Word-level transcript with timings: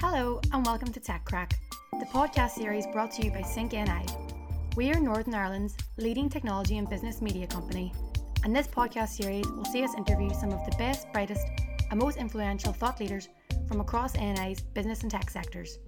Hello 0.00 0.40
and 0.54 0.64
welcome 0.64 0.90
to 0.94 0.98
Tech 0.98 1.26
Crack, 1.26 1.60
the 1.92 2.06
podcast 2.06 2.52
series 2.52 2.86
brought 2.86 3.12
to 3.12 3.22
you 3.22 3.30
by 3.30 3.42
Sync 3.42 3.72
NI. 3.72 4.06
We 4.74 4.90
are 4.90 4.98
Northern 4.98 5.34
Ireland's 5.34 5.76
leading 5.98 6.30
technology 6.30 6.78
and 6.78 6.88
business 6.88 7.20
media 7.20 7.46
company, 7.46 7.92
and 8.42 8.56
this 8.56 8.66
podcast 8.66 9.10
series 9.10 9.46
will 9.46 9.66
see 9.66 9.84
us 9.84 9.94
interview 9.94 10.32
some 10.32 10.52
of 10.52 10.64
the 10.64 10.74
best, 10.78 11.12
brightest, 11.12 11.46
and 11.90 12.00
most 12.00 12.16
influential 12.16 12.72
thought 12.72 12.98
leaders 12.98 13.28
from 13.68 13.82
across 13.82 14.14
NI's 14.14 14.62
business 14.62 15.02
and 15.02 15.10
tech 15.10 15.28
sectors. 15.28 15.78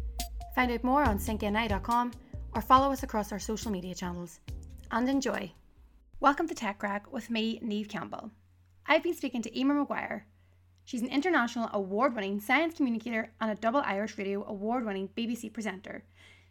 Find 0.54 0.70
out 0.70 0.84
more 0.84 1.04
on 1.04 1.18
syncni.com 1.18 2.12
or 2.54 2.60
follow 2.60 2.92
us 2.92 3.04
across 3.04 3.32
our 3.32 3.38
social 3.38 3.72
media 3.72 3.94
channels. 3.94 4.40
And 4.90 5.08
enjoy. 5.08 5.50
Welcome 6.20 6.48
to 6.48 6.54
Tech 6.54 6.78
Crack 6.78 7.10
with 7.10 7.30
me, 7.30 7.60
Neve 7.62 7.88
Campbell. 7.88 8.30
I've 8.84 9.02
been 9.02 9.14
speaking 9.14 9.40
to 9.40 9.58
Emer 9.58 9.72
Maguire, 9.72 10.26
She's 10.84 11.02
an 11.02 11.08
international 11.08 11.70
award 11.72 12.14
winning 12.14 12.40
science 12.40 12.74
communicator 12.74 13.32
and 13.40 13.50
a 13.50 13.54
double 13.54 13.82
Irish 13.84 14.18
Radio 14.18 14.44
award 14.46 14.84
winning 14.84 15.08
BBC 15.16 15.52
presenter. 15.52 16.04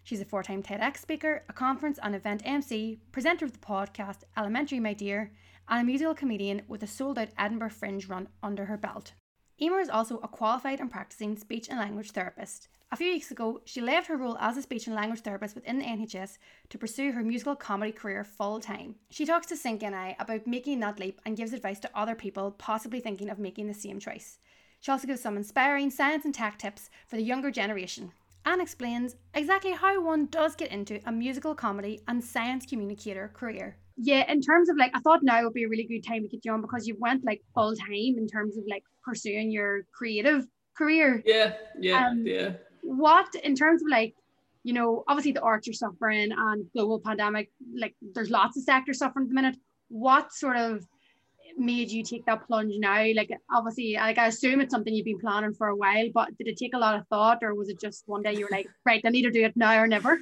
She's 0.03 0.21
a 0.21 0.25
four 0.25 0.41
time 0.41 0.63
TEDx 0.63 0.97
speaker, 0.97 1.43
a 1.47 1.53
conference 1.53 1.99
and 2.01 2.15
event 2.15 2.41
MC, 2.45 2.99
presenter 3.11 3.45
of 3.45 3.53
the 3.53 3.59
podcast 3.59 4.23
Elementary 4.35 4.79
My 4.79 4.93
Dear, 4.93 5.31
and 5.69 5.81
a 5.81 5.83
musical 5.83 6.15
comedian 6.15 6.63
with 6.67 6.81
a 6.81 6.87
sold 6.87 7.19
out 7.19 7.29
Edinburgh 7.37 7.69
Fringe 7.69 8.07
run 8.07 8.27
under 8.41 8.65
her 8.65 8.77
belt. 8.77 9.13
Emer 9.61 9.79
is 9.79 9.89
also 9.89 10.17
a 10.23 10.27
qualified 10.27 10.79
and 10.79 10.89
practicing 10.89 11.37
speech 11.37 11.69
and 11.69 11.77
language 11.77 12.11
therapist. 12.11 12.67
A 12.93 12.97
few 12.97 13.13
weeks 13.13 13.31
ago, 13.31 13.61
she 13.63 13.79
left 13.79 14.07
her 14.07 14.17
role 14.17 14.37
as 14.41 14.57
a 14.57 14.61
speech 14.61 14.85
and 14.85 14.93
language 14.93 15.21
therapist 15.21 15.55
within 15.55 15.79
the 15.79 15.85
NHS 15.85 16.37
to 16.67 16.77
pursue 16.77 17.13
her 17.13 17.23
musical 17.23 17.55
comedy 17.55 17.93
career 17.93 18.25
full 18.25 18.59
time. 18.59 18.95
She 19.09 19.25
talks 19.25 19.47
to 19.47 19.55
Sync 19.55 19.81
NI 19.81 20.17
about 20.19 20.45
making 20.45 20.81
that 20.81 20.99
leap 20.99 21.21
and 21.25 21.37
gives 21.37 21.53
advice 21.53 21.79
to 21.79 21.89
other 21.97 22.15
people 22.15 22.51
possibly 22.51 22.99
thinking 22.99 23.29
of 23.29 23.39
making 23.39 23.67
the 23.67 23.73
same 23.73 23.97
choice. 23.97 24.39
She 24.81 24.91
also 24.91 25.07
gives 25.07 25.21
some 25.21 25.37
inspiring 25.37 25.89
science 25.89 26.25
and 26.25 26.33
tech 26.33 26.57
tips 26.57 26.89
for 27.07 27.15
the 27.15 27.21
younger 27.21 27.49
generation 27.49 28.11
and 28.45 28.61
explains 28.61 29.15
exactly 29.35 29.71
how 29.71 30.01
one 30.01 30.25
does 30.25 30.57
get 30.57 30.71
into 30.71 30.99
a 31.05 31.13
musical 31.13 31.55
comedy 31.55 32.01
and 32.09 32.21
science 32.21 32.65
communicator 32.65 33.31
career. 33.33 33.77
Yeah, 33.95 34.29
in 34.29 34.41
terms 34.41 34.67
of 34.67 34.75
like, 34.75 34.91
I 34.93 34.99
thought 34.99 35.23
now 35.23 35.41
would 35.43 35.53
be 35.53 35.63
a 35.63 35.69
really 35.69 35.85
good 35.85 36.05
time 36.05 36.23
to 36.23 36.27
get 36.27 36.43
you 36.43 36.51
on 36.51 36.59
because 36.59 36.85
you 36.85 36.97
went 36.99 37.23
like 37.23 37.41
full 37.53 37.73
time 37.73 38.17
in 38.17 38.27
terms 38.27 38.57
of 38.57 38.65
like 38.69 38.83
pursuing 39.01 39.49
your 39.49 39.83
creative 39.93 40.45
career. 40.77 41.23
Yeah, 41.25 41.53
yeah, 41.79 42.07
um, 42.09 42.25
yeah 42.25 42.51
what 42.81 43.33
in 43.35 43.55
terms 43.55 43.81
of 43.81 43.89
like 43.89 44.15
you 44.63 44.73
know 44.73 45.03
obviously 45.07 45.31
the 45.31 45.41
arts 45.41 45.67
are 45.67 45.73
suffering 45.73 46.31
and 46.31 46.65
global 46.73 46.99
pandemic 46.99 47.49
like 47.75 47.95
there's 48.13 48.29
lots 48.29 48.57
of 48.57 48.63
sectors 48.63 48.99
suffering 48.99 49.25
at 49.25 49.29
the 49.29 49.35
minute. 49.35 49.55
What 49.89 50.33
sort 50.33 50.57
of 50.57 50.85
made 51.57 51.91
you 51.91 52.03
take 52.03 52.25
that 52.25 52.47
plunge 52.47 52.73
now? 52.77 53.05
Like 53.13 53.31
obviously 53.53 53.95
like 53.95 54.17
i 54.17 54.27
assume 54.27 54.61
it's 54.61 54.71
something 54.71 54.93
you've 54.93 55.05
been 55.05 55.19
planning 55.19 55.53
for 55.53 55.67
a 55.67 55.75
while 55.75 56.07
but 56.13 56.37
did 56.37 56.47
it 56.47 56.57
take 56.57 56.73
a 56.73 56.77
lot 56.77 56.95
of 56.95 57.07
thought 57.07 57.39
or 57.41 57.53
was 57.55 57.69
it 57.69 57.79
just 57.79 58.03
one 58.07 58.21
day 58.21 58.33
you 58.33 58.45
were 58.45 58.51
like 58.51 58.67
right 58.85 59.01
i 59.05 59.09
need 59.09 59.23
to 59.23 59.31
do 59.31 59.43
it 59.43 59.57
now 59.57 59.77
or 59.77 59.87
never 59.87 60.19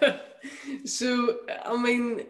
so 0.84 1.38
i 1.64 1.76
mean 1.76 2.24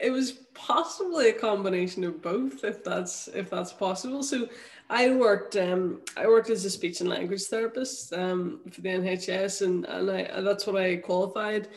it 0.00 0.10
was 0.10 0.32
possibly 0.54 1.30
a 1.30 1.32
combination 1.32 2.04
of 2.04 2.22
both 2.22 2.64
if 2.64 2.84
that's 2.84 3.28
if 3.28 3.50
that's 3.50 3.72
possible. 3.72 4.22
So 4.22 4.48
I 4.90 5.10
worked 5.10 5.56
um, 5.56 6.02
I 6.16 6.26
worked 6.26 6.50
as 6.50 6.64
a 6.64 6.70
speech 6.70 7.00
and 7.00 7.08
language 7.08 7.44
therapist 7.44 8.12
um, 8.12 8.60
for 8.70 8.80
the 8.80 8.88
NHS, 8.90 9.62
and 9.62 9.86
and 9.86 10.10
I, 10.10 10.40
that's 10.40 10.66
what 10.66 10.76
I 10.76 10.96
qualified 10.96 11.68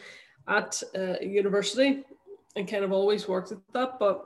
at 0.48 0.82
uh, 0.96 1.16
university, 1.22 2.04
and 2.56 2.68
kind 2.68 2.84
of 2.84 2.92
always 2.92 3.28
worked 3.28 3.52
at 3.52 3.60
that. 3.74 3.98
But 4.00 4.26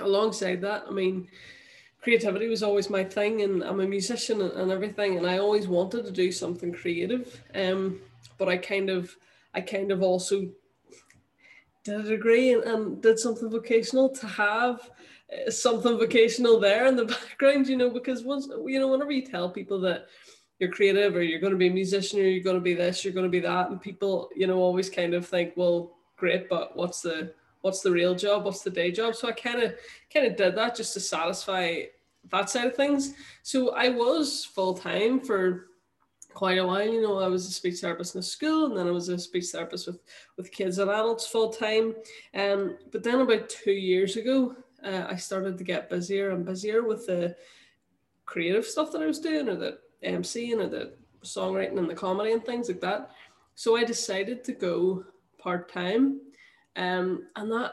alongside 0.00 0.60
that, 0.62 0.84
I 0.88 0.90
mean, 0.92 1.28
creativity 2.00 2.48
was 2.48 2.62
always 2.62 2.88
my 2.88 3.02
thing, 3.02 3.42
and 3.42 3.62
I'm 3.64 3.80
a 3.80 3.86
musician 3.86 4.40
and, 4.40 4.52
and 4.52 4.70
everything, 4.70 5.18
and 5.18 5.26
I 5.26 5.38
always 5.38 5.66
wanted 5.66 6.04
to 6.04 6.12
do 6.12 6.30
something 6.30 6.72
creative. 6.72 7.42
Um, 7.54 8.00
but 8.38 8.48
I 8.48 8.56
kind 8.56 8.88
of 8.88 9.16
I 9.52 9.62
kind 9.62 9.90
of 9.90 10.02
also 10.02 10.48
did 11.82 12.00
a 12.00 12.02
degree 12.02 12.52
and, 12.52 12.62
and 12.64 13.02
did 13.02 13.18
something 13.18 13.50
vocational 13.50 14.10
to 14.10 14.26
have 14.26 14.90
something 15.48 15.98
vocational 15.98 16.60
there 16.60 16.86
in 16.86 16.96
the 16.96 17.04
background, 17.28 17.68
you 17.68 17.76
know, 17.76 17.90
because 17.90 18.24
once 18.24 18.48
you 18.66 18.78
know, 18.78 18.88
whenever 18.88 19.12
you 19.12 19.22
tell 19.22 19.50
people 19.50 19.80
that 19.80 20.06
you're 20.58 20.70
creative 20.70 21.16
or 21.16 21.22
you're 21.22 21.40
going 21.40 21.52
to 21.52 21.58
be 21.58 21.68
a 21.68 21.72
musician 21.72 22.18
or 22.18 22.22
you're 22.22 22.42
going 22.42 22.56
to 22.56 22.62
be 22.62 22.74
this, 22.74 23.04
you're 23.04 23.14
going 23.14 23.26
to 23.26 23.30
be 23.30 23.40
that, 23.40 23.70
and 23.70 23.80
people, 23.80 24.30
you 24.34 24.46
know, 24.46 24.58
always 24.58 24.88
kind 24.88 25.14
of 25.14 25.26
think, 25.26 25.52
well, 25.56 25.96
great, 26.16 26.48
but 26.48 26.76
what's 26.76 27.02
the 27.02 27.32
what's 27.60 27.80
the 27.80 27.90
real 27.90 28.14
job? 28.14 28.44
What's 28.44 28.62
the 28.62 28.70
day 28.70 28.92
job? 28.92 29.14
So 29.14 29.28
I 29.28 29.32
kind 29.32 29.62
of 29.62 29.74
kind 30.12 30.26
of 30.26 30.36
did 30.36 30.54
that 30.56 30.76
just 30.76 30.94
to 30.94 31.00
satisfy 31.00 31.82
that 32.30 32.50
side 32.50 32.66
of 32.66 32.76
things. 32.76 33.14
So 33.42 33.70
I 33.70 33.88
was 33.88 34.44
full 34.44 34.74
time 34.74 35.20
for 35.20 35.66
quite 36.32 36.58
a 36.58 36.66
while. 36.66 36.86
You 36.86 37.02
know, 37.02 37.18
I 37.18 37.28
was 37.28 37.46
a 37.46 37.50
speech 37.50 37.80
therapist 37.80 38.14
in 38.14 38.20
a 38.20 38.22
school, 38.22 38.66
and 38.66 38.76
then 38.76 38.86
I 38.86 38.90
was 38.90 39.08
a 39.08 39.18
speech 39.18 39.46
therapist 39.46 39.86
with 39.86 40.00
with 40.36 40.52
kids 40.52 40.78
and 40.78 40.90
adults 40.90 41.26
full 41.26 41.50
time. 41.50 41.94
Um, 42.34 42.78
but 42.92 43.02
then 43.02 43.20
about 43.20 43.48
two 43.48 43.72
years 43.72 44.16
ago, 44.16 44.54
uh, 44.86 45.06
I 45.08 45.16
started 45.16 45.58
to 45.58 45.64
get 45.64 45.90
busier 45.90 46.30
and 46.30 46.44
busier 46.44 46.82
with 46.82 47.06
the 47.06 47.36
creative 48.24 48.64
stuff 48.64 48.92
that 48.92 49.02
I 49.02 49.06
was 49.06 49.18
doing, 49.18 49.48
or 49.48 49.56
the 49.56 49.78
MCing, 50.04 50.60
or 50.60 50.68
the 50.68 50.92
songwriting 51.24 51.78
and 51.78 51.90
the 51.90 51.94
comedy 51.94 52.32
and 52.32 52.44
things 52.44 52.68
like 52.68 52.80
that. 52.80 53.10
So 53.54 53.76
I 53.76 53.84
decided 53.84 54.44
to 54.44 54.52
go 54.52 55.04
part 55.38 55.72
time, 55.72 56.20
um, 56.76 57.26
and 57.36 57.50
that 57.50 57.72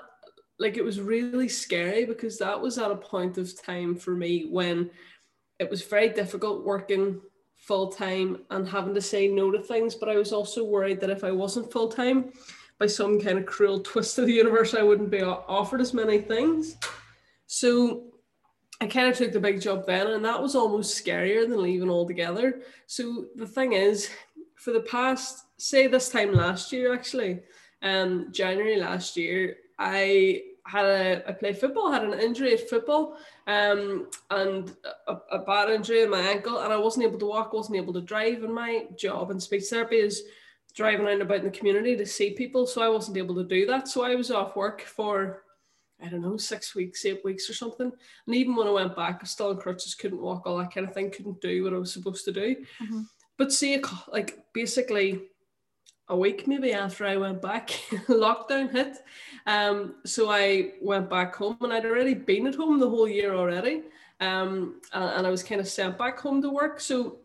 like 0.60 0.78
it 0.78 0.84
was 0.84 1.02
really 1.02 1.50
scary 1.50 2.06
because 2.06 2.38
that 2.38 2.60
was 2.60 2.78
at 2.78 2.92
a 2.92 2.96
point 2.96 3.38
of 3.38 3.62
time 3.62 3.96
for 3.96 4.12
me 4.12 4.48
when 4.50 4.90
it 5.60 5.70
was 5.70 5.82
very 5.82 6.10
difficult 6.10 6.66
working 6.66 7.20
full 7.58 7.88
time 7.88 8.40
and 8.52 8.68
having 8.68 8.94
to 8.94 9.02
say 9.02 9.28
no 9.28 9.52
to 9.52 9.60
things. 9.60 9.96
But 9.96 10.10
I 10.10 10.16
was 10.16 10.32
also 10.32 10.64
worried 10.64 11.00
that 11.02 11.10
if 11.10 11.24
I 11.24 11.32
wasn't 11.32 11.72
full 11.72 11.90
time, 11.90 12.32
by 12.80 12.88
some 12.88 13.20
kind 13.20 13.38
of 13.38 13.46
cruel 13.46 13.80
twist 13.84 14.18
of 14.18 14.26
the 14.26 14.34
universe, 14.34 14.74
I 14.74 14.84
wouldn't 14.84 15.10
be 15.10 15.22
offered 15.22 15.82
as 15.82 15.94
many 15.94 16.20
things. 16.20 16.78
So 17.48 18.14
I 18.82 18.88
kind 18.88 19.08
of 19.10 19.18
took 19.18 19.32
the 19.32 19.40
big 19.40 19.62
job 19.62 19.86
then, 19.86 20.08
and 20.08 20.26
that 20.26 20.42
was 20.42 20.56
almost 20.56 21.04
scarier 21.04 21.48
than 21.48 21.62
leaving 21.62 21.90
altogether. 21.90 22.62
So 22.88 23.28
the 23.36 23.48
thing 23.48 23.74
is, 23.74 24.10
for 24.56 24.72
the 24.72 24.82
past, 24.82 25.46
say 25.58 25.88
this 25.88 26.10
time 26.10 26.34
last 26.34 26.72
year, 26.72 26.94
actually, 26.94 27.42
um, 27.82 28.30
January 28.32 28.78
last 28.80 29.16
year, 29.18 29.58
I 29.78 30.44
had 30.66 30.86
a 30.86 31.30
I 31.30 31.34
played 31.34 31.58
football, 31.58 31.92
had 31.92 32.04
an 32.04 32.20
injury 32.20 32.54
at 32.54 32.70
football, 32.70 33.18
um, 33.48 34.08
and 34.32 34.74
a, 35.08 35.16
a 35.32 35.40
bad 35.40 35.70
injury 35.70 36.02
in 36.02 36.10
my 36.10 36.22
ankle, 36.22 36.60
and 36.60 36.72
I 36.72 36.78
wasn't 36.78 37.06
able 37.06 37.20
to 37.20 37.26
walk, 37.26 37.54
wasn't 37.54 37.78
able 37.78 37.94
to 37.94 38.02
drive. 38.02 38.44
And 38.44 38.54
my 38.54 38.88
job 38.98 39.32
in 39.32 39.40
speech 39.40 39.66
therapy 39.70 39.98
is 39.98 40.24
driving 40.74 41.06
around 41.06 41.22
about 41.22 41.40
in 41.40 41.46
the 41.46 41.52
community 41.52 41.96
to 41.98 42.06
see 42.06 42.32
people, 42.32 42.66
so 42.66 42.82
I 42.82 42.90
wasn't 42.90 43.18
able 43.18 43.36
to 43.36 43.44
do 43.44 43.66
that. 43.68 43.88
So 43.88 44.04
I 44.04 44.16
was 44.16 44.32
off 44.32 44.56
work 44.56 44.82
for 44.82 45.43
I 46.02 46.08
don't 46.08 46.22
know, 46.22 46.38
six 46.38 46.76
weeks, 46.76 47.06
eight 47.06 47.24
weeks 47.24 47.50
or 47.50 47.54
something. 47.54 47.92
And 48.26 48.36
even 48.36 48.56
when 48.56 48.68
I 48.68 48.72
went 48.72 48.96
back, 48.96 49.20
I 49.22 49.26
still 49.26 49.50
on 49.50 49.58
crutches, 49.58 49.96
couldn't 49.96 50.22
walk, 50.22 50.46
all 50.46 50.58
that 50.58 50.74
kind 50.74 50.88
of 50.88 50.94
thing, 50.94 51.12
couldn't 51.12 51.42
do 51.42 51.64
what 51.64 51.74
I 51.74 51.78
was 51.78 51.94
supposed 51.94 52.26
to 52.26 52.32
do. 52.32 52.56
Mm-hmm. 52.82 53.02
But 53.38 53.52
see, 53.52 53.82
like 54.12 54.46
basically 54.54 55.22
a 56.10 56.18
week 56.18 56.48
maybe 56.48 56.74
after 56.74 57.06
I 57.06 57.18
went 57.18 57.42
back, 57.42 57.70
lockdown 58.08 58.72
hit. 58.72 58.98
Um, 59.48 59.96
so 60.06 60.30
I 60.30 60.74
went 60.82 61.10
back 61.10 61.36
home 61.36 61.58
and 61.62 61.72
I'd 61.72 61.86
already 61.86 62.14
been 62.14 62.48
at 62.48 62.56
home 62.56 62.80
the 62.80 62.90
whole 62.90 63.08
year 63.08 63.34
already. 63.34 63.84
Um, 64.20 64.82
and 64.94 65.26
I 65.26 65.30
was 65.30 65.44
kind 65.44 65.60
of 65.62 65.68
sent 65.68 65.98
back 65.98 66.20
home 66.20 66.42
to 66.42 66.50
work. 66.50 66.80
So 66.80 67.18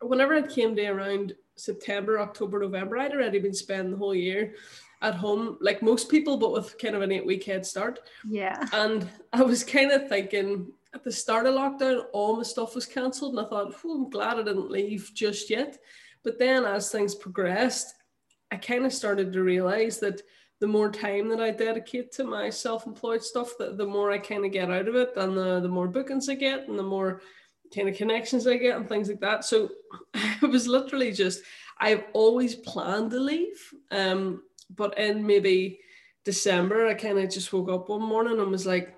whenever 0.00 0.34
it 0.34 0.50
came 0.50 0.74
to 0.76 0.86
around 0.86 1.34
September, 1.56 2.20
October, 2.20 2.60
November, 2.60 2.98
I'd 2.98 3.12
already 3.12 3.38
been 3.38 3.54
spending 3.54 3.92
the 3.92 3.96
whole 3.96 4.14
year 4.14 4.54
at 5.00 5.14
home, 5.14 5.58
like 5.60 5.82
most 5.82 6.08
people, 6.10 6.36
but 6.36 6.52
with 6.52 6.78
kind 6.78 6.94
of 6.94 7.02
an 7.02 7.12
eight 7.12 7.26
week 7.26 7.44
head 7.44 7.64
start. 7.64 8.00
Yeah. 8.24 8.66
And 8.72 9.08
I 9.32 9.42
was 9.42 9.62
kind 9.62 9.92
of 9.92 10.08
thinking 10.08 10.72
at 10.94 11.04
the 11.04 11.12
start 11.12 11.46
of 11.46 11.54
lockdown, 11.54 12.04
all 12.12 12.36
my 12.36 12.42
stuff 12.42 12.74
was 12.74 12.86
cancelled. 12.86 13.36
And 13.36 13.46
I 13.46 13.48
thought, 13.48 13.74
oh, 13.84 13.94
I'm 13.94 14.10
glad 14.10 14.38
I 14.38 14.42
didn't 14.42 14.70
leave 14.70 15.10
just 15.14 15.50
yet. 15.50 15.78
But 16.24 16.38
then 16.38 16.64
as 16.64 16.90
things 16.90 17.14
progressed, 17.14 17.94
I 18.50 18.56
kind 18.56 18.84
of 18.84 18.92
started 18.92 19.32
to 19.32 19.42
realize 19.42 19.98
that 20.00 20.22
the 20.60 20.66
more 20.66 20.90
time 20.90 21.28
that 21.28 21.40
I 21.40 21.50
dedicate 21.50 22.10
to 22.12 22.24
my 22.24 22.50
self-employed 22.50 23.22
stuff, 23.22 23.52
the, 23.58 23.74
the 23.74 23.86
more 23.86 24.10
I 24.10 24.18
kind 24.18 24.44
of 24.44 24.50
get 24.50 24.70
out 24.70 24.88
of 24.88 24.96
it 24.96 25.12
and 25.16 25.36
the, 25.36 25.60
the 25.60 25.68
more 25.68 25.86
bookings 25.86 26.28
I 26.28 26.34
get 26.34 26.68
and 26.68 26.78
the 26.78 26.82
more 26.82 27.22
kind 27.72 27.88
of 27.88 27.96
connections 27.96 28.46
I 28.46 28.56
get 28.56 28.76
and 28.76 28.88
things 28.88 29.08
like 29.08 29.20
that. 29.20 29.44
So 29.44 29.70
it 30.14 30.50
was 30.50 30.66
literally 30.66 31.12
just 31.12 31.42
I've 31.78 32.04
always 32.12 32.56
planned 32.56 33.12
to 33.12 33.20
leave. 33.20 33.72
Um, 33.92 34.42
but 34.70 34.98
in 34.98 35.26
maybe 35.26 35.80
December, 36.24 36.86
I 36.86 36.94
kind 36.94 37.18
of 37.18 37.30
just 37.30 37.52
woke 37.52 37.70
up 37.70 37.88
one 37.88 38.02
morning 38.02 38.38
and 38.38 38.50
was 38.50 38.66
like, 38.66 38.94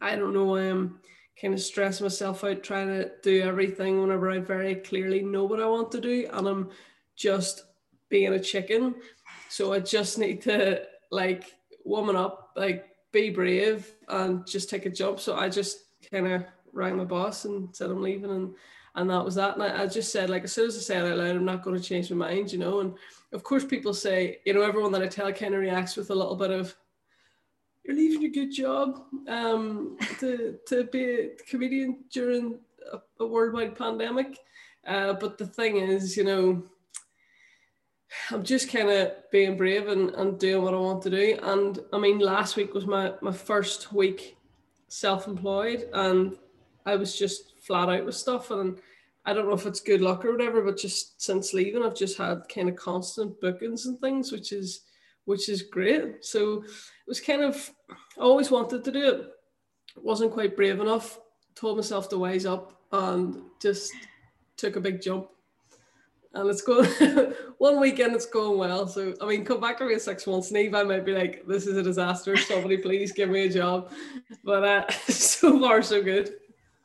I 0.00 0.16
don't 0.16 0.34
know, 0.34 0.56
I'm 0.56 1.00
kind 1.40 1.54
of 1.54 1.60
stressing 1.60 2.04
myself 2.04 2.44
out 2.44 2.62
trying 2.62 2.88
to 2.88 3.10
do 3.22 3.42
everything 3.42 4.00
whenever 4.00 4.30
I 4.30 4.38
very 4.38 4.76
clearly 4.76 5.22
know 5.22 5.44
what 5.44 5.60
I 5.60 5.66
want 5.66 5.90
to 5.92 6.00
do. 6.00 6.28
And 6.32 6.46
I'm 6.46 6.70
just 7.16 7.64
being 8.08 8.32
a 8.32 8.40
chicken. 8.40 8.94
So 9.48 9.72
I 9.72 9.80
just 9.80 10.18
need 10.18 10.42
to 10.42 10.82
like 11.10 11.52
woman 11.84 12.16
up, 12.16 12.52
like 12.56 12.86
be 13.12 13.30
brave 13.30 13.92
and 14.08 14.46
just 14.46 14.70
take 14.70 14.86
a 14.86 14.90
job. 14.90 15.20
So 15.20 15.36
I 15.36 15.48
just 15.48 15.78
kind 16.10 16.26
of 16.26 16.44
rang 16.72 16.96
my 16.96 17.04
boss 17.04 17.44
and 17.44 17.74
said 17.74 17.90
I'm 17.90 18.02
leaving 18.02 18.30
and 18.30 18.54
and 18.96 19.10
that 19.10 19.24
was 19.24 19.34
that. 19.34 19.54
And 19.54 19.62
I, 19.62 19.82
I 19.82 19.86
just 19.86 20.12
said, 20.12 20.30
like, 20.30 20.44
as 20.44 20.52
soon 20.52 20.68
as 20.68 20.76
I 20.76 20.80
said 20.80 21.04
it 21.04 21.12
out 21.12 21.18
loud, 21.18 21.36
I'm 21.36 21.44
not 21.44 21.62
going 21.62 21.76
to 21.76 21.82
change 21.82 22.10
my 22.10 22.28
mind, 22.28 22.52
you 22.52 22.58
know. 22.58 22.80
And 22.80 22.94
of 23.34 23.42
course, 23.42 23.64
people 23.64 23.92
say, 23.92 24.38
you 24.46 24.54
know, 24.54 24.62
everyone 24.62 24.92
that 24.92 25.02
I 25.02 25.08
tell 25.08 25.32
kind 25.32 25.54
of 25.54 25.60
reacts 25.60 25.96
with 25.96 26.10
a 26.10 26.14
little 26.14 26.36
bit 26.36 26.52
of, 26.52 26.74
you're 27.84 27.96
leaving 27.96 28.22
your 28.22 28.30
good 28.30 28.52
job 28.52 29.02
um, 29.28 29.98
to, 30.20 30.56
to 30.68 30.84
be 30.84 31.04
a 31.04 31.28
comedian 31.48 32.04
during 32.12 32.58
a, 32.92 32.98
a 33.22 33.26
worldwide 33.26 33.76
pandemic. 33.76 34.38
Uh, 34.86 35.14
but 35.14 35.36
the 35.36 35.46
thing 35.46 35.78
is, 35.78 36.16
you 36.16 36.24
know, 36.24 36.62
I'm 38.30 38.44
just 38.44 38.70
kind 38.70 38.88
of 38.88 39.12
being 39.32 39.56
brave 39.56 39.88
and, 39.88 40.10
and 40.10 40.38
doing 40.38 40.62
what 40.62 40.72
I 40.72 40.78
want 40.78 41.02
to 41.02 41.10
do. 41.10 41.36
And 41.42 41.80
I 41.92 41.98
mean, 41.98 42.20
last 42.20 42.54
week 42.54 42.72
was 42.72 42.86
my, 42.86 43.12
my 43.20 43.32
first 43.32 43.92
week 43.92 44.36
self 44.86 45.26
employed, 45.26 45.88
and 45.92 46.36
I 46.86 46.94
was 46.94 47.18
just 47.18 47.60
flat 47.60 47.88
out 47.88 48.04
with 48.04 48.14
stuff. 48.14 48.52
And 48.52 48.78
I 49.26 49.32
don't 49.32 49.46
know 49.46 49.54
if 49.54 49.66
it's 49.66 49.80
good 49.80 50.00
luck 50.00 50.24
or 50.24 50.32
whatever, 50.32 50.62
but 50.62 50.76
just 50.76 51.20
since 51.20 51.54
leaving, 51.54 51.82
I've 51.82 51.96
just 51.96 52.18
had 52.18 52.42
kind 52.48 52.68
of 52.68 52.76
constant 52.76 53.40
bookings 53.40 53.86
and 53.86 53.98
things, 54.00 54.32
which 54.32 54.52
is 54.52 54.82
which 55.24 55.48
is 55.48 55.62
great. 55.62 56.24
So 56.24 56.62
it 56.62 57.08
was 57.08 57.20
kind 57.20 57.42
of 57.42 57.70
I 57.90 58.20
always 58.20 58.50
wanted 58.50 58.84
to 58.84 58.92
do 58.92 59.08
it. 59.08 59.26
Wasn't 59.96 60.32
quite 60.32 60.56
brave 60.56 60.80
enough. 60.80 61.18
Told 61.54 61.76
myself 61.76 62.08
to 62.10 62.18
wise 62.18 62.46
up 62.46 62.80
and 62.92 63.42
just 63.60 63.92
took 64.56 64.76
a 64.76 64.80
big 64.80 65.00
jump 65.00 65.28
and 66.34 66.50
it's 66.50 66.62
going 66.62 66.88
one 67.58 67.80
weekend 67.80 68.14
it's 68.14 68.26
going 68.26 68.58
well 68.58 68.86
so 68.86 69.14
i 69.20 69.26
mean 69.26 69.44
come 69.44 69.60
back 69.60 69.80
in 69.80 70.00
six 70.00 70.26
months 70.26 70.50
and 70.50 70.76
I 70.76 70.82
might 70.82 71.04
be 71.04 71.12
like 71.12 71.46
this 71.46 71.66
is 71.66 71.76
a 71.76 71.82
disaster 71.82 72.36
somebody 72.36 72.76
please 72.76 73.12
give 73.12 73.30
me 73.30 73.46
a 73.46 73.48
job 73.48 73.92
but 74.44 74.64
uh, 74.64 74.90
so 75.08 75.58
far 75.60 75.82
so 75.82 76.02
good 76.02 76.34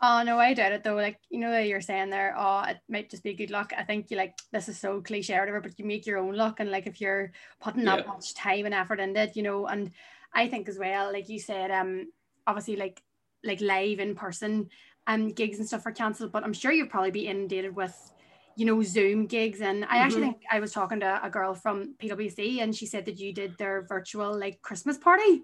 oh 0.02 0.24
no 0.24 0.38
i 0.38 0.54
doubt 0.54 0.72
it 0.72 0.84
though 0.84 0.96
like 0.96 1.20
you 1.30 1.40
know 1.40 1.58
you're 1.60 1.82
saying 1.82 2.10
there 2.10 2.34
oh 2.38 2.64
it 2.68 2.78
might 2.88 3.10
just 3.10 3.24
be 3.24 3.34
good 3.34 3.52
luck 3.52 3.74
i 3.78 3.84
think 3.84 4.10
you 4.10 4.18
like 4.18 4.38
this 4.52 4.70
is 4.70 4.80
so 4.80 5.02
cliche 5.02 5.36
or 5.36 5.40
whatever 5.42 5.62
but 5.62 5.78
you 5.78 5.86
make 5.86 6.06
your 6.06 6.18
own 6.18 6.36
luck 6.36 6.60
and 6.60 6.72
like 6.72 6.88
if 6.88 7.02
you're 7.02 7.32
putting 7.60 7.84
that 7.86 8.00
yeah. 8.00 8.08
much 8.08 8.34
time 8.34 8.66
and 8.66 8.74
effort 8.74 9.00
into 9.00 9.22
it 9.22 9.36
you 9.36 9.44
know 9.44 9.68
and 9.68 9.92
i 10.34 10.48
think 10.48 10.70
as 10.70 10.78
well 10.78 11.12
like 11.12 11.28
you 11.28 11.40
said 11.40 11.72
um 11.72 12.08
obviously 12.48 12.76
like 12.76 13.02
like 13.44 13.62
live 13.62 14.00
in 14.00 14.16
person 14.16 14.70
and 15.08 15.24
um, 15.24 15.30
gigs 15.30 15.60
and 15.60 15.68
stuff 15.68 15.86
are 15.86 15.92
cancelled 15.92 16.32
but 16.32 16.44
i'm 16.44 16.54
sure 16.54 16.72
you'll 16.72 16.88
probably 16.88 17.12
be 17.12 17.28
inundated 17.28 17.76
with 17.76 18.14
you 18.60 18.66
know, 18.66 18.84
Zoom 18.84 19.26
gigs. 19.26 19.62
And 19.62 19.86
I 19.86 20.00
actually 20.00 20.24
mm-hmm. 20.24 20.32
think 20.32 20.44
I 20.52 20.60
was 20.60 20.74
talking 20.74 21.00
to 21.00 21.20
a 21.24 21.30
girl 21.30 21.56
from 21.56 21.96
PwC 21.98 22.62
and 22.62 22.76
she 22.76 22.86
said 22.86 23.06
that 23.06 23.18
you 23.18 23.34
did 23.34 23.58
their 23.58 23.84
virtual 23.84 24.38
like 24.38 24.62
Christmas 24.62 24.98
party. 24.98 25.44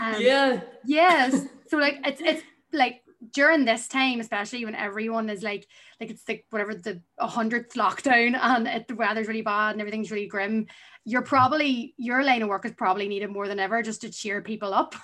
Um, 0.00 0.14
yeah. 0.18 0.60
Yes. 0.86 1.44
so 1.68 1.76
like 1.76 2.00
it's 2.06 2.22
it's 2.22 2.42
like 2.72 3.02
during 3.32 3.64
this 3.64 3.88
time, 3.88 4.20
especially 4.20 4.64
when 4.64 4.74
everyone 4.74 5.28
is 5.28 5.42
like 5.42 5.66
like 6.00 6.10
it's 6.10 6.28
like 6.28 6.46
whatever 6.50 6.74
the 6.74 7.00
hundredth 7.18 7.74
lockdown 7.74 8.38
and 8.40 8.68
it, 8.68 8.88
the 8.88 8.94
weather's 8.94 9.28
really 9.28 9.42
bad 9.42 9.72
and 9.72 9.80
everything's 9.80 10.10
really 10.10 10.26
grim, 10.26 10.66
you're 11.04 11.22
probably 11.22 11.94
your 11.96 12.22
line 12.22 12.42
of 12.42 12.48
work 12.48 12.64
is 12.64 12.72
probably 12.72 13.08
needed 13.08 13.30
more 13.30 13.48
than 13.48 13.58
ever 13.58 13.82
just 13.82 14.02
to 14.02 14.10
cheer 14.10 14.42
people 14.42 14.72
up. 14.72 14.94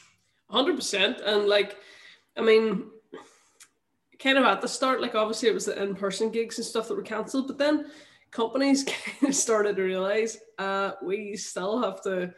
Hundred 0.50 0.76
percent. 0.76 1.20
And 1.20 1.46
like 1.46 1.76
I 2.36 2.40
mean 2.42 2.90
kind 4.18 4.36
of 4.38 4.44
at 4.44 4.60
the 4.60 4.68
start, 4.68 5.00
like 5.00 5.14
obviously 5.14 5.48
it 5.48 5.54
was 5.54 5.66
the 5.66 5.82
in-person 5.82 6.30
gigs 6.30 6.58
and 6.58 6.66
stuff 6.66 6.88
that 6.88 6.94
were 6.94 7.02
cancelled, 7.02 7.46
but 7.46 7.58
then 7.58 7.86
companies 8.30 8.84
kind 9.20 9.30
of 9.30 9.34
started 9.34 9.76
to 9.76 9.82
realize 9.82 10.38
uh, 10.58 10.92
we 11.02 11.36
still 11.36 11.82
have 11.82 12.02
to 12.02 12.32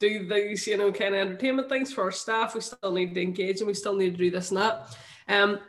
do 0.00 0.28
these, 0.28 0.66
you 0.66 0.76
know, 0.76 0.90
kind 0.90 1.14
of 1.14 1.20
entertainment 1.20 1.68
things 1.68 1.92
for 1.92 2.02
our 2.04 2.10
staff. 2.10 2.54
We 2.54 2.60
still 2.60 2.92
need 2.92 3.14
to 3.14 3.22
engage 3.22 3.58
and 3.58 3.68
we 3.68 3.74
still 3.74 3.94
need 3.94 4.12
to 4.12 4.16
do 4.16 4.30
this 4.30 4.50
and 4.50 4.58
that. 4.58 4.96
Um, 5.28 5.60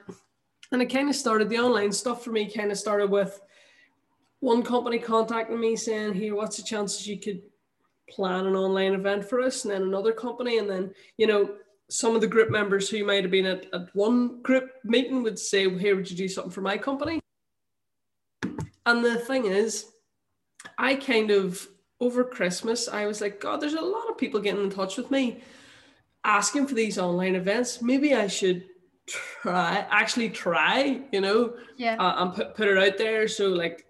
and 0.71 0.81
it 0.81 0.87
kind 0.87 1.09
of 1.09 1.15
started 1.15 1.49
the 1.49 1.59
online 1.59 1.91
stuff 1.91 2.23
for 2.23 2.31
me. 2.31 2.49
Kind 2.49 2.71
of 2.71 2.77
started 2.77 3.09
with 3.09 3.39
one 4.39 4.63
company 4.63 4.97
contacting 4.97 5.59
me 5.59 5.75
saying, 5.75 6.13
"Here, 6.13 6.33
what's 6.33 6.57
the 6.57 6.63
chances 6.63 7.05
you 7.05 7.19
could 7.19 7.41
plan 8.09 8.47
an 8.47 8.55
online 8.55 8.93
event 8.93 9.25
for 9.25 9.41
us?" 9.41 9.65
And 9.65 9.73
then 9.73 9.83
another 9.83 10.13
company, 10.13 10.57
and 10.57 10.69
then 10.69 10.93
you 11.17 11.27
know 11.27 11.57
some 11.91 12.15
of 12.15 12.21
the 12.21 12.27
group 12.27 12.49
members 12.49 12.89
who 12.89 13.03
might 13.03 13.21
have 13.21 13.31
been 13.31 13.45
at, 13.45 13.65
at 13.73 13.93
one 13.93 14.41
group 14.41 14.71
meeting 14.85 15.23
would 15.23 15.37
say, 15.37 15.67
well, 15.67 15.77
Here, 15.77 15.93
would 15.93 16.09
you 16.09 16.15
do 16.15 16.29
something 16.29 16.51
for 16.51 16.61
my 16.61 16.77
company? 16.77 17.19
And 18.85 19.03
the 19.03 19.19
thing 19.19 19.45
is, 19.45 19.91
I 20.77 20.95
kind 20.95 21.31
of, 21.31 21.67
over 22.01 22.23
Christmas, 22.23 22.89
I 22.89 23.05
was 23.05 23.21
like, 23.21 23.39
God, 23.39 23.61
there's 23.61 23.73
a 23.73 23.81
lot 23.81 24.09
of 24.09 24.17
people 24.17 24.39
getting 24.39 24.63
in 24.63 24.69
touch 24.69 24.97
with 24.97 25.11
me 25.11 25.41
asking 26.23 26.67
for 26.67 26.75
these 26.75 26.97
online 26.97 27.35
events. 27.35 27.81
Maybe 27.81 28.13
I 28.13 28.27
should 28.27 28.65
try, 29.07 29.85
actually 29.89 30.29
try, 30.29 31.01
you 31.11 31.21
know, 31.21 31.53
yeah. 31.77 31.95
Uh, 31.95 32.23
and 32.23 32.33
put, 32.33 32.55
put 32.55 32.67
it 32.67 32.77
out 32.77 32.97
there. 32.97 33.27
So, 33.27 33.47
like, 33.47 33.85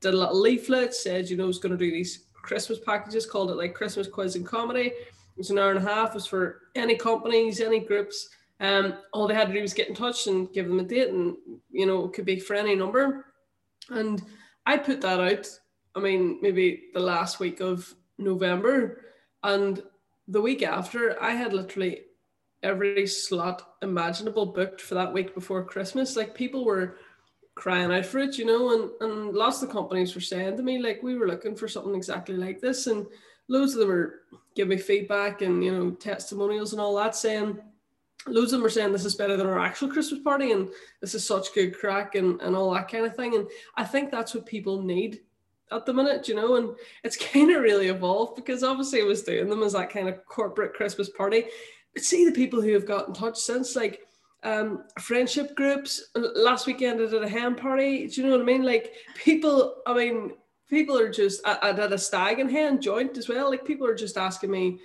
did 0.00 0.14
a 0.14 0.16
little 0.16 0.40
leaflet, 0.40 0.94
said, 0.94 1.30
you 1.30 1.36
know, 1.36 1.44
I 1.44 1.46
was 1.46 1.58
going 1.58 1.72
to 1.72 1.78
do 1.78 1.90
these 1.90 2.26
Christmas 2.34 2.78
packages, 2.78 3.24
called 3.24 3.50
it 3.50 3.56
like 3.56 3.74
Christmas 3.74 4.08
quiz 4.08 4.36
and 4.36 4.46
comedy 4.46 4.92
it 5.36 5.38
was 5.38 5.50
an 5.50 5.58
hour 5.58 5.70
and 5.70 5.84
a 5.84 5.94
half. 5.94 6.10
It 6.10 6.14
was 6.14 6.26
for 6.26 6.60
any 6.76 6.96
companies, 6.96 7.60
any 7.60 7.80
groups. 7.80 8.28
Um, 8.60 8.94
all 9.12 9.26
they 9.26 9.34
had 9.34 9.48
to 9.48 9.52
do 9.52 9.60
was 9.60 9.74
get 9.74 9.88
in 9.88 9.94
touch 9.94 10.28
and 10.28 10.52
give 10.52 10.68
them 10.68 10.78
a 10.78 10.84
date, 10.84 11.08
and 11.08 11.36
you 11.70 11.86
know, 11.86 12.04
it 12.04 12.12
could 12.12 12.24
be 12.24 12.38
for 12.38 12.54
any 12.54 12.76
number. 12.76 13.26
And 13.90 14.22
I 14.64 14.76
put 14.76 15.00
that 15.00 15.20
out. 15.20 15.48
I 15.94 16.00
mean, 16.00 16.38
maybe 16.42 16.84
the 16.92 17.00
last 17.00 17.40
week 17.40 17.60
of 17.60 17.94
November, 18.18 19.02
and 19.42 19.82
the 20.28 20.40
week 20.40 20.62
after, 20.62 21.22
I 21.22 21.32
had 21.32 21.52
literally 21.52 22.02
every 22.62 23.06
slot 23.06 23.74
imaginable 23.82 24.46
booked 24.46 24.80
for 24.80 24.94
that 24.94 25.12
week 25.12 25.34
before 25.34 25.64
Christmas. 25.64 26.16
Like 26.16 26.34
people 26.34 26.64
were 26.64 26.96
crying 27.54 27.92
out 27.92 28.06
for 28.06 28.18
it, 28.18 28.38
you 28.38 28.46
know, 28.46 28.72
and, 28.72 28.90
and 29.00 29.34
lots 29.34 29.62
of 29.62 29.70
companies 29.70 30.14
were 30.14 30.20
saying 30.20 30.56
to 30.56 30.62
me, 30.62 30.78
like, 30.78 31.02
we 31.02 31.14
were 31.14 31.28
looking 31.28 31.54
for 31.54 31.68
something 31.68 31.94
exactly 31.94 32.36
like 32.36 32.60
this. 32.60 32.86
And 32.86 33.06
loads 33.48 33.74
of 33.74 33.80
them 33.80 33.88
were 33.88 34.20
giving 34.56 34.76
me 34.76 34.82
feedback 34.82 35.42
and 35.42 35.64
you 35.64 35.72
know 35.72 35.90
testimonials 35.90 36.72
and 36.72 36.80
all 36.80 36.96
that 36.96 37.14
saying 37.14 37.58
loads 38.26 38.46
of 38.46 38.58
them 38.58 38.62
were 38.62 38.70
saying 38.70 38.92
this 38.92 39.04
is 39.04 39.16
better 39.16 39.36
than 39.36 39.46
our 39.46 39.58
actual 39.58 39.88
Christmas 39.88 40.20
party 40.20 40.52
and 40.52 40.68
this 41.00 41.14
is 41.14 41.26
such 41.26 41.52
good 41.54 41.78
crack 41.78 42.14
and, 42.14 42.40
and 42.40 42.56
all 42.56 42.72
that 42.72 42.90
kind 42.90 43.04
of 43.04 43.14
thing. 43.14 43.34
And 43.34 43.46
I 43.76 43.84
think 43.84 44.10
that's 44.10 44.34
what 44.34 44.46
people 44.46 44.82
need 44.82 45.20
at 45.70 45.86
the 45.86 45.94
minute, 45.94 46.28
you 46.28 46.34
know, 46.34 46.56
and 46.56 46.70
it's 47.02 47.16
kind 47.32 47.50
of 47.50 47.62
really 47.62 47.88
evolved 47.88 48.36
because 48.36 48.62
obviously 48.62 49.00
I 49.00 49.04
was 49.04 49.22
doing 49.22 49.48
them 49.48 49.62
as 49.62 49.72
that 49.72 49.90
kind 49.90 50.08
of 50.08 50.24
corporate 50.26 50.74
Christmas 50.74 51.10
party. 51.10 51.44
But 51.92 52.02
see 52.02 52.24
the 52.24 52.32
people 52.32 52.60
who 52.60 52.72
have 52.72 52.86
got 52.86 53.08
in 53.08 53.14
touch 53.14 53.38
since 53.38 53.76
like 53.76 54.00
um, 54.42 54.84
friendship 55.00 55.54
groups. 55.56 56.10
Last 56.14 56.66
weekend 56.66 57.00
I 57.00 57.06
did 57.06 57.22
a 57.22 57.28
ham 57.28 57.56
party. 57.56 58.06
Do 58.06 58.20
you 58.20 58.26
know 58.26 58.34
what 58.34 58.42
I 58.42 58.44
mean? 58.44 58.62
Like 58.62 58.92
people, 59.16 59.76
I 59.86 59.94
mean, 59.94 60.32
people 60.68 60.98
are 60.98 61.10
just 61.10 61.40
I, 61.46 61.58
I 61.62 61.72
did 61.72 61.92
a 61.92 61.98
stag 61.98 62.40
and 62.40 62.50
hen 62.50 62.80
joint 62.80 63.16
as 63.16 63.28
well. 63.28 63.50
Like 63.50 63.64
people 63.64 63.86
are 63.86 63.94
just 63.94 64.16
asking 64.16 64.50
me 64.50 64.80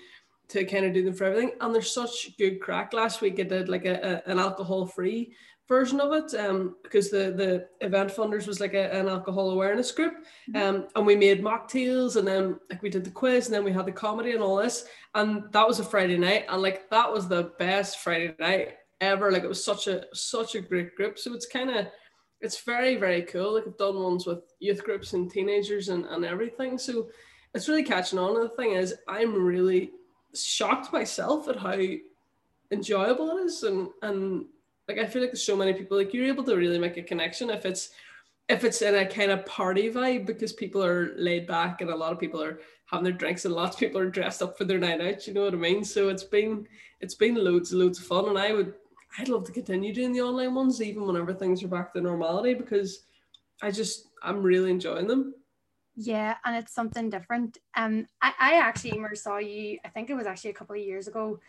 to 0.50 0.66
kind 0.66 0.86
of 0.86 0.94
do 0.94 1.04
them 1.04 1.14
for 1.14 1.26
everything, 1.26 1.52
and 1.62 1.76
there's 1.76 1.94
such 1.94 2.36
good 2.38 2.60
crack. 2.60 2.94
Last 2.94 3.22
week 3.22 3.40
I 3.40 3.44
did 3.44 3.70
like 3.70 3.86
a, 3.86 4.24
a 4.26 4.32
an 4.32 4.40
alcohol 4.40 4.86
free 4.86 5.34
version 5.70 6.02
of 6.02 6.12
it 6.12 6.34
um, 6.34 6.76
because 6.82 7.10
the 7.12 7.32
the 7.32 7.86
event 7.86 8.12
funders 8.12 8.48
was 8.48 8.60
like 8.60 8.74
a, 8.74 8.92
an 8.92 9.08
alcohol 9.08 9.52
awareness 9.52 9.92
group 9.92 10.16
mm-hmm. 10.50 10.58
um, 10.58 10.88
and 10.96 11.06
we 11.06 11.16
made 11.16 11.44
mocktails 11.44 12.16
and 12.16 12.28
then 12.28 12.60
like 12.70 12.82
we 12.82 12.90
did 12.90 13.06
the 13.06 13.12
quiz 13.12 13.46
and 13.46 13.54
then 13.54 13.64
we 13.64 13.72
had 13.72 13.86
the 13.86 13.92
comedy 13.92 14.32
and 14.32 14.42
all 14.42 14.58
this 14.58 14.86
and 15.14 15.44
that 15.52 15.68
was 15.68 15.80
a 15.80 15.84
friday 15.84 16.18
night 16.18 16.46
and 16.50 16.62
like 16.62 16.90
that 16.90 17.10
was 17.10 17.28
the 17.28 17.52
best 17.60 18.00
friday 18.00 18.34
night 18.40 18.78
ever 19.00 19.32
like 19.32 19.44
it 19.44 19.48
was 19.48 19.64
such 19.64 19.88
a 19.88 20.04
such 20.14 20.56
a 20.56 20.60
great 20.60 20.96
group 20.96 21.18
so 21.20 21.34
it's 21.34 21.46
kind 21.46 21.70
of 21.70 21.86
it's 22.42 22.62
very 22.64 22.96
very 22.96 23.22
cool 23.22 23.54
like 23.54 23.68
i've 23.68 23.78
done 23.78 24.02
ones 24.02 24.26
with 24.26 24.40
youth 24.60 24.84
groups 24.84 25.14
and 25.14 25.30
teenagers 25.32 25.90
and, 25.90 26.06
and 26.06 26.26
everything 26.26 26.80
so 26.80 27.08
it's 27.54 27.70
really 27.70 27.84
catching 27.84 28.18
on 28.18 28.36
and 28.36 28.50
the 28.50 28.56
thing 28.56 28.72
is 28.72 28.96
i'm 29.08 29.36
really 29.36 29.92
shocked 30.34 30.92
myself 30.92 31.48
at 31.48 31.58
how 31.58 31.80
enjoyable 32.72 33.38
it 33.38 33.44
is 33.44 33.64
and 33.64 33.88
and 34.02 34.46
like 34.90 34.98
i 34.98 35.06
feel 35.06 35.22
like 35.22 35.32
there's 35.32 35.44
so 35.44 35.56
many 35.56 35.74
people 35.74 35.98
like 35.98 36.14
you're 36.14 36.26
able 36.26 36.44
to 36.44 36.58
really 36.58 36.80
make 36.80 36.98
a 36.98 37.04
connection 37.04 37.50
if 37.50 37.66
it's 37.66 37.92
if 38.50 38.64
it's 38.64 38.82
in 38.82 38.96
a 38.96 39.06
kind 39.06 39.32
of 39.32 39.46
party 39.46 39.90
vibe 39.92 40.26
because 40.26 40.52
people 40.52 40.84
are 40.84 41.14
laid 41.16 41.48
back 41.48 41.80
and 41.80 41.90
a 41.90 41.96
lot 41.96 42.12
of 42.12 42.20
people 42.20 42.44
are 42.44 42.60
having 42.86 43.04
their 43.04 43.14
drinks 43.14 43.46
and 43.46 43.54
lots 43.54 43.76
of 43.76 43.80
people 43.80 44.02
are 44.02 44.10
dressed 44.10 44.42
up 44.42 44.58
for 44.58 44.66
their 44.66 44.80
night 44.80 45.00
out 45.00 45.26
you 45.26 45.34
know 45.34 45.46
what 45.46 45.54
i 45.54 45.58
mean 45.58 45.84
so 45.84 46.10
it's 46.10 46.24
been 46.24 46.68
it's 47.00 47.16
been 47.16 47.36
loads 47.36 47.72
and 47.72 47.80
loads 47.80 48.00
of 48.00 48.06
fun 48.06 48.28
and 48.28 48.38
i 48.38 48.52
would 48.52 48.74
I'd 49.18 49.30
love 49.30 49.46
to 49.46 49.52
continue 49.52 49.94
doing 49.94 50.14
the 50.14 50.22
online 50.22 50.54
ones 50.54 50.82
even 50.82 51.06
whenever 51.06 51.34
things 51.34 51.64
are 51.64 51.68
back 51.68 51.94
to 51.94 52.02
normality 52.02 52.54
because 52.54 53.06
I 53.62 53.72
just 53.72 54.08
I'm 54.22 54.44
really 54.44 54.72
enjoying 54.72 55.08
them. 55.08 55.34
Yeah, 55.96 56.36
and 56.46 56.56
it's 56.56 56.74
something 56.74 57.10
different. 57.10 57.58
Um, 57.76 58.08
I, 58.22 58.34
I 58.40 58.54
actually 58.54 58.94
Emer 58.94 59.16
saw 59.16 59.38
you. 59.38 59.80
I 59.84 59.90
think 59.90 60.10
it 60.10 60.14
was 60.14 60.28
actually 60.28 60.52
a 60.52 60.54
couple 60.54 60.76
of 60.76 60.82
years 60.82 61.08
ago. 61.08 61.40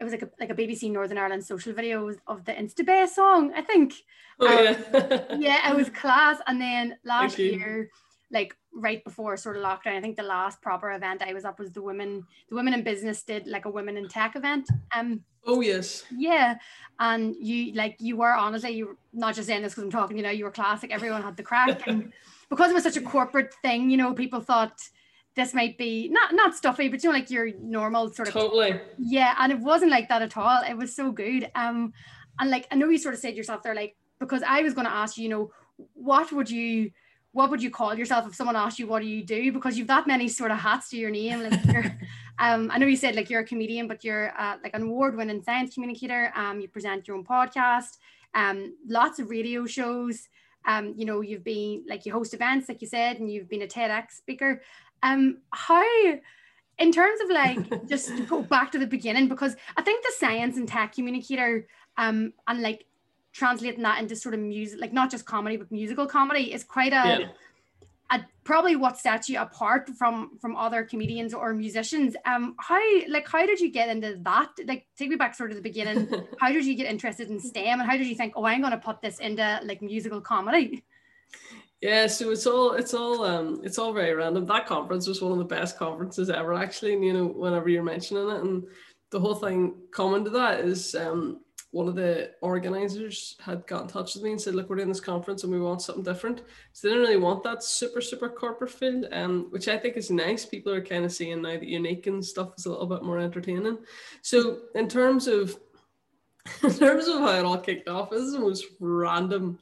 It 0.00 0.04
was 0.04 0.12
like 0.12 0.22
a 0.22 0.30
like 0.38 0.50
a 0.50 0.54
BBC 0.54 0.90
Northern 0.90 1.18
Ireland 1.18 1.44
social 1.44 1.72
video 1.72 2.12
of 2.26 2.44
the 2.44 2.52
Instabay 2.52 3.08
song. 3.08 3.52
I 3.54 3.62
think. 3.62 3.94
Oh 4.40 4.46
um, 4.46 4.64
yeah. 4.64 5.36
yeah, 5.38 5.70
it 5.70 5.76
was 5.76 5.90
class. 5.90 6.38
And 6.46 6.60
then 6.60 6.96
last 7.04 7.38
year, 7.38 7.90
like 8.30 8.54
right 8.72 9.02
before 9.04 9.36
sort 9.36 9.56
of 9.56 9.62
lockdown. 9.62 9.96
I 9.96 10.00
think 10.00 10.16
the 10.16 10.22
last 10.22 10.60
proper 10.62 10.92
event 10.92 11.22
I 11.22 11.32
was 11.32 11.44
up 11.44 11.58
was 11.58 11.72
the 11.72 11.82
women, 11.82 12.24
the 12.48 12.54
women 12.54 12.74
in 12.74 12.82
business 12.82 13.22
did 13.22 13.46
like 13.46 13.64
a 13.64 13.70
women 13.70 13.96
in 13.96 14.08
tech 14.08 14.36
event. 14.36 14.68
Um 14.94 15.24
Oh 15.46 15.60
yes. 15.60 16.04
yeah. 16.14 16.58
And 16.98 17.34
you 17.40 17.72
like 17.72 17.96
you 17.98 18.16
were 18.16 18.34
honestly, 18.34 18.70
you 18.70 18.86
were 18.86 18.96
not 19.12 19.34
just 19.34 19.48
saying 19.48 19.62
this 19.62 19.72
because 19.72 19.84
I'm 19.84 19.90
talking, 19.90 20.16
you 20.16 20.22
know, 20.22 20.30
you 20.30 20.44
were 20.44 20.50
classic, 20.50 20.92
everyone 20.92 21.22
had 21.22 21.36
the 21.36 21.42
crack. 21.42 21.86
and 21.86 22.12
because 22.50 22.70
it 22.70 22.74
was 22.74 22.82
such 22.82 22.96
a 22.96 23.02
corporate 23.02 23.54
thing, 23.62 23.90
you 23.90 23.96
know, 23.96 24.12
people 24.12 24.40
thought 24.40 24.78
this 25.38 25.54
might 25.54 25.78
be 25.78 26.08
not 26.08 26.34
not 26.34 26.56
stuffy, 26.56 26.88
but 26.88 27.02
you 27.02 27.10
know, 27.10 27.14
like 27.14 27.30
your 27.30 27.50
normal 27.60 28.12
sort 28.12 28.26
of 28.28 28.34
Totally. 28.34 28.80
yeah, 28.98 29.36
and 29.38 29.52
it 29.52 29.60
wasn't 29.60 29.92
like 29.92 30.08
that 30.08 30.20
at 30.20 30.36
all. 30.36 30.62
It 30.68 30.76
was 30.76 30.94
so 30.96 31.12
good. 31.12 31.48
Um, 31.54 31.92
and 32.40 32.50
like 32.50 32.66
I 32.72 32.74
know 32.74 32.88
you 32.88 32.98
sort 32.98 33.14
of 33.14 33.20
said 33.20 33.36
yourself 33.36 33.62
there, 33.62 33.74
like 33.74 33.96
because 34.18 34.42
I 34.42 34.62
was 34.62 34.74
going 34.74 34.86
to 34.86 34.92
ask 34.92 35.16
you, 35.16 35.22
you 35.22 35.28
know, 35.28 35.52
what 35.94 36.32
would 36.32 36.50
you, 36.50 36.90
what 37.30 37.50
would 37.50 37.62
you 37.62 37.70
call 37.70 37.94
yourself 37.94 38.26
if 38.26 38.34
someone 38.34 38.56
asked 38.56 38.80
you 38.80 38.88
what 38.88 39.00
do 39.00 39.06
you 39.06 39.24
do? 39.24 39.52
Because 39.52 39.78
you've 39.78 39.86
that 39.86 40.08
many 40.08 40.26
sort 40.26 40.50
of 40.50 40.58
hats 40.58 40.90
to 40.90 40.96
your 40.96 41.10
name. 41.10 41.40
Like 41.44 41.64
you're, 41.66 41.84
um, 42.40 42.68
I 42.72 42.78
know 42.78 42.86
you 42.86 42.96
said 42.96 43.14
like 43.14 43.30
you're 43.30 43.42
a 43.42 43.46
comedian, 43.46 43.86
but 43.86 44.02
you're 44.02 44.32
uh, 44.36 44.56
like 44.64 44.74
an 44.74 44.82
award-winning 44.82 45.42
science 45.42 45.72
communicator. 45.72 46.32
Um, 46.34 46.60
you 46.60 46.66
present 46.66 47.06
your 47.06 47.16
own 47.16 47.24
podcast. 47.24 47.98
Um, 48.34 48.76
lots 48.88 49.20
of 49.20 49.30
radio 49.30 49.66
shows. 49.66 50.28
Um, 50.66 50.94
you 50.96 51.04
know, 51.06 51.20
you've 51.20 51.44
been 51.44 51.84
like 51.88 52.04
you 52.04 52.12
host 52.12 52.34
events, 52.34 52.68
like 52.68 52.82
you 52.82 52.88
said, 52.88 53.20
and 53.20 53.30
you've 53.30 53.48
been 53.48 53.62
a 53.62 53.66
TEDx 53.66 54.12
speaker. 54.12 54.60
Um, 55.02 55.38
how 55.52 55.84
in 56.78 56.92
terms 56.92 57.20
of 57.20 57.30
like 57.30 57.86
just 57.88 58.08
to 58.16 58.22
go 58.24 58.42
back 58.42 58.72
to 58.72 58.78
the 58.78 58.86
beginning 58.86 59.28
because 59.28 59.56
I 59.76 59.82
think 59.82 60.04
the 60.04 60.12
science 60.16 60.56
and 60.56 60.68
tech 60.68 60.94
communicator 60.94 61.66
um 61.96 62.32
and 62.46 62.62
like 62.62 62.84
translating 63.32 63.82
that 63.82 64.00
into 64.00 64.16
sort 64.16 64.34
of 64.34 64.40
music 64.40 64.80
like 64.80 64.92
not 64.92 65.10
just 65.10 65.24
comedy 65.26 65.56
but 65.56 65.70
musical 65.70 66.06
comedy 66.06 66.52
is 66.52 66.64
quite 66.64 66.92
a, 66.92 67.20
Yeah. 67.20 67.28
a 68.10 68.20
probably 68.44 68.76
what 68.76 68.96
sets 68.98 69.28
you 69.28 69.38
apart 69.40 69.90
from 69.98 70.38
from 70.40 70.56
other 70.56 70.82
comedians 70.84 71.34
or 71.34 71.52
musicians. 71.52 72.16
Um 72.24 72.54
how 72.58 72.80
like 73.08 73.28
how 73.28 73.44
did 73.44 73.60
you 73.60 73.70
get 73.70 73.88
into 73.88 74.18
that? 74.22 74.50
Like 74.66 74.86
take 74.96 75.10
me 75.10 75.16
back 75.16 75.34
sort 75.34 75.50
of 75.50 75.56
the 75.56 75.62
beginning. 75.62 76.08
How 76.40 76.50
did 76.52 76.64
you 76.64 76.74
get 76.74 76.86
interested 76.86 77.28
in 77.28 77.38
STEM 77.40 77.80
and 77.80 77.90
how 77.90 77.96
did 77.96 78.06
you 78.06 78.14
think 78.14 78.32
oh 78.36 78.44
I'm 78.44 78.60
going 78.60 78.70
to 78.72 78.78
put 78.78 79.02
this 79.02 79.18
into 79.18 79.60
like 79.64 79.82
musical 79.82 80.20
comedy 80.20 80.84
Yeah, 81.80 82.08
so 82.08 82.30
it's 82.30 82.46
all 82.46 82.72
it's 82.72 82.92
all 82.92 83.24
um 83.24 83.60
it's 83.62 83.78
all 83.78 83.92
very 83.92 84.12
random. 84.14 84.46
That 84.46 84.66
conference 84.66 85.06
was 85.06 85.22
one 85.22 85.32
of 85.32 85.38
the 85.38 85.44
best 85.44 85.78
conferences 85.78 86.28
ever 86.28 86.54
actually, 86.54 86.94
and 86.94 87.04
you 87.04 87.12
know, 87.12 87.26
whenever 87.26 87.68
you're 87.68 87.84
mentioning 87.84 88.28
it 88.28 88.40
and 88.40 88.64
the 89.10 89.20
whole 89.20 89.36
thing 89.36 89.74
coming 89.92 90.24
to 90.24 90.30
that 90.30 90.60
is 90.60 90.94
um 90.94 91.40
one 91.70 91.86
of 91.86 91.94
the 91.94 92.30
organizers 92.40 93.36
had 93.40 93.66
got 93.66 93.82
in 93.82 93.88
touch 93.88 94.14
with 94.14 94.24
me 94.24 94.30
and 94.30 94.40
said, 94.40 94.54
Look, 94.54 94.70
we're 94.70 94.76
doing 94.76 94.88
this 94.88 95.00
conference 95.00 95.44
and 95.44 95.52
we 95.52 95.60
want 95.60 95.82
something 95.82 96.02
different. 96.02 96.42
So 96.72 96.88
they 96.88 96.94
didn't 96.94 97.06
really 97.06 97.20
want 97.20 97.42
that 97.44 97.62
super, 97.62 98.00
super 98.00 98.28
corporate 98.28 98.70
feel, 98.70 99.04
um, 99.12 99.48
which 99.50 99.68
I 99.68 99.76
think 99.76 99.96
is 99.96 100.10
nice. 100.10 100.46
People 100.46 100.72
are 100.72 100.84
kind 100.84 101.04
of 101.04 101.12
seeing 101.12 101.42
now 101.42 101.50
that 101.50 101.62
unique 101.62 102.06
and 102.06 102.24
stuff 102.24 102.54
is 102.56 102.64
a 102.64 102.70
little 102.70 102.86
bit 102.86 103.02
more 103.02 103.18
entertaining. 103.18 103.78
So 104.22 104.60
in 104.74 104.88
terms 104.88 105.26
of 105.26 105.58
in 106.62 106.72
terms 106.72 107.06
of 107.06 107.20
how 107.20 107.38
it 107.38 107.44
all 107.44 107.58
kicked 107.58 107.88
off, 107.88 108.10
this 108.10 108.22
is 108.22 108.32
the 108.32 108.38
most 108.38 108.64
random 108.80 109.58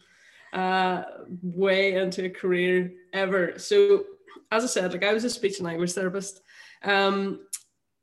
uh, 0.53 1.03
way 1.43 1.95
into 1.95 2.25
a 2.25 2.31
career 2.31 2.93
ever. 3.13 3.59
So, 3.59 4.05
as 4.51 4.65
I 4.65 4.67
said, 4.67 4.93
like 4.93 5.05
I 5.05 5.13
was 5.13 5.25
a 5.25 5.31
speech 5.31 5.59
and 5.59 5.67
language 5.67 5.93
therapist, 5.93 6.41
um, 6.85 7.41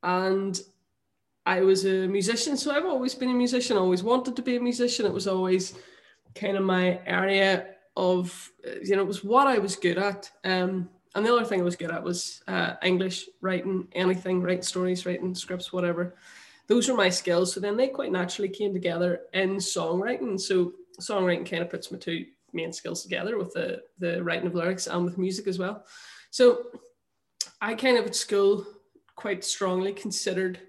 and 0.02 0.60
I 1.46 1.62
was 1.62 1.86
a 1.86 2.08
musician. 2.08 2.56
So 2.58 2.72
I've 2.72 2.86
always 2.86 3.16
been 3.16 3.30
a 3.30 3.34
musician. 3.34 3.78
Always 3.78 4.04
wanted 4.04 4.36
to 4.36 4.42
be 4.42 4.56
a 4.56 4.62
musician. 4.62 5.06
It 5.06 5.14
was 5.14 5.28
always 5.28 5.76
kind 6.36 6.58
of 6.58 6.64
my 6.64 7.00
area 7.06 7.68
of, 7.96 8.52
uh, 8.66 8.80
you 8.82 8.96
know, 8.96 9.02
it 9.02 9.08
was 9.08 9.24
what 9.24 9.48
I 9.48 9.60
was 9.60 9.76
good 9.76 9.98
at. 9.98 10.32
Um, 10.44 10.90
and 11.16 11.26
the 11.26 11.34
other 11.34 11.46
thing 11.46 11.60
I 11.60 11.64
was 11.64 11.76
good 11.76 11.92
at 11.92 12.04
was 12.04 12.42
uh, 12.48 12.74
English, 12.82 13.28
writing 13.42 13.88
anything, 13.94 14.42
writing 14.42 14.64
stories, 14.64 15.06
writing 15.06 15.36
scripts, 15.36 15.72
whatever. 15.72 16.16
Those 16.68 16.88
were 16.88 16.96
my 16.96 17.10
skills. 17.10 17.54
So 17.54 17.60
then 17.60 17.78
they 17.78 17.90
quite 17.90 18.12
naturally 18.12 18.50
came 18.50 18.74
together 18.74 19.22
in 19.34 19.58
songwriting. 19.58 20.40
So 20.40 20.74
songwriting 21.00 21.50
kind 21.50 21.64
of 21.64 21.70
puts 21.70 21.92
my 21.92 21.98
two 21.98 22.26
main 22.54 22.72
skills 22.72 23.04
together 23.04 23.38
with 23.38 23.54
the 23.54 23.82
the 24.00 24.24
writing 24.24 24.48
of 24.48 24.56
lyrics 24.56 24.88
and 24.88 25.04
with 25.04 25.18
music 25.18 25.48
as 25.48 25.60
well. 25.60 25.86
So 26.30 26.68
I 27.62 27.76
kind 27.76 27.98
of 27.98 28.06
at 28.06 28.16
school 28.16 28.66
quite 29.16 29.44
strongly 29.44 29.94
considered 29.94 30.60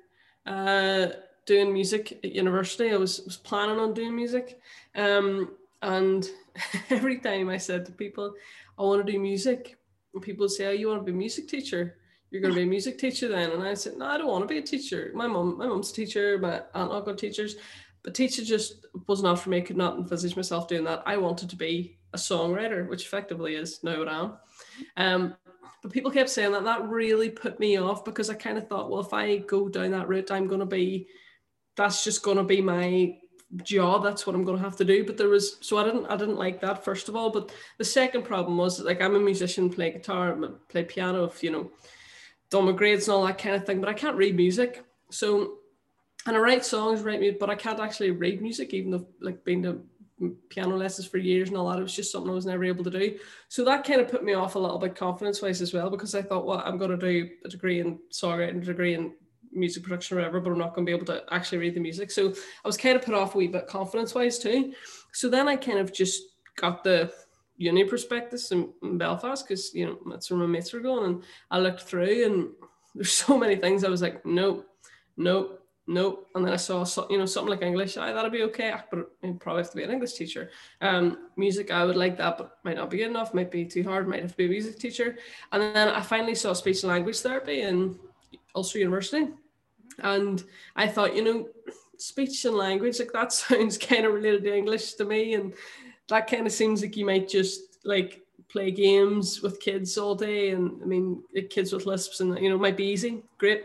uh, 0.46 1.08
doing 1.46 1.72
music 1.72 2.20
at 2.24 2.32
university. 2.32 2.92
I 2.92 2.96
was 2.96 3.20
was 3.24 3.36
planning 3.36 3.78
on 3.78 3.94
doing 3.94 4.14
music, 4.14 4.60
um, 4.94 5.56
and 5.82 6.28
every 6.90 7.18
time 7.18 7.48
I 7.48 7.58
said 7.58 7.86
to 7.86 7.92
people, 7.92 8.34
"I 8.78 8.82
want 8.82 9.04
to 9.04 9.12
do 9.12 9.18
music," 9.18 9.76
and 10.12 10.22
people 10.22 10.48
say, 10.48 10.66
"Oh, 10.66 10.72
you 10.72 10.88
want 10.88 11.00
to 11.00 11.04
be 11.04 11.12
a 11.12 11.14
music 11.14 11.48
teacher?" 11.48 11.96
You're 12.30 12.40
going 12.40 12.54
to 12.54 12.58
be 12.58 12.64
a 12.64 12.66
music 12.66 12.98
teacher 12.98 13.28
then, 13.28 13.52
and 13.52 13.62
I 13.62 13.74
said, 13.74 13.96
"No, 13.96 14.06
I 14.06 14.18
don't 14.18 14.26
want 14.26 14.42
to 14.42 14.52
be 14.52 14.58
a 14.58 14.62
teacher. 14.62 15.12
My 15.14 15.28
mom, 15.28 15.56
my 15.56 15.66
mom's 15.66 15.92
a 15.92 15.94
teacher. 15.94 16.38
My 16.38 16.62
aunt 16.74 16.92
uncle 16.92 17.14
teachers." 17.14 17.56
But 18.04 18.14
teacher 18.14 18.44
just 18.44 18.86
was 19.08 19.22
not 19.22 19.40
for 19.40 19.50
me. 19.50 19.62
Could 19.62 19.78
not 19.78 19.96
envisage 19.96 20.36
myself 20.36 20.68
doing 20.68 20.84
that. 20.84 21.02
I 21.06 21.16
wanted 21.16 21.50
to 21.50 21.56
be 21.56 21.98
a 22.12 22.18
songwriter, 22.18 22.86
which 22.88 23.04
effectively 23.06 23.56
is 23.56 23.82
now 23.82 23.98
what 23.98 24.08
I 24.08 24.20
am. 24.20 24.32
Um, 24.96 25.36
but 25.82 25.90
people 25.90 26.10
kept 26.10 26.30
saying 26.30 26.52
that. 26.52 26.64
That 26.64 26.86
really 26.88 27.30
put 27.30 27.58
me 27.58 27.76
off 27.78 28.04
because 28.04 28.30
I 28.30 28.34
kind 28.34 28.58
of 28.58 28.68
thought, 28.68 28.90
well, 28.90 29.00
if 29.00 29.12
I 29.12 29.38
go 29.38 29.68
down 29.68 29.90
that 29.92 30.08
route, 30.08 30.30
I'm 30.30 30.46
going 30.46 30.60
to 30.60 30.66
be, 30.66 31.08
that's 31.76 32.04
just 32.04 32.22
going 32.22 32.36
to 32.36 32.44
be 32.44 32.60
my 32.60 33.16
job. 33.62 34.02
That's 34.02 34.26
what 34.26 34.36
I'm 34.36 34.44
going 34.44 34.58
to 34.58 34.64
have 34.64 34.76
to 34.76 34.84
do. 34.84 35.04
But 35.04 35.16
there 35.16 35.28
was, 35.28 35.56
so 35.60 35.78
I 35.78 35.84
didn't, 35.84 36.06
I 36.06 36.16
didn't 36.16 36.36
like 36.36 36.60
that 36.60 36.84
first 36.84 37.08
of 37.08 37.16
all. 37.16 37.30
But 37.30 37.52
the 37.78 37.84
second 37.84 38.24
problem 38.24 38.58
was 38.58 38.80
like 38.80 39.00
I'm 39.00 39.16
a 39.16 39.20
musician, 39.20 39.70
play 39.70 39.92
guitar, 39.92 40.36
play 40.68 40.84
piano, 40.84 41.32
you 41.40 41.50
know, 41.50 41.70
done 42.50 42.66
my 42.66 42.72
grades 42.72 43.08
and 43.08 43.14
all 43.14 43.26
that 43.26 43.38
kind 43.38 43.56
of 43.56 43.64
thing. 43.64 43.80
But 43.80 43.88
I 43.88 43.94
can't 43.94 44.16
read 44.16 44.36
music, 44.36 44.84
so 45.10 45.58
and 46.26 46.36
I 46.36 46.40
write 46.40 46.64
songs, 46.64 47.02
write 47.02 47.20
music, 47.20 47.40
but 47.40 47.50
I 47.50 47.54
can't 47.54 47.80
actually 47.80 48.10
read 48.10 48.40
music, 48.40 48.72
even 48.72 48.90
though 48.90 49.06
like 49.20 49.44
being 49.44 49.62
to 49.64 49.82
piano 50.48 50.76
lessons 50.76 51.06
for 51.06 51.18
years 51.18 51.48
and 51.48 51.58
all 51.58 51.68
that. 51.68 51.78
It 51.78 51.82
was 51.82 51.94
just 51.94 52.12
something 52.12 52.30
I 52.30 52.34
was 52.34 52.46
never 52.46 52.64
able 52.64 52.84
to 52.84 52.90
do. 52.90 53.18
So 53.48 53.64
that 53.64 53.84
kind 53.84 54.00
of 54.00 54.08
put 54.08 54.24
me 54.24 54.34
off 54.34 54.54
a 54.54 54.58
little 54.58 54.78
bit 54.78 54.94
confidence 54.94 55.42
wise 55.42 55.60
as 55.60 55.74
well, 55.74 55.90
because 55.90 56.14
I 56.14 56.22
thought, 56.22 56.46
well, 56.46 56.62
I'm 56.64 56.78
going 56.78 56.90
to 56.90 56.96
do 56.96 57.30
a 57.44 57.48
degree 57.48 57.80
in 57.80 57.98
songwriting, 58.12 58.62
a 58.62 58.64
degree 58.64 58.94
in 58.94 59.12
music 59.52 59.82
production 59.82 60.16
or 60.16 60.20
whatever, 60.20 60.40
but 60.40 60.50
I'm 60.50 60.58
not 60.58 60.74
going 60.74 60.86
to 60.86 60.90
be 60.90 60.96
able 60.96 61.06
to 61.06 61.22
actually 61.30 61.58
read 61.58 61.74
the 61.74 61.80
music. 61.80 62.10
So 62.10 62.30
I 62.30 62.68
was 62.68 62.76
kind 62.76 62.96
of 62.96 63.02
put 63.02 63.14
off 63.14 63.34
a 63.34 63.38
wee 63.38 63.48
bit 63.48 63.66
confidence 63.66 64.14
wise 64.14 64.38
too. 64.38 64.72
So 65.12 65.28
then 65.28 65.48
I 65.48 65.56
kind 65.56 65.78
of 65.78 65.92
just 65.92 66.22
got 66.56 66.84
the 66.84 67.12
uni 67.56 67.84
prospectus 67.84 68.50
in, 68.50 68.72
in 68.82 68.98
Belfast 68.98 69.46
because, 69.46 69.72
you 69.74 69.86
know, 69.86 69.98
that's 70.10 70.30
where 70.30 70.40
my 70.40 70.46
mates 70.46 70.72
were 70.72 70.80
going. 70.80 71.04
And 71.04 71.22
I 71.50 71.58
looked 71.58 71.82
through 71.82 72.24
and 72.24 72.48
there's 72.94 73.12
so 73.12 73.38
many 73.38 73.56
things 73.56 73.84
I 73.84 73.88
was 73.88 74.02
like, 74.02 74.24
nope, 74.24 74.66
nope, 75.16 75.63
nope. 75.86 76.28
And 76.34 76.44
then 76.44 76.52
I 76.52 76.56
saw, 76.56 76.84
so, 76.84 77.06
you 77.10 77.18
know, 77.18 77.26
something 77.26 77.50
like 77.50 77.62
English. 77.62 77.96
I 77.96 78.12
that'll 78.12 78.30
be 78.30 78.42
okay, 78.44 78.74
but 78.90 79.10
I'd 79.22 79.40
probably 79.40 79.62
have 79.62 79.70
to 79.70 79.76
be 79.76 79.82
an 79.82 79.90
English 79.90 80.14
teacher. 80.14 80.50
Um, 80.80 81.28
music, 81.36 81.70
I 81.70 81.84
would 81.84 81.96
like 81.96 82.16
that, 82.18 82.38
but 82.38 82.58
might 82.64 82.76
not 82.76 82.90
be 82.90 82.98
good 82.98 83.10
enough. 83.10 83.34
Might 83.34 83.50
be 83.50 83.64
too 83.64 83.82
hard. 83.82 84.08
Might 84.08 84.22
have 84.22 84.32
to 84.32 84.36
be 84.36 84.46
a 84.46 84.48
music 84.48 84.78
teacher. 84.78 85.16
And 85.52 85.62
then 85.62 85.88
I 85.88 86.00
finally 86.00 86.34
saw 86.34 86.52
speech 86.52 86.82
and 86.82 86.92
language 86.92 87.20
therapy 87.20 87.62
in 87.62 87.98
Ulster 88.54 88.78
University, 88.78 89.28
and 89.98 90.42
I 90.76 90.88
thought, 90.88 91.14
you 91.14 91.24
know, 91.24 91.48
speech 91.98 92.44
and 92.44 92.56
language 92.56 92.98
like 92.98 93.12
that 93.12 93.32
sounds 93.32 93.78
kind 93.78 94.06
of 94.06 94.14
related 94.14 94.44
to 94.44 94.56
English 94.56 94.94
to 94.94 95.04
me, 95.04 95.34
and 95.34 95.54
that 96.08 96.30
kind 96.30 96.46
of 96.46 96.52
seems 96.52 96.82
like 96.82 96.96
you 96.96 97.06
might 97.06 97.28
just 97.28 97.78
like 97.84 98.24
play 98.48 98.70
games 98.70 99.42
with 99.42 99.60
kids 99.60 99.98
all 99.98 100.14
day 100.14 100.50
and 100.50 100.80
i 100.80 100.84
mean 100.84 101.22
kids 101.50 101.72
with 101.72 101.86
lisps 101.86 102.20
and 102.20 102.38
you 102.38 102.48
know 102.48 102.56
might 102.56 102.76
be 102.76 102.84
easy 102.84 103.22
great 103.36 103.64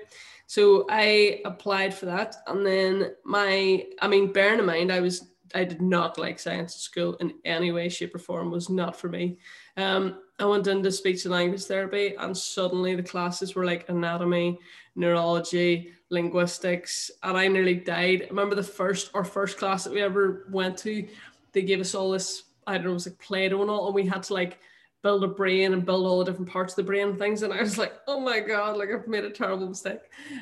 so 0.49 0.87
I 0.89 1.41
applied 1.45 1.93
for 1.93 2.07
that, 2.07 2.37
and 2.47 2.65
then 2.65 3.11
my, 3.23 3.85
I 4.01 4.07
mean, 4.07 4.33
bearing 4.33 4.57
in 4.57 4.65
mind, 4.65 4.91
I 4.91 4.99
was, 4.99 5.27
I 5.53 5.63
did 5.63 5.79
not 5.79 6.17
like 6.17 6.39
science 6.39 6.73
at 6.73 6.81
school 6.81 7.13
in 7.17 7.35
any 7.45 7.71
way, 7.71 7.87
shape, 7.87 8.15
or 8.15 8.17
form. 8.17 8.49
Was 8.49 8.67
not 8.67 8.95
for 8.95 9.09
me. 9.09 9.37
Um, 9.77 10.23
I 10.39 10.45
went 10.45 10.65
into 10.65 10.91
speech 10.91 11.25
and 11.25 11.33
language 11.33 11.65
therapy, 11.65 12.15
and 12.17 12.35
suddenly 12.35 12.95
the 12.95 13.03
classes 13.03 13.53
were 13.53 13.63
like 13.63 13.89
anatomy, 13.89 14.57
neurology, 14.95 15.93
linguistics, 16.09 17.11
and 17.21 17.37
I 17.37 17.47
nearly 17.47 17.75
died. 17.75 18.23
I 18.23 18.29
remember 18.29 18.55
the 18.55 18.63
first 18.63 19.11
or 19.13 19.23
first 19.23 19.59
class 19.59 19.83
that 19.83 19.93
we 19.93 20.01
ever 20.01 20.47
went 20.49 20.79
to, 20.79 21.07
they 21.51 21.61
gave 21.61 21.79
us 21.79 21.93
all 21.93 22.09
this, 22.09 22.45
I 22.65 22.73
don't 22.73 22.85
know, 22.85 22.91
it 22.91 22.93
was 22.93 23.05
like 23.05 23.19
Play-Doh 23.19 23.61
and 23.61 23.69
all, 23.69 23.85
and 23.85 23.93
we 23.93 24.07
had 24.07 24.23
to 24.23 24.33
like 24.33 24.57
build 25.01 25.23
a 25.23 25.27
brain 25.27 25.73
and 25.73 25.85
build 25.85 26.05
all 26.05 26.19
the 26.19 26.25
different 26.25 26.49
parts 26.49 26.73
of 26.73 26.77
the 26.77 26.83
brain 26.83 27.09
and 27.09 27.19
things. 27.19 27.43
And 27.43 27.53
I 27.53 27.61
was 27.61 27.77
like, 27.77 27.93
oh 28.07 28.19
my 28.19 28.39
God, 28.39 28.77
like 28.77 28.89
I've 28.89 29.07
made 29.07 29.25
a 29.25 29.29
terrible 29.29 29.67
mistake. 29.67 29.99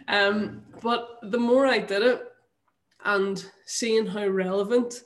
Um, 0.08 0.64
but 0.82 1.20
the 1.24 1.38
more 1.38 1.66
I 1.66 1.80
did 1.80 2.02
it 2.02 2.24
and 3.06 3.44
seeing 3.66 4.06
how 4.06 4.28
relevant 4.28 5.04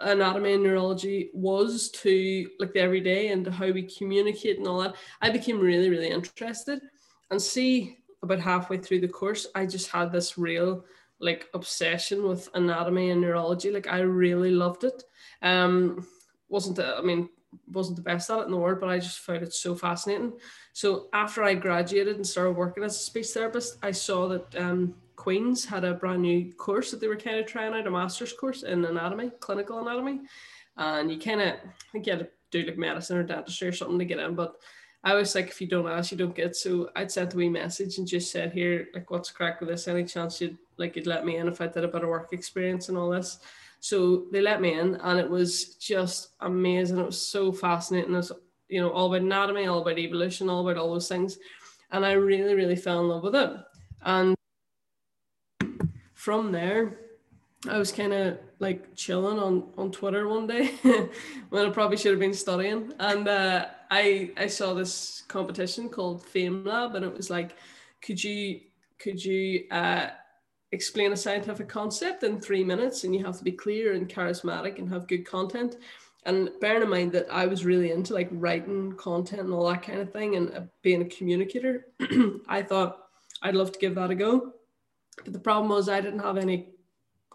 anatomy 0.00 0.54
and 0.54 0.62
neurology 0.62 1.30
was 1.32 1.90
to 1.90 2.48
like 2.58 2.72
the 2.72 2.80
everyday 2.80 3.28
and 3.28 3.46
how 3.46 3.70
we 3.70 3.82
communicate 3.82 4.58
and 4.58 4.66
all 4.66 4.80
that, 4.80 4.96
I 5.22 5.30
became 5.30 5.60
really, 5.60 5.90
really 5.90 6.10
interested. 6.10 6.80
And 7.30 7.40
see, 7.40 7.98
about 8.22 8.40
halfway 8.40 8.78
through 8.78 9.00
the 9.00 9.08
course, 9.08 9.46
I 9.54 9.66
just 9.66 9.90
had 9.90 10.10
this 10.10 10.36
real 10.38 10.84
like 11.20 11.48
obsession 11.54 12.24
with 12.24 12.48
anatomy 12.54 13.10
and 13.10 13.20
neurology. 13.20 13.70
Like 13.70 13.88
I 13.88 14.00
really 14.00 14.50
loved 14.50 14.84
it. 14.84 15.02
Um, 15.42 16.06
wasn't 16.48 16.78
it? 16.78 16.94
I 16.96 17.02
mean, 17.02 17.28
wasn't 17.66 17.96
the 17.96 18.02
best 18.02 18.30
at 18.30 18.38
it 18.38 18.44
in 18.46 18.50
the 18.50 18.56
world, 18.56 18.80
but 18.80 18.88
I 18.88 18.98
just 18.98 19.20
found 19.20 19.42
it 19.42 19.52
so 19.52 19.74
fascinating. 19.74 20.32
So 20.72 21.06
after 21.12 21.42
I 21.42 21.54
graduated 21.54 22.16
and 22.16 22.26
started 22.26 22.52
working 22.52 22.84
as 22.84 22.96
a 22.96 22.98
speech 22.98 23.28
therapist, 23.28 23.78
I 23.82 23.90
saw 23.90 24.28
that 24.28 24.56
um, 24.56 24.94
Queen's 25.16 25.64
had 25.64 25.84
a 25.84 25.94
brand 25.94 26.22
new 26.22 26.52
course 26.52 26.90
that 26.90 27.00
they 27.00 27.08
were 27.08 27.16
kind 27.16 27.38
of 27.38 27.46
trying 27.46 27.74
out, 27.74 27.86
a 27.86 27.90
master's 27.90 28.32
course 28.32 28.62
in 28.62 28.84
anatomy, 28.84 29.30
clinical 29.40 29.80
anatomy. 29.80 30.20
And 30.76 31.10
you 31.10 31.18
kind 31.18 31.40
of, 31.40 31.54
I 31.94 31.98
had 31.98 32.04
to 32.20 32.28
do 32.50 32.62
like 32.62 32.78
medicine 32.78 33.16
or 33.16 33.24
dentistry 33.24 33.68
or 33.68 33.72
something 33.72 33.98
to 33.98 34.04
get 34.04 34.20
in. 34.20 34.34
But 34.34 34.54
I 35.02 35.14
was 35.14 35.34
like, 35.34 35.48
if 35.48 35.60
you 35.60 35.66
don't 35.66 35.88
ask, 35.88 36.12
you 36.12 36.18
don't 36.18 36.34
get. 36.34 36.54
So 36.54 36.90
I'd 36.94 37.10
sent 37.10 37.34
a 37.34 37.36
wee 37.36 37.48
message 37.48 37.98
and 37.98 38.06
just 38.06 38.30
said, 38.30 38.52
here, 38.52 38.88
like, 38.94 39.10
what's 39.10 39.30
crack 39.30 39.60
with 39.60 39.68
this? 39.68 39.88
Any 39.88 40.04
chance 40.04 40.40
you'd 40.40 40.58
like 40.76 40.96
you'd 40.96 41.06
let 41.06 41.24
me 41.24 41.36
in 41.36 41.48
if 41.48 41.60
I 41.60 41.66
did 41.66 41.84
a 41.84 41.88
bit 41.88 42.02
of 42.02 42.08
work 42.08 42.32
experience 42.32 42.88
and 42.88 42.98
all 42.98 43.10
this? 43.10 43.38
So 43.80 44.26
they 44.32 44.40
let 44.40 44.60
me 44.60 44.78
in, 44.78 44.96
and 44.96 45.18
it 45.18 45.28
was 45.28 45.76
just 45.76 46.30
amazing. 46.40 46.98
It 46.98 47.06
was 47.06 47.20
so 47.20 47.52
fascinating. 47.52 48.12
It 48.12 48.16
was, 48.16 48.32
you 48.68 48.80
know, 48.80 48.90
all 48.90 49.06
about 49.06 49.24
anatomy, 49.24 49.66
all 49.66 49.82
about 49.82 49.98
evolution, 49.98 50.48
all 50.48 50.68
about 50.68 50.80
all 50.80 50.92
those 50.92 51.08
things. 51.08 51.38
And 51.90 52.04
I 52.04 52.12
really, 52.12 52.54
really 52.54 52.76
fell 52.76 53.00
in 53.00 53.08
love 53.08 53.22
with 53.22 53.34
it. 53.34 53.50
And 54.02 54.34
from 56.12 56.52
there, 56.52 56.98
I 57.68 57.78
was 57.78 57.90
kind 57.90 58.12
of 58.12 58.38
like 58.58 58.94
chilling 58.94 59.38
on, 59.38 59.70
on 59.76 59.90
Twitter 59.90 60.28
one 60.28 60.46
day 60.46 60.68
when 61.50 61.66
I 61.66 61.70
probably 61.70 61.96
should 61.96 62.12
have 62.12 62.20
been 62.20 62.34
studying. 62.34 62.92
And 62.98 63.26
uh, 63.26 63.66
I 63.90 64.32
I 64.36 64.46
saw 64.46 64.74
this 64.74 65.22
competition 65.28 65.88
called 65.88 66.24
Fame 66.24 66.64
Lab, 66.64 66.94
and 66.94 67.04
it 67.04 67.16
was 67.16 67.30
like, 67.30 67.56
could 68.00 68.22
you 68.22 68.60
could 68.98 69.24
you 69.24 69.64
uh, 69.70 70.08
explain 70.72 71.12
a 71.12 71.16
scientific 71.16 71.68
concept 71.68 72.22
in 72.22 72.40
three 72.40 72.64
minutes, 72.64 73.04
and 73.04 73.14
you 73.14 73.24
have 73.24 73.38
to 73.38 73.44
be 73.44 73.52
clear 73.52 73.94
and 73.94 74.08
charismatic 74.08 74.78
and 74.78 74.88
have 74.90 75.08
good 75.08 75.24
content. 75.24 75.76
And 76.24 76.50
bearing 76.60 76.82
in 76.82 76.90
mind 76.90 77.12
that 77.12 77.26
I 77.30 77.46
was 77.46 77.64
really 77.64 77.90
into 77.90 78.12
like 78.12 78.28
writing 78.32 78.92
content 78.92 79.42
and 79.42 79.52
all 79.52 79.68
that 79.68 79.82
kind 79.82 80.00
of 80.00 80.12
thing, 80.12 80.36
and 80.36 80.54
uh, 80.54 80.60
being 80.82 81.02
a 81.02 81.06
communicator, 81.06 81.86
I 82.48 82.62
thought 82.62 83.06
I'd 83.42 83.54
love 83.54 83.72
to 83.72 83.78
give 83.78 83.94
that 83.94 84.10
a 84.10 84.14
go. 84.14 84.52
But 85.24 85.32
the 85.32 85.38
problem 85.38 85.70
was 85.70 85.88
I 85.88 86.00
didn't 86.00 86.20
have 86.20 86.36
any 86.36 86.68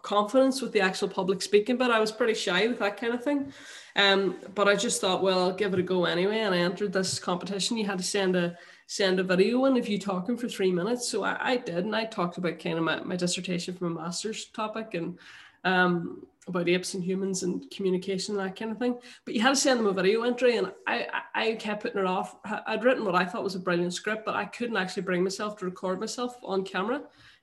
confidence 0.04 0.60
with 0.60 0.72
the 0.72 0.80
actual 0.80 1.08
public 1.08 1.42
speaking, 1.42 1.76
but 1.76 1.90
I 1.90 1.98
was 1.98 2.12
pretty 2.12 2.34
shy 2.34 2.68
with 2.68 2.78
that 2.78 3.00
kind 3.00 3.14
of 3.14 3.24
thing. 3.24 3.52
Um, 3.96 4.36
but 4.54 4.68
I 4.68 4.76
just 4.76 5.00
thought, 5.00 5.22
well, 5.22 5.40
I'll 5.40 5.52
give 5.52 5.72
it 5.72 5.80
a 5.80 5.82
go 5.82 6.04
anyway. 6.04 6.40
And 6.40 6.54
I 6.54 6.58
entered 6.58 6.92
this 6.92 7.18
competition. 7.18 7.76
You 7.76 7.86
had 7.86 7.98
to 7.98 8.04
send 8.04 8.36
a 8.36 8.56
send 8.86 9.18
a 9.18 9.24
video 9.24 9.64
in 9.64 9.76
if 9.76 9.88
you 9.88 9.98
talking 9.98 10.36
for 10.36 10.48
three 10.48 10.72
minutes. 10.72 11.08
So 11.08 11.24
I, 11.24 11.36
I 11.40 11.56
did, 11.56 11.84
and 11.84 11.96
I 11.96 12.04
talked 12.04 12.38
about 12.38 12.58
kind 12.58 12.78
of 12.78 12.84
my, 12.84 13.00
my 13.00 13.16
dissertation 13.16 13.74
from 13.74 13.96
a 13.96 14.02
master's 14.02 14.46
topic 14.46 14.94
and 14.94 15.18
um, 15.64 16.26
about 16.46 16.68
apes 16.68 16.94
and 16.94 17.02
humans 17.02 17.42
and 17.42 17.70
communication 17.70 18.38
and 18.38 18.46
that 18.46 18.58
kind 18.58 18.70
of 18.70 18.78
thing. 18.78 18.98
But 19.24 19.34
you 19.34 19.40
had 19.40 19.50
to 19.50 19.56
send 19.56 19.80
them 19.80 19.86
a 19.86 19.92
video 19.92 20.22
entry, 20.22 20.58
and 20.58 20.72
I, 20.86 21.06
I, 21.34 21.48
I 21.48 21.52
kept 21.54 21.82
putting 21.82 22.00
it 22.00 22.06
off. 22.06 22.36
I'd 22.66 22.84
written 22.84 23.04
what 23.04 23.14
I 23.14 23.24
thought 23.24 23.44
was 23.44 23.54
a 23.54 23.60
brilliant 23.60 23.94
script, 23.94 24.26
but 24.26 24.36
I 24.36 24.44
couldn't 24.44 24.76
actually 24.76 25.04
bring 25.04 25.22
myself 25.22 25.56
to 25.58 25.64
record 25.64 26.00
myself 26.00 26.36
on 26.42 26.64
camera 26.64 27.02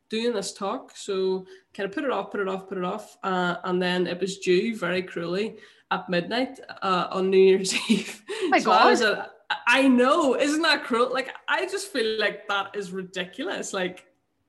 doing 0.10 0.34
this 0.34 0.54
talk. 0.54 0.92
So 0.96 1.46
kind 1.74 1.88
of 1.88 1.96
put 1.96 2.04
it 2.04 2.12
off, 2.12 2.32
put 2.32 2.42
it 2.42 2.48
off, 2.48 2.68
put 2.68 2.78
it 2.78 2.84
off. 2.84 3.18
Uh, 3.24 3.56
and 3.64 3.82
then 3.82 4.06
it 4.06 4.20
was 4.20 4.40
due 4.40 4.76
very 4.76 5.02
cruelly 5.02 5.58
at 5.90 6.08
midnight 6.10 6.60
uh, 6.82 7.08
on 7.12 7.30
New 7.30 7.38
Year's 7.38 7.74
Eve. 7.90 8.22
Oh 8.30 8.50
my 8.50 8.60
so 8.60 8.66
God. 8.66 8.82
I, 8.82 8.90
was 8.90 9.02
at, 9.02 9.32
I 9.68 9.88
know, 9.88 10.36
isn't 10.36 10.62
that 10.62 10.84
cruel? 10.84 11.12
Like, 11.12 11.34
I 11.48 11.66
just 11.66 11.88
feel 11.88 12.20
like 12.20 12.48
that 12.48 12.76
is 12.76 12.92
ridiculous. 12.92 13.74
Like, 13.74 14.06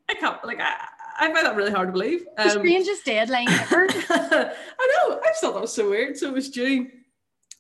I 0.09 0.14
can't, 0.14 0.44
like, 0.44 0.61
I, 0.61 0.75
I 1.18 1.32
find 1.32 1.47
that 1.47 1.56
really 1.56 1.71
hard 1.73 1.88
to 1.88 1.92
believe. 1.92 2.25
The 2.37 2.42
um, 2.44 2.50
strangest 2.50 3.04
deadline 3.04 3.49
ever. 3.49 3.87
I 4.11 5.06
know, 5.09 5.18
I 5.18 5.28
just 5.28 5.40
thought 5.40 5.54
that 5.54 5.61
was 5.61 5.73
so 5.73 5.90
weird. 5.90 6.16
So 6.16 6.28
it 6.28 6.35
was 6.35 6.50
due, 6.50 6.88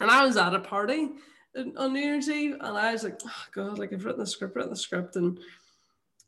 and 0.00 0.10
I 0.10 0.24
was 0.24 0.36
at 0.36 0.54
a 0.54 0.60
party 0.60 1.10
on 1.56 1.92
New 1.92 2.00
Year's 2.00 2.28
Eve, 2.28 2.56
and 2.60 2.78
I 2.78 2.92
was 2.92 3.04
like, 3.04 3.20
oh 3.24 3.44
God, 3.54 3.78
like, 3.78 3.92
I've 3.92 4.04
written 4.04 4.20
the 4.20 4.26
script, 4.26 4.56
written 4.56 4.70
the 4.70 4.76
script, 4.76 5.16
and 5.16 5.38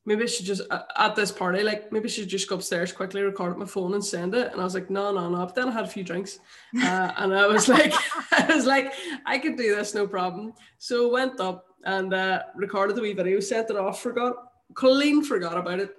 maybe 0.06 0.24
I 0.24 0.26
should 0.26 0.46
just 0.46 0.62
at 0.96 1.16
this 1.16 1.32
party, 1.32 1.62
like 1.62 1.90
maybe 1.90 2.06
I 2.06 2.10
should 2.10 2.28
just 2.28 2.48
go 2.48 2.56
upstairs 2.56 2.92
quickly, 2.92 3.22
record 3.22 3.52
it 3.52 3.58
my 3.58 3.64
phone 3.64 3.94
and 3.94 4.04
send 4.04 4.34
it. 4.34 4.52
And 4.52 4.60
I 4.60 4.64
was 4.64 4.74
like, 4.74 4.90
no, 4.90 5.12
no, 5.12 5.30
no. 5.30 5.38
But 5.38 5.54
then 5.54 5.68
I 5.68 5.72
had 5.72 5.84
a 5.84 5.88
few 5.88 6.04
drinks, 6.04 6.38
uh, 6.82 7.12
and 7.16 7.34
I 7.34 7.46
was 7.46 7.68
like, 7.68 7.92
I 8.32 8.54
was 8.54 8.66
like, 8.66 8.92
I 9.24 9.38
could 9.38 9.56
do 9.56 9.74
this, 9.74 9.94
no 9.94 10.06
problem. 10.06 10.52
So 10.78 11.10
went 11.10 11.40
up 11.40 11.66
and 11.84 12.12
uh, 12.12 12.42
recorded 12.54 12.96
the 12.96 13.02
wee 13.02 13.12
video, 13.12 13.40
sent 13.40 13.70
it 13.70 13.76
off, 13.76 14.02
forgot, 14.02 14.34
clean 14.74 15.24
forgot 15.24 15.56
about 15.56 15.80
it, 15.80 15.94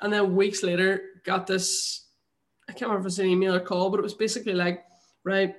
and 0.00 0.12
then 0.12 0.36
weeks 0.36 0.62
later 0.62 1.00
got 1.24 1.46
this. 1.46 2.04
I 2.68 2.72
can't 2.72 2.90
remember 2.90 3.06
if 3.06 3.12
it's 3.12 3.18
an 3.18 3.26
email 3.26 3.54
or 3.54 3.60
call, 3.60 3.90
but 3.90 4.00
it 4.00 4.02
was 4.02 4.14
basically 4.14 4.54
like, 4.54 4.84
right, 5.24 5.54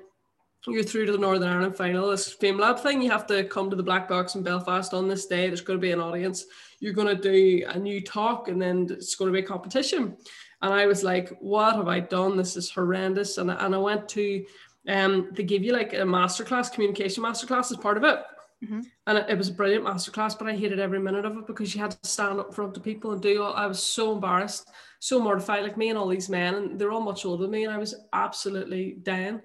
you're 0.67 0.83
through 0.83 1.05
to 1.05 1.13
the 1.13 1.17
Northern 1.17 1.47
Ireland 1.47 1.77
final, 1.77 2.09
this 2.09 2.33
Fame 2.33 2.57
Lab 2.57 2.79
thing. 2.79 3.01
You 3.01 3.09
have 3.11 3.25
to 3.27 3.45
come 3.45 3.69
to 3.69 3.75
the 3.75 3.83
Black 3.83 4.09
Box 4.09 4.35
in 4.35 4.43
Belfast 4.43 4.93
on 4.93 5.07
this 5.07 5.25
day. 5.25 5.47
There's 5.47 5.61
going 5.61 5.79
to 5.79 5.81
be 5.81 5.91
an 5.91 6.01
audience. 6.01 6.45
You're 6.79 6.93
going 6.93 7.15
to 7.15 7.21
do 7.21 7.65
a 7.67 7.79
new 7.79 8.01
talk, 8.01 8.47
and 8.49 8.61
then 8.61 8.87
it's 8.89 9.15
going 9.15 9.31
to 9.31 9.33
be 9.33 9.43
a 9.43 9.47
competition. 9.47 10.17
And 10.61 10.73
I 10.73 10.85
was 10.85 11.03
like, 11.03 11.37
what 11.39 11.75
have 11.75 11.87
I 11.87 11.99
done? 11.99 12.37
This 12.37 12.57
is 12.57 12.69
horrendous. 12.69 13.37
And, 13.37 13.51
and 13.51 13.75
I 13.75 13.77
went 13.77 14.09
to, 14.09 14.45
um, 14.87 15.29
they 15.33 15.43
give 15.43 15.63
you 15.63 15.73
like 15.73 15.93
a 15.93 15.97
masterclass, 15.97 16.71
communication 16.71 17.23
masterclass 17.23 17.71
as 17.71 17.77
part 17.77 17.97
of 17.97 18.03
it. 18.03 18.19
Mhm. 18.63 18.83
And 19.05 19.17
it, 19.19 19.29
it 19.29 19.37
was 19.37 19.49
a 19.49 19.53
brilliant 19.53 19.85
masterclass, 19.85 20.37
but 20.37 20.47
I 20.47 20.55
hated 20.55 20.79
every 20.79 20.99
minute 20.99 21.25
of 21.25 21.37
it 21.37 21.45
because 21.45 21.75
you 21.75 21.81
had 21.81 21.91
to 21.91 22.09
stand 22.09 22.39
up 22.39 22.47
in 22.47 22.53
front 22.53 22.75
of 22.75 22.83
people 22.83 23.11
and 23.11 23.21
do 23.21 23.43
all. 23.43 23.53
I 23.53 23.67
was 23.67 23.81
so 23.81 24.13
embarrassed, 24.13 24.71
so 24.99 25.19
mortified, 25.19 25.61
like 25.61 25.77
me 25.77 25.89
and 25.89 25.97
all 25.97 26.07
these 26.07 26.29
men, 26.29 26.55
and 26.55 26.79
they're 26.79 26.91
all 26.91 27.01
much 27.01 27.23
older 27.23 27.43
than 27.43 27.51
me, 27.51 27.65
and 27.65 27.73
I 27.73 27.77
was 27.77 27.93
absolutely 28.13 28.97
dying. 29.03 29.41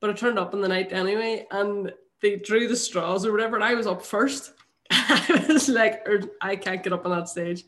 But 0.00 0.10
I 0.10 0.12
turned 0.12 0.38
up 0.38 0.54
in 0.54 0.60
the 0.60 0.68
night 0.68 0.92
anyway, 0.92 1.46
and 1.50 1.92
they 2.20 2.36
drew 2.36 2.68
the 2.68 2.76
straws 2.76 3.26
or 3.26 3.32
whatever, 3.32 3.56
and 3.56 3.64
I 3.64 3.74
was 3.74 3.88
up 3.88 4.04
first. 4.04 4.52
I 5.28 5.46
was 5.48 5.68
like, 5.68 6.06
"Er, 6.08 6.22
I 6.40 6.56
can't 6.56 6.82
get 6.82 6.92
up 6.92 7.04
on 7.04 7.12
that 7.12 7.28
stage. 7.28 7.64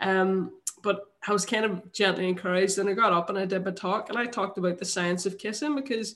Um, 0.00 0.52
but 0.82 1.06
I 1.26 1.32
was 1.32 1.44
kind 1.44 1.64
of 1.64 1.92
gently 1.92 2.28
encouraged, 2.28 2.78
and 2.78 2.88
I 2.88 2.92
got 2.92 3.12
up 3.12 3.28
and 3.28 3.38
I 3.38 3.44
did 3.44 3.64
my 3.64 3.72
talk, 3.72 4.08
and 4.08 4.18
I 4.18 4.26
talked 4.26 4.58
about 4.58 4.78
the 4.78 4.84
science 4.84 5.26
of 5.26 5.38
kissing 5.38 5.74
because 5.74 6.14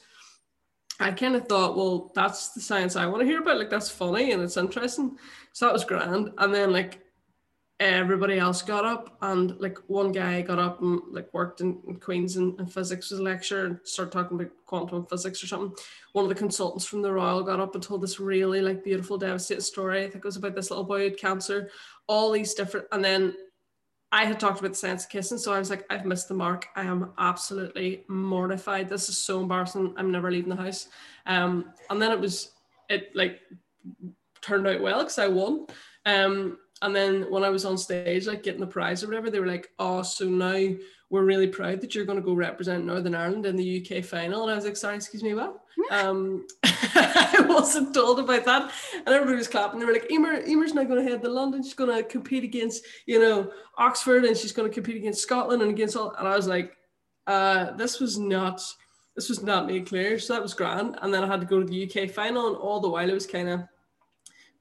I 1.00 1.10
kind 1.10 1.34
of 1.34 1.48
thought, 1.48 1.76
well, 1.76 2.12
that's 2.14 2.50
the 2.50 2.60
science 2.60 2.96
I 2.96 3.06
want 3.06 3.20
to 3.20 3.26
hear 3.26 3.40
about. 3.40 3.58
Like 3.58 3.70
that's 3.70 3.90
funny 3.90 4.32
and 4.32 4.42
it's 4.42 4.56
interesting. 4.56 5.16
So 5.52 5.66
that 5.66 5.72
was 5.72 5.84
grand. 5.84 6.30
And 6.38 6.54
then 6.54 6.72
like 6.72 7.00
everybody 7.82 8.38
else 8.38 8.62
got 8.62 8.84
up 8.84 9.16
and 9.22 9.58
like 9.60 9.78
one 9.86 10.12
guy 10.12 10.42
got 10.42 10.58
up 10.58 10.80
and 10.82 11.00
like 11.10 11.32
worked 11.32 11.60
in, 11.60 11.80
in 11.88 11.96
Queens 11.96 12.36
and, 12.36 12.58
and 12.58 12.72
physics 12.72 13.10
was 13.10 13.20
a 13.20 13.22
lecture 13.22 13.66
and 13.66 13.78
started 13.84 14.12
talking 14.12 14.38
about 14.38 14.52
quantum 14.66 15.06
physics 15.06 15.42
or 15.42 15.46
something. 15.46 15.76
One 16.12 16.24
of 16.24 16.28
the 16.28 16.34
consultants 16.34 16.84
from 16.84 17.02
the 17.02 17.12
Royal 17.12 17.42
got 17.42 17.60
up 17.60 17.74
and 17.74 17.82
told 17.82 18.02
this 18.02 18.20
really 18.20 18.60
like 18.60 18.84
beautiful, 18.84 19.18
devastating 19.18 19.62
story. 19.62 20.00
I 20.00 20.10
think 20.10 20.16
it 20.16 20.24
was 20.24 20.36
about 20.36 20.54
this 20.54 20.70
little 20.70 20.84
boy 20.84 20.98
who 20.98 21.04
had 21.04 21.18
cancer, 21.18 21.70
all 22.06 22.30
these 22.30 22.54
different 22.54 22.86
and 22.92 23.04
then 23.04 23.34
I 24.14 24.26
had 24.26 24.38
talked 24.38 24.60
about 24.60 24.72
the 24.72 24.76
science 24.76 25.04
of 25.04 25.10
kissing, 25.10 25.38
so 25.38 25.54
I 25.54 25.58
was 25.58 25.70
like, 25.70 25.86
I've 25.88 26.04
missed 26.04 26.28
the 26.28 26.34
mark. 26.34 26.68
I 26.76 26.82
am 26.82 27.12
absolutely 27.16 28.04
mortified. 28.08 28.90
This 28.90 29.08
is 29.08 29.16
so 29.16 29.40
embarrassing. 29.40 29.94
I'm 29.96 30.12
never 30.12 30.30
leaving 30.30 30.50
the 30.50 30.56
house. 30.56 30.88
Um, 31.24 31.72
and 31.88 32.00
then 32.00 32.12
it 32.12 32.20
was, 32.20 32.50
it 32.90 33.16
like 33.16 33.40
turned 34.42 34.66
out 34.66 34.82
well 34.82 34.98
because 34.98 35.18
I 35.18 35.28
won. 35.28 35.66
Um, 36.04 36.58
and 36.82 36.94
then 36.94 37.30
when 37.30 37.44
I 37.44 37.48
was 37.48 37.64
on 37.64 37.78
stage, 37.78 38.26
like 38.26 38.42
getting 38.42 38.60
the 38.60 38.66
prize 38.66 39.02
or 39.02 39.06
whatever, 39.06 39.30
they 39.30 39.40
were 39.40 39.46
like, 39.46 39.70
"Oh, 39.78 40.02
so 40.02 40.26
now 40.26 40.74
we're 41.10 41.24
really 41.24 41.46
proud 41.46 41.80
that 41.80 41.94
you're 41.94 42.04
going 42.04 42.18
to 42.18 42.24
go 42.24 42.34
represent 42.34 42.84
Northern 42.84 43.14
Ireland 43.14 43.46
in 43.46 43.56
the 43.56 43.80
UK 43.80 44.04
final." 44.04 44.42
And 44.42 44.50
I 44.50 44.56
was 44.56 44.64
like, 44.64 44.76
"Sorry, 44.76 44.96
excuse 44.96 45.22
me, 45.22 45.34
what?" 45.34 45.60
um, 45.90 46.46
I 46.64 47.44
wasn't 47.48 47.94
told 47.94 48.18
about 48.18 48.44
that, 48.44 48.72
and 48.94 49.08
everybody 49.08 49.36
was 49.36 49.48
clapping. 49.48 49.78
They 49.78 49.86
were 49.86 49.92
like, 49.92 50.10
"Emer, 50.10 50.42
Emer's 50.46 50.74
not 50.74 50.88
going 50.88 51.04
to 51.04 51.10
head 51.10 51.22
to 51.22 51.30
London. 51.30 51.62
She's 51.62 51.74
going 51.74 51.96
to 51.96 52.02
compete 52.02 52.44
against, 52.44 52.84
you 53.06 53.20
know, 53.20 53.50
Oxford, 53.78 54.24
and 54.24 54.36
she's 54.36 54.52
going 54.52 54.68
to 54.68 54.74
compete 54.74 54.96
against 54.96 55.22
Scotland 55.22 55.62
and 55.62 55.70
against 55.70 55.96
all." 55.96 56.12
And 56.18 56.26
I 56.26 56.36
was 56.36 56.48
like, 56.48 56.76
uh, 57.26 57.72
"This 57.72 58.00
was 58.00 58.18
not." 58.18 58.62
This 59.14 59.28
was 59.28 59.42
not 59.42 59.66
made 59.66 59.86
clear, 59.86 60.18
so 60.18 60.32
that 60.32 60.42
was 60.42 60.54
grand. 60.54 60.96
And 61.02 61.12
then 61.12 61.22
I 61.22 61.26
had 61.26 61.42
to 61.42 61.46
go 61.46 61.60
to 61.60 61.66
the 61.66 61.84
UK 61.84 62.08
final, 62.08 62.46
and 62.46 62.56
all 62.56 62.80
the 62.80 62.88
while 62.88 63.10
it 63.10 63.12
was 63.12 63.26
kind 63.26 63.46
of 63.46 63.60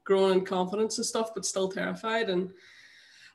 growing 0.03 0.39
in 0.39 0.45
confidence 0.45 0.97
and 0.97 1.05
stuff, 1.05 1.33
but 1.33 1.45
still 1.45 1.69
terrified. 1.69 2.29
And 2.29 2.51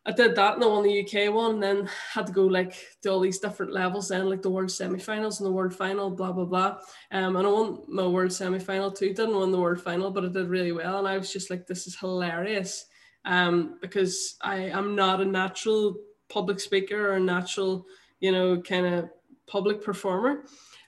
I 0.05 0.13
did 0.13 0.37
that 0.37 0.55
and 0.55 0.63
I 0.63 0.67
won 0.69 0.85
the 0.85 1.01
UK 1.01 1.35
one, 1.35 1.55
and 1.55 1.63
then 1.63 1.91
had 2.13 2.29
to 2.29 2.33
go 2.33 2.47
like 2.47 2.77
to 3.03 3.11
all 3.11 3.21
these 3.21 3.41
different 3.41 3.73
levels 3.73 4.09
then, 4.09 4.31
like 4.31 4.41
the 4.41 4.51
world 4.51 4.71
semi-finals 4.71 5.41
and 5.41 5.47
the 5.47 5.53
world 5.53 5.75
final, 5.75 6.11
blah 6.11 6.31
blah 6.31 6.45
blah. 6.45 6.79
Um, 7.11 7.37
and 7.37 7.47
I 7.47 7.51
won 7.51 7.83
my 7.89 8.07
world 8.07 8.33
semi-final 8.33 8.93
too. 8.93 9.13
Didn't 9.13 9.37
win 9.37 9.51
the 9.51 9.61
world 9.61 9.81
final, 9.81 10.13
but 10.13 10.25
I 10.25 10.29
did 10.29 10.49
really 10.49 10.73
well. 10.73 10.99
And 10.99 11.09
I 11.09 11.19
was 11.19 11.33
just 11.33 11.51
like, 11.51 11.67
this 11.67 11.89
is 11.89 11.99
hilarious. 11.99 12.87
Um, 13.25 13.79
because 13.83 14.37
I 14.41 14.69
am 14.71 14.95
not 14.95 15.21
a 15.21 15.25
natural 15.25 15.97
public 16.29 16.61
speaker 16.61 17.11
or 17.11 17.15
a 17.15 17.21
natural, 17.21 17.87
you 18.21 18.31
know, 18.31 18.61
kind 18.61 18.87
of 18.87 19.11
public 19.49 19.83
performer. 19.83 20.45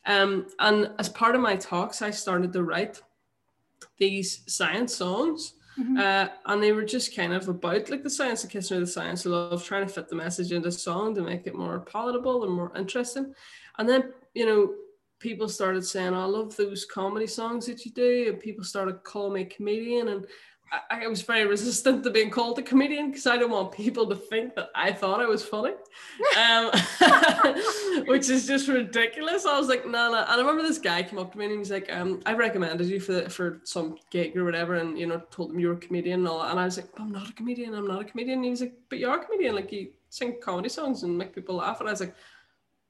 Um, 0.07 0.47
and 0.61 0.93
as 1.01 1.09
part 1.09 1.35
of 1.35 1.41
my 1.41 1.57
talks, 1.57 2.01
I 2.01 2.11
started 2.11 2.53
to 2.53 2.63
write 2.63 3.03
these 3.99 4.43
science 4.47 4.95
songs. 4.95 5.55
Mhm. 5.79 5.99
Uh, 5.99 6.29
and 6.47 6.63
they 6.63 6.73
were 6.73 6.85
just 6.85 7.15
kind 7.15 7.33
of 7.33 7.49
about 7.49 7.89
like 7.91 8.03
the 8.03 8.11
science 8.11 8.43
of 8.45 8.51
kissing 8.51 8.79
or 8.79 8.81
the 8.81 8.87
science 8.87 9.25
of 9.27 9.33
love, 9.33 9.65
trying 9.65 9.87
to 9.87 9.93
fit 9.93 10.09
the 10.09 10.17
message 10.17 10.53
into 10.53 10.73
song 10.73 11.15
to 11.15 11.23
make 11.23 11.47
it 11.47 11.55
more 11.55 11.81
palatable 11.81 12.45
and 12.45 12.53
more 12.53 12.73
interesting. 12.77 13.33
And 13.79 13.89
then, 13.89 14.13
you 14.35 14.47
know, 14.47 14.75
people 15.21 15.49
started 15.49 15.85
saying, 15.85 16.15
I 16.15 16.25
love 16.25 16.57
those 16.57 16.85
comedy 16.85 17.27
songs 17.27 17.67
that 17.67 17.85
you 17.85 17.93
do, 17.93 18.27
and 18.31 18.41
people 18.41 18.65
started 18.65 19.05
calling 19.05 19.35
me 19.35 19.45
comedian. 19.45 20.09
And 20.09 20.27
I, 20.73 21.05
I 21.05 21.07
was 21.07 21.23
very 21.23 21.47
resistant 21.47 22.05
to 22.05 22.11
being 22.11 22.31
called 22.31 22.59
a 22.59 22.63
comedian 22.63 23.11
because 23.11 23.27
I 23.27 23.37
don't 23.37 23.51
want 23.51 23.73
people 23.73 24.07
to 24.09 24.15
think 24.15 24.55
that 24.57 24.71
I 24.75 24.93
thought 24.93 25.21
I 25.21 25.27
was 25.27 25.45
funny, 25.45 25.73
um, 26.37 26.71
which 28.07 28.29
is 28.29 28.47
just 28.47 28.69
ridiculous. 28.69 29.47
I 29.47 29.59
was 29.59 29.69
like, 29.69 29.87
no, 29.87 29.93
nah, 29.93 30.05
no. 30.09 30.13
Nah. 30.13 30.23
And 30.23 30.33
I 30.33 30.37
remember 30.39 30.63
this 30.63 30.79
guy 30.79 31.03
came 31.03 31.19
up 31.19 31.33
to 31.33 31.39
me 31.39 31.47
and 31.47 31.53
he 31.53 31.59
was 31.59 31.71
like, 31.71 31.93
um, 31.93 32.21
I 32.27 32.35
recommended 32.35 32.87
you 32.87 33.01
for 33.01 33.29
for 33.29 33.61
some 33.65 33.99
gig 34.11 34.37
or 34.37 34.45
whatever, 34.45 34.75
and 34.75 34.99
you 34.99 35.07
know, 35.07 35.23
told 35.31 35.53
him 35.53 35.61
you 35.61 35.69
were 35.69 35.75
a 35.75 35.79
comedian 35.79 36.21
and 36.21 36.29
all. 36.29 36.43
And 36.43 36.59
I 36.61 36.65
was 36.65 36.77
like, 36.77 36.89
I'm 36.99 37.13
not 37.13 37.31
a 37.31 37.33
comedian. 37.33 37.75
I'm 37.75 37.87
not 37.87 38.03
a 38.03 38.05
comedian. 38.05 38.39
And 38.39 38.45
he 38.45 38.51
was 38.51 38.61
like, 38.61 38.75
but 38.89 38.99
you 38.99 39.09
are 39.09 39.21
a 39.21 39.25
comedian. 39.25 39.55
Like 39.55 39.73
you 39.73 39.89
sing 40.11 40.39
comedy 40.43 40.69
songs 40.69 41.03
and 41.03 41.17
make 41.17 41.35
people 41.35 41.57
laugh. 41.57 41.81
And 41.81 41.89
I 41.89 41.93
was 41.93 42.01
like, 42.01 42.15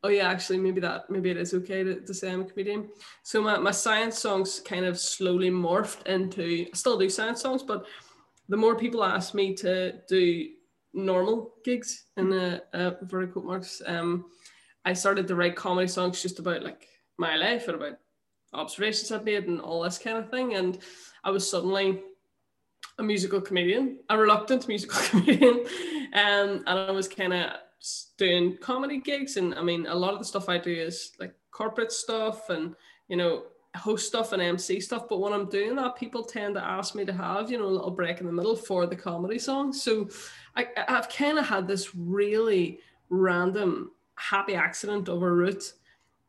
oh 0.03 0.09
yeah, 0.09 0.29
actually 0.29 0.59
maybe 0.59 0.81
that 0.81 1.11
maybe 1.11 1.31
it 1.31 1.37
is 1.37 1.55
okay 1.55 1.83
to, 1.83 2.01
to 2.01 2.15
say 2.15 2.31
I'm 2.31 2.43
a 2.43 2.45
comedian. 2.45 2.89
So 3.23 3.43
my, 3.43 3.59
my 3.59 3.71
science 3.71 4.19
songs 4.19 4.61
kind 4.61 4.85
of 4.85 4.99
slowly 4.99 5.51
morphed 5.51 6.07
into 6.07 6.67
I 6.73 6.77
still 6.77 6.99
do 6.99 7.09
science 7.09 7.41
songs, 7.41 7.63
but 7.63 7.87
the 8.49 8.57
more 8.57 8.77
people 8.77 9.05
ask 9.05 9.35
me 9.35 9.55
to 9.57 9.95
do 10.09 10.49
normal 10.95 11.55
gigs 11.65 12.05
in 12.17 12.31
the 12.31 12.63
uh, 12.73 12.93
vertical 13.03 13.43
marks, 13.43 13.83
um, 13.87 14.27
I 14.85 14.93
started 14.93 15.29
to 15.29 15.35
write 15.35 15.57
comedy 15.57 15.89
songs 15.89 16.23
just 16.23 16.39
about 16.39 16.63
like 16.63 16.89
my 17.19 17.37
life 17.37 17.69
and 17.69 17.77
about 17.77 17.99
observations 18.55 19.13
I've 19.13 19.25
made 19.25 19.45
and 19.45 19.61
all 19.61 19.83
this 19.83 19.99
kind 19.99 20.17
of 20.17 20.31
thing. 20.31 20.55
And 20.55 20.79
I 21.25 21.31
was 21.31 21.49
suddenly 21.49 22.01
a 22.99 23.03
musical 23.03 23.41
comedian, 23.41 23.99
a 24.09 24.17
reluctant 24.17 24.67
musical 24.69 25.01
comedian, 25.03 25.61
um, 26.15 26.63
and 26.67 26.69
I 26.69 26.91
was 26.91 27.09
kind 27.09 27.35
of 27.35 27.53
doing 28.17 28.57
comedy 28.59 28.99
gigs. 28.99 29.37
And 29.37 29.55
i 29.55 29.63
mean 29.63 29.87
a 29.87 29.95
lot 29.95 30.13
of 30.13 30.19
the 30.19 30.25
stuff 30.25 30.49
i 30.49 30.59
do 30.59 30.73
is 30.73 31.13
like 31.19 31.35
corporate 31.51 31.93
stuff 31.93 32.51
and 32.51 32.75
you 33.09 33.17
know 33.17 33.45
host 33.77 34.07
stuff 34.07 34.33
and 34.33 34.43
mc 34.43 34.81
stuff. 34.81 35.09
But 35.09 35.21
when 35.21 35.33
i'm 35.33 35.49
doing 35.49 35.77
that 35.77 35.97
people 35.97 36.25
tend 36.25 36.55
to 36.55 36.65
ask 36.65 36.95
me 36.95 37.05
to 37.05 37.13
have 37.13 37.51
you 37.51 37.59
know 37.59 37.67
a 37.67 37.77
little 37.77 37.91
break 37.91 38.21
in 38.21 38.27
the 38.27 38.33
middle 38.33 38.57
for 38.57 38.87
the 38.87 38.97
comedy 38.97 39.39
song. 39.39 39.73
so 39.73 40.09
I, 40.57 40.67
i've 40.89 41.09
kind 41.09 41.39
of 41.39 41.47
had 41.47 41.69
this 41.69 41.95
really 41.95 42.81
random 43.11 43.93
happy 44.17 44.55
accident 44.55 45.09
of 45.09 45.23
a 45.23 45.31
route 45.31 45.73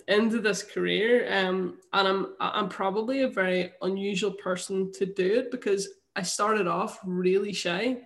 into 0.08 0.40
this 0.40 0.64
career. 0.64 1.28
Um, 1.32 1.78
and 1.94 2.08
i'm 2.08 2.36
i'm 2.40 2.70
probably 2.70 3.22
a 3.22 3.30
very 3.30 3.72
unusual 3.82 4.32
person 4.32 4.92
to 4.94 5.06
do 5.06 5.40
it 5.40 5.52
because 5.52 5.88
i 6.16 6.22
started 6.22 6.68
off 6.68 7.00
really 7.04 7.54
shy 7.54 7.98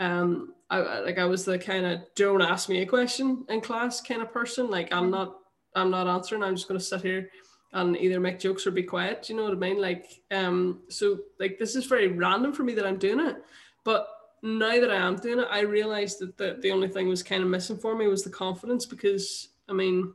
um, 0.00 0.54
I 0.70 1.00
like 1.00 1.18
I 1.18 1.24
was 1.24 1.44
the 1.44 1.58
kind 1.58 1.86
of 1.86 2.00
don't 2.14 2.42
ask 2.42 2.68
me 2.68 2.82
a 2.82 2.86
question 2.86 3.44
in 3.48 3.60
class 3.60 4.00
kind 4.00 4.22
of 4.22 4.32
person. 4.32 4.70
Like 4.70 4.92
I'm 4.92 5.04
mm-hmm. 5.04 5.12
not 5.12 5.36
I'm 5.74 5.90
not 5.90 6.06
answering. 6.06 6.42
I'm 6.42 6.56
just 6.56 6.68
gonna 6.68 6.80
sit 6.80 7.02
here 7.02 7.30
and 7.72 7.96
either 7.96 8.20
make 8.20 8.38
jokes 8.38 8.66
or 8.66 8.70
be 8.70 8.82
quiet. 8.82 9.28
You 9.28 9.36
know 9.36 9.44
what 9.44 9.52
I 9.52 9.56
mean? 9.56 9.80
Like 9.80 10.06
um 10.30 10.80
so 10.88 11.18
like 11.40 11.58
this 11.58 11.74
is 11.74 11.86
very 11.86 12.08
random 12.08 12.52
for 12.52 12.64
me 12.64 12.74
that 12.74 12.86
I'm 12.86 12.98
doing 12.98 13.20
it. 13.20 13.36
But 13.84 14.08
now 14.42 14.80
that 14.80 14.90
I 14.90 14.96
am 14.96 15.16
doing 15.16 15.40
it, 15.40 15.48
I 15.50 15.60
realized 15.60 16.20
that 16.20 16.36
the, 16.36 16.58
the 16.60 16.70
only 16.70 16.88
thing 16.88 17.08
was 17.08 17.22
kind 17.22 17.42
of 17.42 17.48
missing 17.48 17.78
for 17.78 17.96
me 17.96 18.06
was 18.06 18.22
the 18.22 18.30
confidence 18.30 18.84
because 18.84 19.48
I 19.68 19.72
mean 19.72 20.12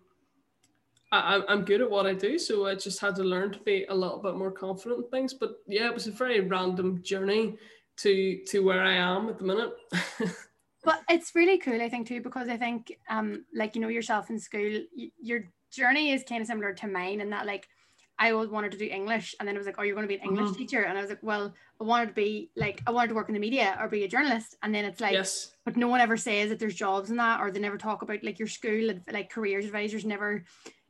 I, 1.12 1.44
I'm 1.48 1.64
good 1.64 1.82
at 1.82 1.92
what 1.92 2.08
I 2.08 2.14
do, 2.14 2.40
so 2.40 2.66
I 2.66 2.74
just 2.74 3.00
had 3.00 3.16
to 3.18 3.24
learn 3.24 3.52
to 3.52 3.60
be 3.60 3.86
a 3.86 3.94
little 3.94 4.18
bit 4.18 4.36
more 4.36 4.52
confident 4.52 5.06
in 5.06 5.12
things. 5.12 5.32
But 5.32 5.58
yeah, 5.68 5.86
it 5.86 5.94
was 5.94 6.08
a 6.08 6.12
very 6.12 6.40
random 6.40 7.04
journey 7.04 7.56
to 7.98 8.40
to 8.48 8.60
where 8.60 8.84
I 8.84 8.94
am 8.94 9.30
at 9.30 9.38
the 9.38 9.46
minute. 9.46 9.74
but 10.84 11.02
it's 11.10 11.36
really 11.36 11.58
cool, 11.58 11.82
I 11.82 11.90
think, 11.90 12.08
too, 12.08 12.22
because 12.22 12.50
I 12.50 12.58
think, 12.58 12.98
um, 13.10 13.46
like 13.56 13.76
you 13.76 13.82
know, 13.82 13.88
yourself 13.88 14.30
in 14.30 14.40
school, 14.40 14.82
y- 14.98 15.12
your 15.22 15.46
journey 15.72 16.12
is 16.12 16.24
kind 16.24 16.42
of 16.42 16.48
similar 16.48 16.74
to 16.74 16.88
mine, 16.88 17.22
in 17.22 17.30
that 17.32 17.46
like 17.46 17.68
I 18.20 18.32
always 18.32 18.50
wanted 18.50 18.72
to 18.74 18.78
do 18.78 18.86
English, 18.86 19.36
and 19.40 19.48
then 19.48 19.56
it 19.56 19.58
was 19.58 19.68
like, 19.68 19.76
oh, 19.80 19.84
you're 19.84 19.96
going 19.96 20.08
to 20.08 20.14
be 20.14 20.20
an 20.20 20.28
English 20.28 20.50
mm-hmm. 20.50 20.58
teacher, 20.58 20.84
and 20.84 20.98
I 20.98 21.02
was 21.02 21.10
like, 21.10 21.24
well, 21.24 21.54
I 21.82 21.84
wanted 21.84 22.08
to 22.10 22.14
be 22.14 22.52
like, 22.56 22.82
I 22.86 22.92
wanted 22.92 23.10
to 23.10 23.16
work 23.16 23.28
in 23.28 23.34
the 23.34 23.40
media 23.40 23.78
or 23.80 23.88
be 23.88 24.04
a 24.04 24.08
journalist, 24.08 24.56
and 24.62 24.74
then 24.74 24.86
it's 24.86 25.02
like, 25.02 25.14
yes. 25.14 25.52
but 25.66 25.78
no 25.78 25.88
one 25.88 26.02
ever 26.02 26.18
says 26.18 26.50
that 26.50 26.60
there's 26.60 26.76
jobs 26.76 27.10
in 27.10 27.18
that, 27.18 27.40
or 27.40 27.52
they 27.52 27.60
never 27.60 27.78
talk 27.78 28.02
about 28.02 28.24
like 28.24 28.40
your 28.40 28.48
school, 28.48 28.94
like 29.12 29.32
careers 29.32 29.66
advisors 29.66 30.06
never 30.06 30.46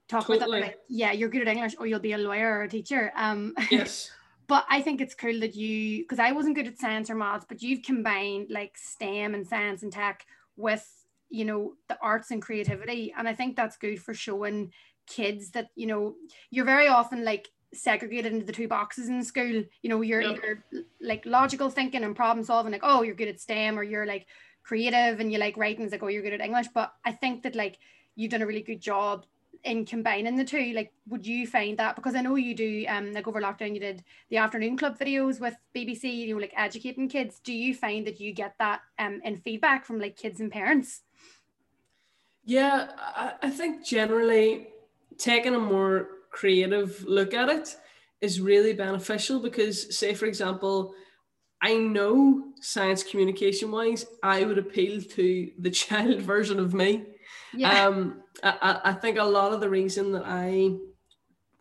talk 0.09 0.27
totally. 0.27 0.37
about 0.37 0.51
that. 0.51 0.61
Like, 0.61 0.79
yeah, 0.89 1.11
you're 1.11 1.29
good 1.29 1.41
at 1.41 1.47
English, 1.47 1.75
or 1.79 1.87
you'll 1.87 1.99
be 1.99 2.13
a 2.13 2.17
lawyer 2.17 2.59
or 2.59 2.63
a 2.63 2.69
teacher. 2.69 3.11
Um, 3.15 3.53
yes. 3.71 4.11
but 4.47 4.65
I 4.69 4.81
think 4.81 5.01
it's 5.01 5.15
cool 5.15 5.39
that 5.41 5.55
you, 5.55 6.03
because 6.03 6.19
I 6.19 6.31
wasn't 6.31 6.55
good 6.55 6.67
at 6.67 6.79
science 6.79 7.09
or 7.09 7.15
maths, 7.15 7.45
but 7.47 7.61
you've 7.61 7.83
combined 7.83 8.47
like 8.49 8.77
STEM 8.77 9.33
and 9.33 9.47
science 9.47 9.83
and 9.83 9.91
tech 9.91 10.25
with, 10.55 10.87
you 11.29 11.45
know, 11.45 11.73
the 11.89 11.97
arts 12.01 12.31
and 12.31 12.41
creativity. 12.41 13.13
And 13.17 13.27
I 13.27 13.33
think 13.33 13.55
that's 13.55 13.77
good 13.77 14.01
for 14.01 14.13
showing 14.13 14.71
kids 15.07 15.51
that, 15.51 15.69
you 15.75 15.87
know, 15.87 16.15
you're 16.51 16.65
very 16.65 16.87
often 16.87 17.23
like 17.23 17.49
segregated 17.73 18.31
into 18.33 18.45
the 18.45 18.53
two 18.53 18.67
boxes 18.67 19.09
in 19.09 19.23
school. 19.23 19.63
You 19.81 19.89
know, 19.89 20.01
you're 20.01 20.21
yep. 20.21 20.37
either 20.37 20.65
like 21.01 21.25
logical 21.25 21.69
thinking 21.69 22.03
and 22.03 22.15
problem 22.15 22.45
solving, 22.45 22.71
like, 22.71 22.81
oh, 22.83 23.01
you're 23.01 23.15
good 23.15 23.27
at 23.27 23.39
STEM, 23.39 23.79
or 23.79 23.83
you're 23.83 24.05
like 24.05 24.27
creative 24.63 25.19
and 25.19 25.31
you 25.31 25.37
like 25.39 25.57
writing, 25.57 25.83
it's 25.83 25.91
like, 25.91 26.03
oh, 26.03 26.07
you're 26.07 26.21
good 26.21 26.33
at 26.33 26.41
English. 26.41 26.67
But 26.73 26.93
I 27.05 27.11
think 27.11 27.43
that 27.43 27.55
like 27.55 27.77
you've 28.15 28.31
done 28.31 28.41
a 28.41 28.47
really 28.47 28.61
good 28.61 28.81
job 28.81 29.25
in 29.63 29.85
combining 29.85 30.35
the 30.35 30.43
two 30.43 30.73
like 30.73 30.91
would 31.07 31.25
you 31.25 31.47
find 31.47 31.77
that 31.77 31.95
because 31.95 32.15
i 32.15 32.21
know 32.21 32.35
you 32.35 32.53
do 32.53 32.85
um 32.89 33.13
like 33.13 33.27
over 33.27 33.41
lockdown 33.41 33.73
you 33.73 33.79
did 33.79 34.03
the 34.29 34.37
afternoon 34.37 34.77
club 34.77 34.97
videos 34.99 35.39
with 35.39 35.55
bbc 35.75 36.03
you 36.03 36.33
know 36.33 36.41
like 36.41 36.53
educating 36.57 37.07
kids 37.07 37.39
do 37.43 37.53
you 37.53 37.73
find 37.73 38.05
that 38.05 38.19
you 38.19 38.33
get 38.33 38.55
that 38.59 38.81
um 38.99 39.21
in 39.23 39.37
feedback 39.37 39.85
from 39.85 39.99
like 39.99 40.17
kids 40.17 40.39
and 40.39 40.51
parents 40.51 41.01
yeah 42.43 42.89
i, 42.97 43.33
I 43.43 43.49
think 43.49 43.85
generally 43.85 44.67
taking 45.17 45.55
a 45.55 45.59
more 45.59 46.09
creative 46.31 47.03
look 47.05 47.33
at 47.33 47.49
it 47.49 47.75
is 48.21 48.41
really 48.41 48.73
beneficial 48.73 49.39
because 49.39 49.97
say 49.97 50.13
for 50.13 50.25
example 50.25 50.93
I 51.65 51.75
know 51.75 52.51
science 52.59 53.03
communication 53.03 53.71
wise, 53.71 54.05
I 54.21 54.43
would 54.43 54.57
appeal 54.57 55.01
to 55.01 55.49
the 55.57 55.71
child 55.83 56.19
version 56.19 56.59
of 56.59 56.73
me. 56.73 57.05
Yeah. 57.55 57.85
Um, 57.85 58.23
I, 58.43 58.79
I 58.85 58.93
think 58.93 59.17
a 59.17 59.23
lot 59.23 59.53
of 59.53 59.59
the 59.59 59.69
reason 59.69 60.11
that 60.13 60.23
I 60.25 60.75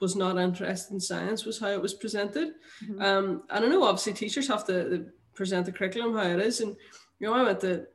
was 0.00 0.16
not 0.16 0.38
interested 0.38 0.92
in 0.92 1.00
science 1.00 1.44
was 1.44 1.61
how 1.61 1.68
it 1.68 1.81
was 1.81 1.94
presented. 1.94 2.55
Mm-hmm. 2.85 3.02
Um, 3.02 3.42
I 3.50 3.61
know 3.61 3.85
obviously 3.85 4.14
teachers 4.14 4.48
have 4.48 4.66
to 4.66 5.07
present 5.35 5.66
the 5.66 5.72
curriculum 5.72 6.14
how 6.14 6.28
it 6.28 6.40
is. 6.40 6.61
And, 6.61 6.76
you 7.18 7.28
know, 7.28 7.35
I 7.35 7.42
went 7.42 7.61
to 7.61 7.87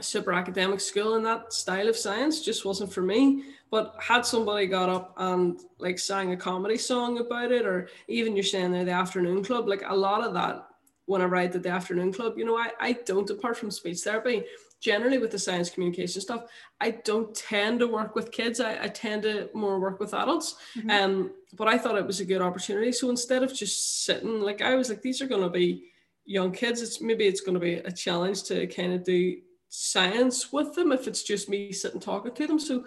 super 0.00 0.32
academic 0.32 0.80
school 0.80 1.14
and 1.14 1.24
that 1.26 1.52
style 1.52 1.88
of 1.88 1.96
science 1.96 2.40
just 2.40 2.64
wasn't 2.64 2.92
for 2.92 3.02
me. 3.02 3.44
But 3.70 3.94
had 3.98 4.24
somebody 4.24 4.66
got 4.66 4.88
up 4.88 5.14
and 5.16 5.60
like 5.78 5.98
sang 5.98 6.32
a 6.32 6.36
comedy 6.36 6.78
song 6.78 7.18
about 7.18 7.52
it, 7.52 7.66
or 7.66 7.88
even 8.08 8.36
you're 8.36 8.44
saying 8.44 8.72
there 8.72 8.84
the 8.84 8.92
afternoon 8.92 9.44
club, 9.44 9.68
like 9.68 9.82
a 9.86 9.94
lot 9.94 10.24
of 10.24 10.32
that 10.34 10.66
whenever 11.06 11.36
I 11.36 11.46
did 11.46 11.62
the 11.62 11.70
afternoon 11.70 12.12
club, 12.12 12.38
you 12.38 12.44
know, 12.44 12.56
I, 12.56 12.70
I 12.80 12.92
don't, 12.92 13.28
apart 13.28 13.56
from 13.56 13.70
speech 13.70 14.00
therapy, 14.00 14.44
generally 14.84 15.16
with 15.16 15.30
the 15.30 15.38
science 15.38 15.70
communication 15.70 16.20
stuff, 16.20 16.44
I 16.78 16.90
don't 16.90 17.34
tend 17.34 17.80
to 17.80 17.88
work 17.88 18.14
with 18.14 18.30
kids. 18.30 18.60
I, 18.60 18.84
I 18.84 18.88
tend 18.88 19.22
to 19.22 19.48
more 19.54 19.80
work 19.80 19.98
with 19.98 20.12
adults. 20.12 20.56
Mm-hmm. 20.76 20.90
Um, 20.90 21.30
but 21.54 21.68
I 21.68 21.78
thought 21.78 21.96
it 21.96 22.06
was 22.06 22.20
a 22.20 22.26
good 22.26 22.42
opportunity. 22.42 22.92
So 22.92 23.08
instead 23.08 23.42
of 23.42 23.54
just 23.54 24.04
sitting, 24.04 24.42
like 24.42 24.60
I 24.60 24.74
was 24.74 24.90
like, 24.90 25.00
these 25.00 25.22
are 25.22 25.26
going 25.26 25.42
to 25.42 25.48
be 25.48 25.90
young 26.26 26.52
kids. 26.52 26.82
It's 26.82 27.00
maybe 27.00 27.24
it's 27.24 27.40
going 27.40 27.54
to 27.54 27.60
be 27.60 27.76
a 27.76 27.90
challenge 27.90 28.42
to 28.44 28.66
kind 28.66 28.92
of 28.92 29.04
do 29.04 29.38
science 29.70 30.52
with 30.52 30.74
them 30.74 30.92
if 30.92 31.08
it's 31.08 31.22
just 31.22 31.48
me 31.48 31.72
sitting 31.72 32.00
talking 32.00 32.34
to 32.34 32.46
them. 32.46 32.58
So 32.58 32.84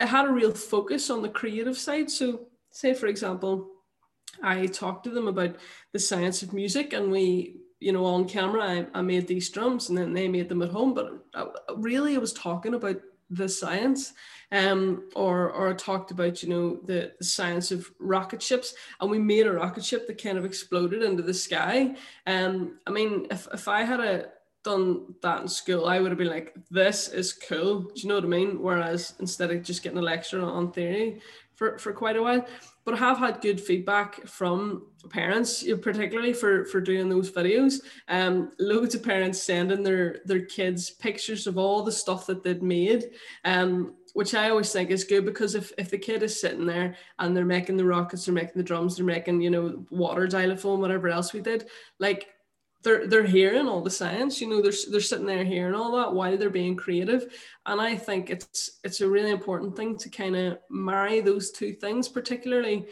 I 0.00 0.06
had 0.06 0.26
a 0.26 0.32
real 0.32 0.52
focus 0.52 1.08
on 1.08 1.22
the 1.22 1.28
creative 1.28 1.78
side. 1.78 2.10
So 2.10 2.48
say 2.72 2.94
for 2.94 3.06
example, 3.06 3.68
I 4.42 4.66
talked 4.66 5.04
to 5.04 5.10
them 5.10 5.28
about 5.28 5.54
the 5.92 6.00
science 6.00 6.42
of 6.42 6.52
music 6.52 6.92
and 6.92 7.12
we 7.12 7.60
you 7.80 7.92
know, 7.92 8.04
on 8.04 8.28
camera, 8.28 8.62
I, 8.62 8.86
I 8.98 9.02
made 9.02 9.26
these 9.26 9.50
drums 9.50 9.88
and 9.88 9.96
then 9.96 10.12
they 10.12 10.28
made 10.28 10.48
them 10.48 10.62
at 10.62 10.70
home. 10.70 10.94
But 10.94 11.24
I, 11.34 11.46
really, 11.76 12.14
I 12.14 12.18
was 12.18 12.32
talking 12.32 12.74
about 12.74 12.96
the 13.30 13.48
science, 13.48 14.14
um, 14.52 15.08
or 15.14 15.50
or 15.50 15.74
talked 15.74 16.10
about 16.10 16.42
you 16.42 16.48
know 16.48 16.80
the, 16.84 17.12
the 17.18 17.24
science 17.24 17.70
of 17.70 17.90
rocket 17.98 18.42
ships, 18.42 18.74
and 19.00 19.10
we 19.10 19.18
made 19.18 19.46
a 19.46 19.52
rocket 19.52 19.84
ship 19.84 20.06
that 20.06 20.22
kind 20.22 20.38
of 20.38 20.44
exploded 20.44 21.02
into 21.02 21.22
the 21.22 21.34
sky. 21.34 21.94
Um, 22.26 22.78
I 22.86 22.90
mean, 22.90 23.26
if 23.30 23.46
if 23.52 23.68
I 23.68 23.82
had 23.82 24.00
a 24.00 24.26
done 24.64 25.14
that 25.22 25.42
in 25.42 25.48
school, 25.48 25.86
I 25.86 26.00
would 26.00 26.10
have 26.10 26.18
been 26.18 26.28
like, 26.28 26.54
"This 26.70 27.08
is 27.08 27.32
cool." 27.32 27.80
Do 27.80 27.92
you 27.94 28.08
know 28.08 28.16
what 28.16 28.24
I 28.24 28.28
mean? 28.28 28.62
Whereas 28.62 29.14
instead 29.20 29.50
of 29.50 29.62
just 29.62 29.82
getting 29.82 29.98
a 29.98 30.02
lecture 30.02 30.40
on 30.40 30.72
theory 30.72 31.20
for 31.54 31.78
for 31.78 31.92
quite 31.92 32.16
a 32.16 32.22
while, 32.22 32.46
but 32.88 33.02
I 33.02 33.06
have 33.06 33.18
had 33.18 33.42
good 33.42 33.60
feedback 33.60 34.26
from 34.26 34.86
parents, 35.10 35.62
particularly 35.82 36.32
for 36.32 36.64
for 36.64 36.80
doing 36.80 37.10
those 37.10 37.30
videos. 37.30 37.82
Um, 38.08 38.52
loads 38.58 38.94
of 38.94 39.02
parents 39.02 39.42
sending 39.42 39.82
their 39.82 40.20
their 40.24 40.46
kids 40.46 40.88
pictures 40.88 41.46
of 41.46 41.58
all 41.58 41.82
the 41.82 41.92
stuff 41.92 42.24
that 42.28 42.42
they'd 42.42 42.62
made. 42.62 43.10
Um, 43.44 43.94
which 44.14 44.34
I 44.34 44.48
always 44.48 44.72
think 44.72 44.90
is 44.90 45.04
good 45.04 45.26
because 45.26 45.54
if, 45.54 45.70
if 45.76 45.90
the 45.90 45.98
kid 45.98 46.22
is 46.22 46.40
sitting 46.40 46.64
there 46.64 46.96
and 47.18 47.36
they're 47.36 47.44
making 47.44 47.76
the 47.76 47.84
rockets, 47.84 48.24
they're 48.24 48.34
making 48.34 48.54
the 48.56 48.62
drums, 48.62 48.96
they're 48.96 49.04
making, 49.04 49.42
you 49.42 49.50
know, 49.50 49.84
water 49.90 50.28
xylophone, 50.28 50.80
whatever 50.80 51.08
else 51.08 51.34
we 51.34 51.40
did, 51.40 51.68
like 52.00 52.28
they're 52.82 53.06
they're 53.06 53.26
hearing 53.26 53.66
all 53.66 53.82
the 53.82 53.90
science 53.90 54.40
you 54.40 54.48
know 54.48 54.62
they're, 54.62 54.72
they're 54.90 55.00
sitting 55.00 55.26
there 55.26 55.44
hearing 55.44 55.74
all 55.74 55.96
that 55.96 56.12
while 56.12 56.36
they're 56.36 56.50
being 56.50 56.76
creative. 56.76 57.26
And 57.66 57.80
i 57.80 57.96
think 57.96 58.30
it's 58.30 58.78
it's 58.84 59.00
a 59.00 59.08
really 59.08 59.30
important 59.30 59.76
thing 59.76 59.96
to 59.98 60.08
kind 60.08 60.36
of 60.36 60.58
marry 60.70 61.20
those 61.20 61.50
two 61.50 61.72
things 61.72 62.08
particularly 62.08 62.86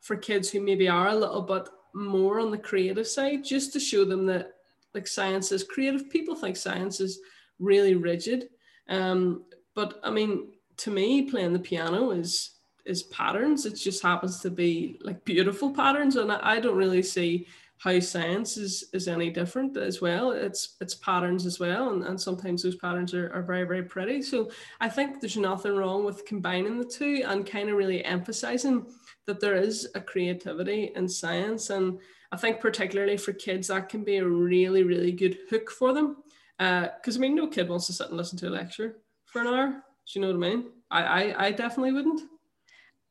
for 0.00 0.16
kids 0.16 0.50
who 0.50 0.60
maybe 0.60 0.88
are 0.88 1.08
a 1.08 1.14
little 1.14 1.42
bit 1.42 1.68
more 1.94 2.40
on 2.40 2.50
the 2.50 2.58
creative 2.58 3.06
side 3.06 3.44
just 3.44 3.72
to 3.72 3.80
show 3.80 4.04
them 4.04 4.26
that 4.26 4.52
like 4.94 5.06
science 5.08 5.50
is 5.50 5.64
creative. 5.64 6.08
People 6.10 6.36
think 6.36 6.56
science 6.56 7.00
is 7.00 7.20
really 7.58 7.94
rigid. 7.94 8.48
Um 8.88 9.44
but 9.74 9.98
i 10.04 10.10
mean 10.10 10.52
to 10.76 10.90
me 10.90 11.22
playing 11.22 11.52
the 11.52 11.58
piano 11.58 12.10
is 12.10 12.50
is 12.84 13.04
patterns. 13.04 13.64
It 13.64 13.74
just 13.74 14.02
happens 14.02 14.40
to 14.40 14.50
be 14.50 14.98
like 15.02 15.24
beautiful 15.24 15.70
patterns. 15.72 16.16
And 16.16 16.30
i, 16.30 16.38
I 16.42 16.60
don't 16.60 16.76
really 16.76 17.02
see 17.02 17.46
how 17.84 18.00
science 18.00 18.56
is 18.56 18.84
is 18.94 19.08
any 19.08 19.28
different 19.28 19.76
as 19.76 20.00
well. 20.00 20.32
It's 20.32 20.76
it's 20.80 20.94
patterns 20.94 21.44
as 21.44 21.60
well 21.60 21.92
and, 21.92 22.02
and 22.02 22.18
sometimes 22.18 22.62
those 22.62 22.76
patterns 22.76 23.12
are, 23.12 23.30
are 23.34 23.42
very 23.42 23.64
very 23.64 23.82
pretty. 23.82 24.22
So 24.22 24.50
i 24.80 24.88
think 24.88 25.20
there's 25.20 25.36
nothing 25.36 25.76
wrong 25.76 26.04
with 26.04 26.24
combining 26.24 26.78
the 26.78 26.86
two 26.86 27.22
and 27.26 27.46
kind 27.46 27.68
of 27.68 27.76
really 27.76 28.02
emphasizing 28.02 28.86
that 29.26 29.38
there 29.38 29.56
is 29.56 29.88
a 29.94 30.00
creativity 30.00 30.92
in 30.96 31.06
science. 31.06 31.68
And 31.68 31.98
i 32.32 32.36
think 32.38 32.58
particularly 32.58 33.18
for 33.18 33.34
kids 33.34 33.68
that 33.68 33.90
can 33.90 34.02
be 34.02 34.16
a 34.16 34.26
really 34.26 34.82
really 34.82 35.12
good 35.12 35.36
hook 35.50 35.70
for 35.70 35.92
them. 35.92 36.16
Because 36.58 37.16
uh, 37.16 37.18
i 37.18 37.20
mean 37.20 37.34
no 37.34 37.48
kid 37.48 37.68
wants 37.68 37.86
to 37.88 37.92
sit 37.92 38.08
and 38.08 38.16
listen 38.16 38.38
to 38.38 38.48
a 38.48 38.56
lecture 38.60 38.96
for 39.26 39.42
an 39.42 39.48
hour. 39.48 39.68
Do 39.68 40.10
you 40.14 40.20
know 40.22 40.28
what 40.28 40.46
i 40.46 40.48
mean? 40.48 40.64
I 40.90 41.02
i, 41.02 41.46
I 41.46 41.50
definitely 41.52 41.92
wouldn't. 41.92 42.22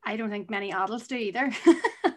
I 0.04 0.18
don't 0.18 0.32
think 0.32 0.50
many 0.50 0.74
adults 0.74 1.08
do 1.08 1.16
either. 1.16 1.52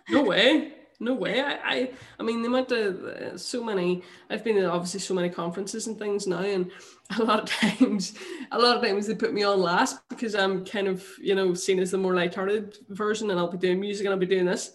No 0.09 0.23
way 0.23 0.76
no 1.01 1.15
way. 1.15 1.41
I, 1.41 1.59
I, 1.65 1.91
I 2.19 2.23
mean, 2.23 2.43
the 2.43 2.49
amount 2.49 2.73
of 2.73 3.05
uh, 3.05 3.39
so 3.39 3.63
many. 3.63 4.03
I've 4.31 4.45
been 4.45 4.57
in 4.57 4.65
obviously 4.65 5.01
so 5.01 5.15
many 5.15 5.29
conferences 5.29 5.87
and 5.87 5.99
things 5.99 6.27
now, 6.27 6.41
and 6.41 6.71
a 7.19 7.23
lot 7.23 7.41
of 7.41 7.49
times, 7.49 8.15
a 8.51 8.59
lot 8.59 8.77
of 8.77 8.83
times 8.83 9.07
they 9.07 9.15
put 9.15 9.35
me 9.35 9.43
on 9.43 9.61
last 9.61 10.01
because 10.09 10.35
I'm 10.35 10.65
kind 10.65 10.89
of 10.89 11.07
you 11.21 11.35
know 11.35 11.55
seen 11.55 11.79
as 11.79 11.91
the 11.91 11.99
more 11.99 12.15
light-hearted 12.15 12.79
version, 12.89 13.31
and 13.31 13.39
I'll 13.39 13.51
be 13.51 13.59
doing 13.59 13.81
music 13.81 14.07
and 14.07 14.13
I'll 14.13 14.21
be 14.21 14.27
doing 14.27 14.47
this. 14.47 14.73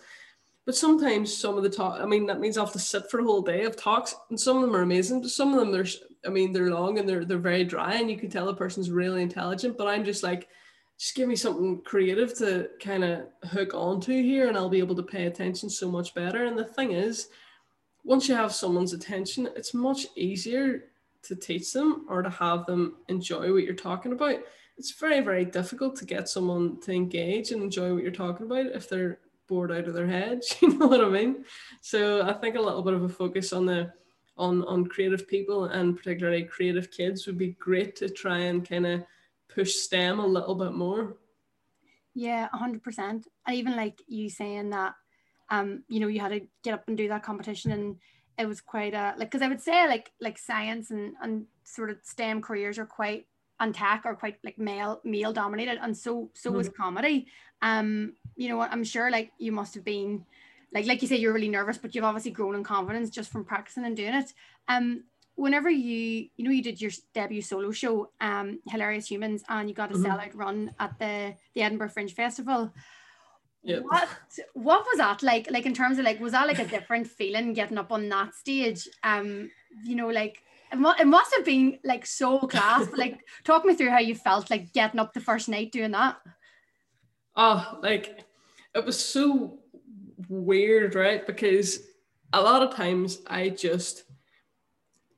But 0.66 0.76
sometimes 0.76 1.36
some 1.36 1.58
of 1.58 1.64
the 1.64 1.70
talk, 1.70 2.00
I 2.00 2.06
mean, 2.06 2.28
that 2.28 2.40
means 2.40 2.56
I'll 2.58 2.66
have 2.66 2.74
to 2.74 2.80
sit 2.80 3.10
for 3.10 3.20
a 3.20 3.24
whole 3.24 3.42
day 3.42 3.64
of 3.64 3.76
talks, 3.76 4.16
and 4.30 4.40
some 4.40 4.58
of 4.58 4.62
them 4.62 4.76
are 4.76 4.84
amazing, 4.84 5.22
but 5.22 5.32
some 5.32 5.54
of 5.54 5.60
them 5.60 5.72
they're, 5.72 5.88
I 6.26 6.30
mean, 6.30 6.54
they're 6.54 6.70
long 6.70 7.00
and 7.00 7.10
they're 7.10 7.26
they're 7.26 7.40
very 7.40 7.64
dry, 7.64 7.96
and 7.96 8.12
you 8.12 8.18
can 8.18 8.30
tell 8.30 8.46
the 8.46 8.54
person's 8.54 8.92
really 8.92 9.24
intelligent. 9.24 9.78
But 9.78 9.88
I'm 9.88 10.04
just 10.04 10.24
like 10.24 10.48
just 11.02 11.16
give 11.16 11.28
me 11.28 11.36
something 11.36 11.82
creative 11.82 12.32
to 12.38 12.70
kind 12.80 13.04
of 13.04 13.24
hook 13.46 13.74
onto 13.74 14.12
here 14.12 14.48
and 14.48 14.56
I'll 14.56 14.70
be 14.70 14.78
able 14.78 14.96
to 14.98 15.02
pay 15.02 15.26
attention 15.26 15.68
so 15.68 15.90
much 15.90 16.14
better. 16.14 16.46
And 16.46 16.56
the 16.56 16.64
thing 16.64 16.92
is, 16.92 17.30
once 18.04 18.30
you 18.30 18.36
have 18.36 18.54
someone's 18.54 18.94
attention, 18.94 19.50
it's 19.56 19.74
much 19.74 20.06
easier 20.16 20.84
to 21.24 21.36
teach 21.36 21.74
them 21.74 22.06
or 22.08 22.22
to 22.22 22.30
have 22.30 22.68
them 22.68 22.98
enjoy 23.08 23.52
what 23.52 23.64
you're 23.64 23.74
talking 23.74 24.12
about. 24.12 24.42
It's 24.78 24.92
very, 24.92 25.22
very 25.22 25.44
difficult 25.44 25.96
to 25.96 26.06
get 26.06 26.30
someone 26.30 26.80
to 26.82 26.92
engage 26.92 27.50
and 27.50 27.64
enjoy 27.64 27.96
what 27.96 28.04
you're 28.04 28.12
talking 28.12 28.46
about 28.46 28.68
if 28.68 28.88
they're 28.88 29.18
bored 29.48 29.72
out 29.72 29.88
of 29.88 29.96
their 29.96 30.06
heads. 30.06 30.56
You 30.62 30.78
know 30.78 30.86
what 30.86 31.04
I 31.04 31.10
mean? 31.10 31.46
So 31.82 32.22
I 32.28 32.34
think 32.34 32.56
a 32.56 32.62
little 32.62 32.84
bit 32.84 32.94
of 32.94 33.02
a 33.02 33.10
focus 33.10 33.54
on 33.54 33.66
the 33.66 33.92
on 34.38 34.64
on 34.66 34.86
creative 34.86 35.28
people 35.28 35.66
and 35.66 35.98
particularly 35.98 36.44
creative 36.44 36.92
kids 36.92 37.26
would 37.26 37.40
be 37.40 37.54
great 37.60 37.96
to 37.96 38.08
try 38.08 38.38
and 38.38 38.68
kind 38.68 38.86
of 38.86 39.04
push 39.54 39.76
STEM 39.76 40.20
a 40.20 40.26
little 40.26 40.56
bit 40.56 40.74
more. 40.74 41.18
Yeah, 42.14 42.50
hundred 42.52 42.84
percent. 42.84 43.28
And 43.46 43.56
even 43.56 43.76
like 43.76 44.02
you 44.08 44.30
saying 44.30 44.72
that, 44.72 44.96
um, 45.50 45.84
you 45.88 46.00
know, 46.00 46.08
you 46.08 46.20
had 46.20 46.32
to 46.32 46.42
get 46.64 46.74
up 46.74 46.88
and 46.88 46.98
do 46.98 47.08
that 47.08 47.24
competition, 47.24 47.72
and 47.72 47.96
it 48.38 48.46
was 48.46 48.62
quite 48.62 48.94
a 48.94 49.14
like 49.18 49.32
because 49.32 49.42
I 49.42 49.48
would 49.48 49.62
say 49.62 49.88
like 49.88 50.12
like 50.20 50.38
science 50.38 50.92
and 50.92 51.14
and 51.22 51.46
sort 51.64 51.90
of 51.90 51.98
STEM 52.04 52.42
careers 52.42 52.80
are 52.80 52.86
quite 52.86 53.28
and 53.60 53.74
tech 53.74 54.02
are 54.06 54.16
quite 54.16 54.38
like 54.44 54.58
male 54.58 55.00
male 55.04 55.32
dominated, 55.32 55.80
and 55.82 55.96
so 55.96 56.30
so 56.34 56.50
mm-hmm. 56.50 56.58
was 56.58 56.70
comedy. 56.70 57.28
Um, 57.62 58.14
you 58.36 58.50
know, 58.50 58.58
what, 58.58 58.72
I'm 58.72 58.84
sure 58.84 59.12
like 59.12 59.32
you 59.38 59.52
must 59.52 59.76
have 59.76 59.86
been 59.86 60.26
like 60.74 60.86
like 60.86 61.02
you 61.02 61.08
say, 61.08 61.18
you're 61.18 61.34
really 61.34 61.50
nervous, 61.50 61.78
but 61.78 61.94
you've 61.96 62.04
obviously 62.04 62.32
grown 62.32 62.56
in 62.56 62.64
confidence 62.64 63.10
just 63.10 63.32
from 63.32 63.46
practicing 63.46 63.86
and 63.86 63.96
doing 63.96 64.16
it. 64.16 64.34
Um, 64.68 65.04
whenever 65.36 65.70
you 65.70 66.28
you 66.36 66.46
know 66.46 66.52
you 66.52 66.62
did 66.62 66.82
your 66.82 66.92
debut 67.14 67.42
solo 67.42 67.72
show 67.72 68.12
um 68.22 68.60
hilarious 68.68 69.10
humans 69.10 69.44
and 69.50 69.70
you 69.70 69.76
got 69.76 69.92
a 69.92 69.94
mm-hmm. 69.94 70.06
sellout 70.06 70.32
run 70.36 70.72
at 70.80 70.98
the 71.00 71.34
the 71.56 71.62
edinburgh 71.62 71.90
fringe 71.90 72.14
festival 72.14 72.72
yep. 73.64 73.84
what 73.84 74.08
what 74.54 74.86
was 74.86 74.98
that 74.98 75.24
like 75.24 75.50
like 75.50 75.66
in 75.66 75.74
terms 75.74 75.98
of 75.98 76.06
like 76.06 76.20
was 76.20 76.34
that 76.34 76.48
like 76.48 76.60
a 76.60 76.66
different 76.66 77.08
feeling 77.08 77.54
getting 77.54 77.78
up 77.78 77.92
on 77.92 78.10
that 78.10 78.34
stage 78.36 78.88
um 79.04 79.50
you 79.84 79.96
know 79.96 80.10
like 80.10 80.44
it, 80.72 80.78
mu- 80.78 80.94
it 81.00 81.08
must 81.08 81.34
have 81.36 81.46
been 81.46 81.78
like 81.84 82.06
so 82.06 82.40
class 82.40 82.88
but 82.88 83.00
like 83.00 83.20
talk 83.44 83.66
me 83.66 83.74
through 83.74 83.90
how 83.90 84.00
you 84.00 84.16
felt 84.16 84.50
like 84.50 84.72
getting 84.74 85.00
up 85.00 85.14
the 85.14 85.20
first 85.20 85.50
night 85.50 85.72
doing 85.72 85.92
that 85.92 86.18
oh 87.36 87.80
like 87.82 88.26
it 88.76 88.86
was 88.86 89.04
so 89.04 89.60
weird 90.30 90.96
right 90.96 91.26
because 91.26 91.80
a 92.34 92.42
lot 92.42 92.62
of 92.62 92.76
times 92.76 93.20
i 93.28 93.50
just 93.50 94.04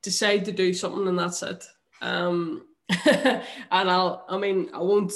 decide 0.04 0.44
to 0.44 0.52
do 0.52 0.72
something 0.72 1.08
and 1.08 1.18
that's 1.18 1.42
it. 1.42 1.64
Um, 2.02 2.66
and 3.06 3.42
I'll, 3.70 4.24
I 4.28 4.36
mean, 4.36 4.70
I 4.72 4.78
won't, 4.78 5.12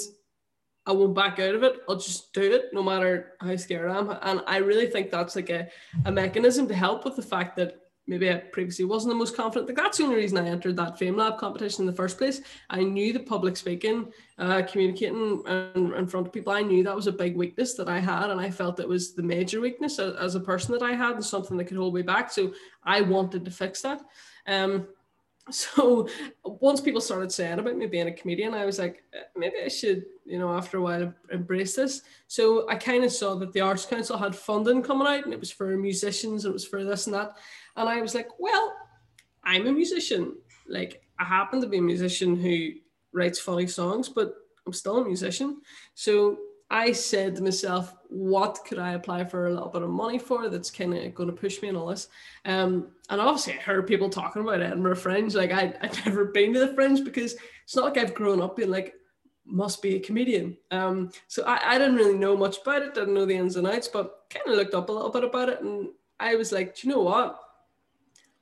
I 0.86 0.92
won't 0.92 1.14
back 1.14 1.38
out 1.38 1.54
of 1.54 1.62
it. 1.62 1.76
I'll 1.88 1.96
just 1.96 2.32
do 2.32 2.40
it 2.40 2.70
no 2.72 2.82
matter 2.82 3.34
how 3.40 3.54
scared 3.56 3.90
I 3.90 3.98
am. 3.98 4.18
And 4.22 4.42
I 4.46 4.56
really 4.56 4.86
think 4.86 5.10
that's 5.10 5.36
like 5.36 5.50
a, 5.50 5.68
a 6.06 6.10
mechanism 6.10 6.66
to 6.68 6.74
help 6.74 7.04
with 7.04 7.14
the 7.14 7.22
fact 7.22 7.56
that 7.56 7.76
maybe 8.06 8.30
I 8.30 8.36
previously 8.36 8.86
wasn't 8.86 9.12
the 9.12 9.18
most 9.18 9.36
confident. 9.36 9.68
Like 9.68 9.76
that's 9.76 9.98
the 9.98 10.04
only 10.04 10.16
reason 10.16 10.38
I 10.38 10.48
entered 10.48 10.76
that 10.76 10.98
Fame 10.98 11.16
Lab 11.16 11.36
competition 11.36 11.82
in 11.82 11.86
the 11.86 11.92
first 11.92 12.16
place. 12.16 12.40
I 12.70 12.82
knew 12.82 13.12
the 13.12 13.20
public 13.20 13.56
speaking, 13.56 14.10
uh, 14.38 14.62
communicating 14.62 15.42
in, 15.46 15.92
in, 15.94 16.06
front 16.06 16.26
of 16.26 16.32
people. 16.32 16.54
I 16.54 16.62
knew 16.62 16.82
that 16.84 16.96
was 16.96 17.06
a 17.06 17.12
big 17.12 17.36
weakness 17.36 17.74
that 17.74 17.88
I 17.88 17.98
had, 17.98 18.30
and 18.30 18.40
I 18.40 18.50
felt 18.50 18.80
it 18.80 18.88
was 18.88 19.14
the 19.14 19.22
major 19.22 19.60
weakness 19.60 19.98
as, 19.98 20.16
as 20.16 20.34
a 20.34 20.40
person 20.40 20.72
that 20.72 20.82
I 20.82 20.94
had, 20.94 21.16
and 21.16 21.24
something 21.24 21.58
that 21.58 21.64
could 21.64 21.76
hold 21.76 21.94
me 21.94 22.02
back. 22.02 22.32
So 22.32 22.54
I 22.82 23.02
wanted 23.02 23.44
to 23.44 23.50
fix 23.50 23.82
that. 23.82 24.00
Um, 24.48 24.88
so 25.50 26.08
once 26.44 26.80
people 26.80 27.00
started 27.00 27.32
saying 27.32 27.58
about 27.58 27.76
me 27.76 27.86
being 27.86 28.08
a 28.08 28.12
comedian, 28.12 28.54
I 28.54 28.66
was 28.66 28.78
like, 28.78 29.02
eh, 29.14 29.22
maybe 29.36 29.56
I 29.64 29.68
should, 29.68 30.04
you 30.26 30.38
know, 30.38 30.52
after 30.52 30.78
a 30.78 30.82
while 30.82 31.14
embrace 31.30 31.76
this. 31.76 32.02
So 32.26 32.68
I 32.68 32.74
kind 32.76 33.04
of 33.04 33.12
saw 33.12 33.34
that 33.36 33.52
the 33.52 33.60
Arts 33.60 33.86
Council 33.86 34.18
had 34.18 34.36
funding 34.36 34.82
coming 34.82 35.06
out 35.06 35.24
and 35.24 35.32
it 35.32 35.40
was 35.40 35.50
for 35.50 35.76
musicians, 35.76 36.44
it 36.44 36.52
was 36.52 36.66
for 36.66 36.84
this 36.84 37.06
and 37.06 37.14
that. 37.14 37.36
And 37.76 37.88
I 37.88 38.02
was 38.02 38.14
like, 38.14 38.28
well, 38.38 38.74
I'm 39.44 39.66
a 39.66 39.72
musician. 39.72 40.36
Like 40.68 41.02
I 41.18 41.24
happen 41.24 41.60
to 41.62 41.66
be 41.66 41.78
a 41.78 41.82
musician 41.82 42.36
who 42.36 42.72
writes 43.12 43.38
funny 43.38 43.66
songs, 43.66 44.08
but 44.08 44.34
I'm 44.66 44.72
still 44.74 44.98
a 44.98 45.04
musician. 45.04 45.62
So 45.94 46.36
I 46.70 46.92
said 46.92 47.36
to 47.36 47.42
myself, 47.42 47.94
what 48.08 48.60
could 48.66 48.78
I 48.78 48.92
apply 48.92 49.24
for 49.24 49.46
a 49.46 49.52
little 49.52 49.70
bit 49.70 49.82
of 49.82 49.88
money 49.88 50.18
for 50.18 50.48
that's 50.48 50.70
kind 50.70 50.94
of 50.94 51.14
going 51.14 51.30
to 51.30 51.34
push 51.34 51.62
me 51.62 51.68
and 51.68 51.76
all 51.76 51.86
this? 51.86 52.08
Um, 52.44 52.88
and 53.08 53.20
obviously, 53.20 53.54
I 53.54 53.62
heard 53.62 53.86
people 53.86 54.10
talking 54.10 54.42
about 54.42 54.60
Edinburgh 54.60 54.96
Fringe. 54.96 55.34
Like, 55.34 55.52
I, 55.52 55.74
I'd 55.80 55.98
never 56.06 56.26
been 56.26 56.52
to 56.54 56.60
the 56.60 56.74
Fringe 56.74 57.04
because 57.04 57.36
it's 57.64 57.76
not 57.76 57.86
like 57.86 57.96
I've 57.96 58.14
grown 58.14 58.42
up 58.42 58.56
being 58.56 58.70
like, 58.70 58.94
must 59.46 59.80
be 59.80 59.96
a 59.96 60.00
comedian. 60.00 60.58
Um, 60.70 61.10
so 61.26 61.42
I, 61.44 61.74
I 61.74 61.78
didn't 61.78 61.96
really 61.96 62.18
know 62.18 62.36
much 62.36 62.58
about 62.60 62.82
it, 62.82 62.94
didn't 62.94 63.14
know 63.14 63.24
the 63.24 63.36
ins 63.36 63.56
and 63.56 63.66
outs, 63.66 63.88
but 63.88 64.26
kind 64.28 64.46
of 64.46 64.56
looked 64.56 64.74
up 64.74 64.90
a 64.90 64.92
little 64.92 65.10
bit 65.10 65.24
about 65.24 65.48
it. 65.48 65.62
And 65.62 65.88
I 66.20 66.34
was 66.34 66.52
like, 66.52 66.76
do 66.76 66.86
you 66.86 66.94
know 66.94 67.02
what? 67.02 67.40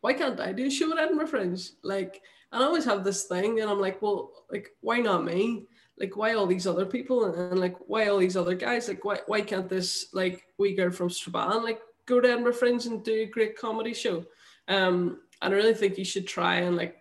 Why 0.01 0.15
can't 0.15 0.41
I 0.41 0.53
do 0.53 0.67
a 0.67 0.71
show 0.71 0.91
at 0.93 0.99
Edinburgh 0.99 1.29
Fringe? 1.29 1.71
Like, 1.83 2.23
and 2.53 2.63
I 2.63 2.67
always 2.67 2.85
have 2.85 3.05
this 3.05 3.25
thing, 3.25 3.61
and 3.61 3.71
I'm 3.71 3.81
like, 3.81 4.03
well, 4.03 4.33
like, 4.51 4.71
why 4.81 4.99
not 4.99 5.25
me? 5.25 5.67
Like 5.99 6.17
why 6.17 6.35
all 6.35 6.47
these 6.47 6.67
other 6.67 6.87
people? 6.87 7.25
And, 7.25 7.53
and, 7.53 7.61
like 7.61 7.77
why 7.87 8.09
all 8.09 8.19
these 8.19 8.37
other 8.37 8.55
guys? 8.55 8.89
Like 8.89 9.05
why, 9.05 9.21
why 9.27 9.41
can't 9.41 9.69
this 9.69 10.09
like 10.13 10.45
girl 10.77 10.91
from 10.91 11.11
Strabane 11.11 11.63
like 11.63 11.81
go 12.07 12.21
to 12.21 12.29
Edinburgh 12.29 12.55
Fringe 12.55 12.87
and 12.87 13.05
do 13.05 13.23
a 13.23 13.27
great 13.27 13.57
comedy 13.57 13.95
show? 13.95 14.25
Um 14.69 15.21
and 15.43 15.53
I 15.53 15.57
really 15.57 15.75
think 15.75 15.99
you 15.99 16.05
should 16.05 16.27
try 16.27 16.57
and 16.57 16.77
like 16.77 16.97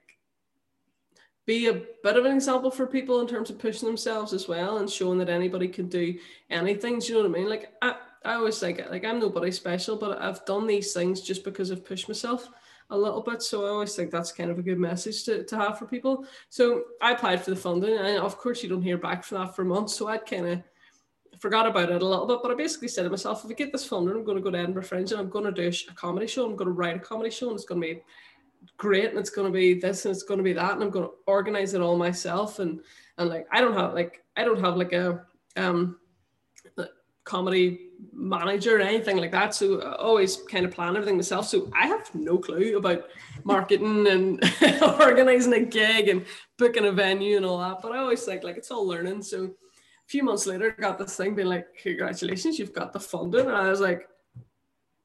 be 1.45 1.67
a 1.67 1.73
bit 2.03 2.17
of 2.17 2.25
an 2.25 2.35
example 2.35 2.71
for 2.71 2.87
people 2.87 3.21
in 3.21 3.27
terms 3.27 3.49
of 3.49 3.59
pushing 3.59 3.87
themselves 3.87 4.33
as 4.33 4.47
well 4.47 4.79
and 4.79 4.89
showing 4.89 5.19
that 5.19 5.29
anybody 5.29 5.67
can 5.67 5.87
do 5.87 6.17
anything. 6.49 6.99
Do 6.99 7.07
you 7.07 7.13
know 7.13 7.29
what 7.29 7.37
I 7.37 7.39
mean? 7.39 7.49
Like 7.49 7.71
I, 7.81 7.95
I 8.23 8.33
always 8.35 8.61
like 8.61 8.89
like 8.89 9.05
I'm 9.05 9.19
nobody 9.19 9.51
special 9.51 9.95
but 9.97 10.21
I've 10.21 10.45
done 10.45 10.67
these 10.67 10.93
things 10.93 11.21
just 11.21 11.43
because 11.43 11.71
I've 11.71 11.85
pushed 11.85 12.07
myself 12.07 12.49
a 12.89 12.97
little 12.97 13.21
bit. 13.21 13.41
So 13.41 13.65
I 13.65 13.69
always 13.69 13.95
think 13.95 14.11
that's 14.11 14.31
kind 14.31 14.51
of 14.51 14.59
a 14.59 14.63
good 14.63 14.79
message 14.79 15.23
to, 15.25 15.43
to 15.43 15.57
have 15.57 15.79
for 15.79 15.85
people. 15.85 16.25
So 16.49 16.83
I 17.01 17.11
applied 17.11 17.41
for 17.41 17.49
the 17.49 17.55
funding, 17.55 17.97
and 17.97 18.17
of 18.17 18.37
course, 18.37 18.61
you 18.63 18.69
don't 18.69 18.81
hear 18.81 18.97
back 18.97 19.23
from 19.23 19.39
that 19.39 19.55
for 19.55 19.65
months. 19.65 19.95
So 19.95 20.07
I'd 20.07 20.25
kind 20.25 20.47
of 20.47 20.63
forgot 21.39 21.67
about 21.67 21.91
it 21.91 22.01
a 22.01 22.05
little 22.05 22.27
bit, 22.27 22.39
but 22.41 22.51
I 22.51 22.55
basically 22.55 22.87
said 22.87 23.03
to 23.03 23.09
myself, 23.09 23.43
if 23.43 23.51
I 23.51 23.53
get 23.53 23.71
this 23.71 23.85
funding, 23.85 24.15
I'm 24.15 24.23
going 24.23 24.37
to 24.37 24.43
go 24.43 24.51
to 24.51 24.57
Edinburgh 24.57 24.83
Fringe 24.83 25.11
and 25.11 25.19
I'm 25.19 25.29
going 25.29 25.45
to 25.45 25.51
do 25.51 25.67
a 25.67 25.93
comedy 25.93 26.27
show. 26.27 26.45
I'm 26.45 26.55
going 26.55 26.67
to 26.67 26.73
write 26.73 26.95
a 26.95 26.99
comedy 26.99 27.29
show, 27.29 27.49
and 27.49 27.55
it's 27.55 27.65
going 27.65 27.81
to 27.81 27.87
be 27.87 28.01
great, 28.77 29.09
and 29.09 29.19
it's 29.19 29.29
going 29.29 29.47
to 29.47 29.53
be 29.53 29.73
this, 29.79 30.05
and 30.05 30.13
it's 30.13 30.23
going 30.23 30.37
to 30.37 30.43
be 30.43 30.53
that, 30.53 30.73
and 30.73 30.83
I'm 30.83 30.89
going 30.89 31.05
to 31.05 31.13
organize 31.27 31.73
it 31.73 31.81
all 31.81 31.97
myself. 31.97 32.59
And 32.59 32.81
and 33.17 33.29
like 33.29 33.47
I 33.51 33.61
don't 33.61 33.73
have 33.73 33.93
like 33.93 34.23
I 34.37 34.43
don't 34.43 34.59
have 34.59 34.77
like 34.77 34.93
a 34.93 35.25
um 35.57 35.97
comedy 37.25 37.84
manager 38.13 38.77
or 38.77 38.81
anything 38.81 39.17
like 39.17 39.31
that. 39.31 39.53
So 39.53 39.81
I 39.81 39.95
always 39.95 40.37
kind 40.37 40.65
of 40.65 40.71
plan 40.71 40.95
everything 40.95 41.15
myself. 41.15 41.47
So 41.47 41.71
I 41.73 41.87
have 41.87 42.13
no 42.15 42.37
clue 42.37 42.77
about 42.77 43.05
marketing 43.43 44.07
and 44.07 44.43
organizing 44.99 45.53
a 45.53 45.59
gig 45.59 46.07
and 46.07 46.25
booking 46.57 46.85
a 46.85 46.91
venue 46.91 47.37
and 47.37 47.45
all 47.45 47.59
that. 47.59 47.81
But 47.81 47.91
I 47.91 47.99
always 47.99 48.23
think 48.23 48.43
like 48.43 48.57
it's 48.57 48.71
all 48.71 48.87
learning. 48.87 49.21
So 49.21 49.43
a 49.45 50.07
few 50.07 50.23
months 50.23 50.45
later, 50.45 50.75
I 50.77 50.81
got 50.81 50.97
this 50.97 51.15
thing 51.15 51.35
being 51.35 51.47
like, 51.47 51.67
congratulations, 51.81 52.57
you've 52.57 52.73
got 52.73 52.93
the 52.93 52.99
funding. 52.99 53.47
And 53.47 53.55
I 53.55 53.69
was 53.69 53.81
like, 53.81 54.07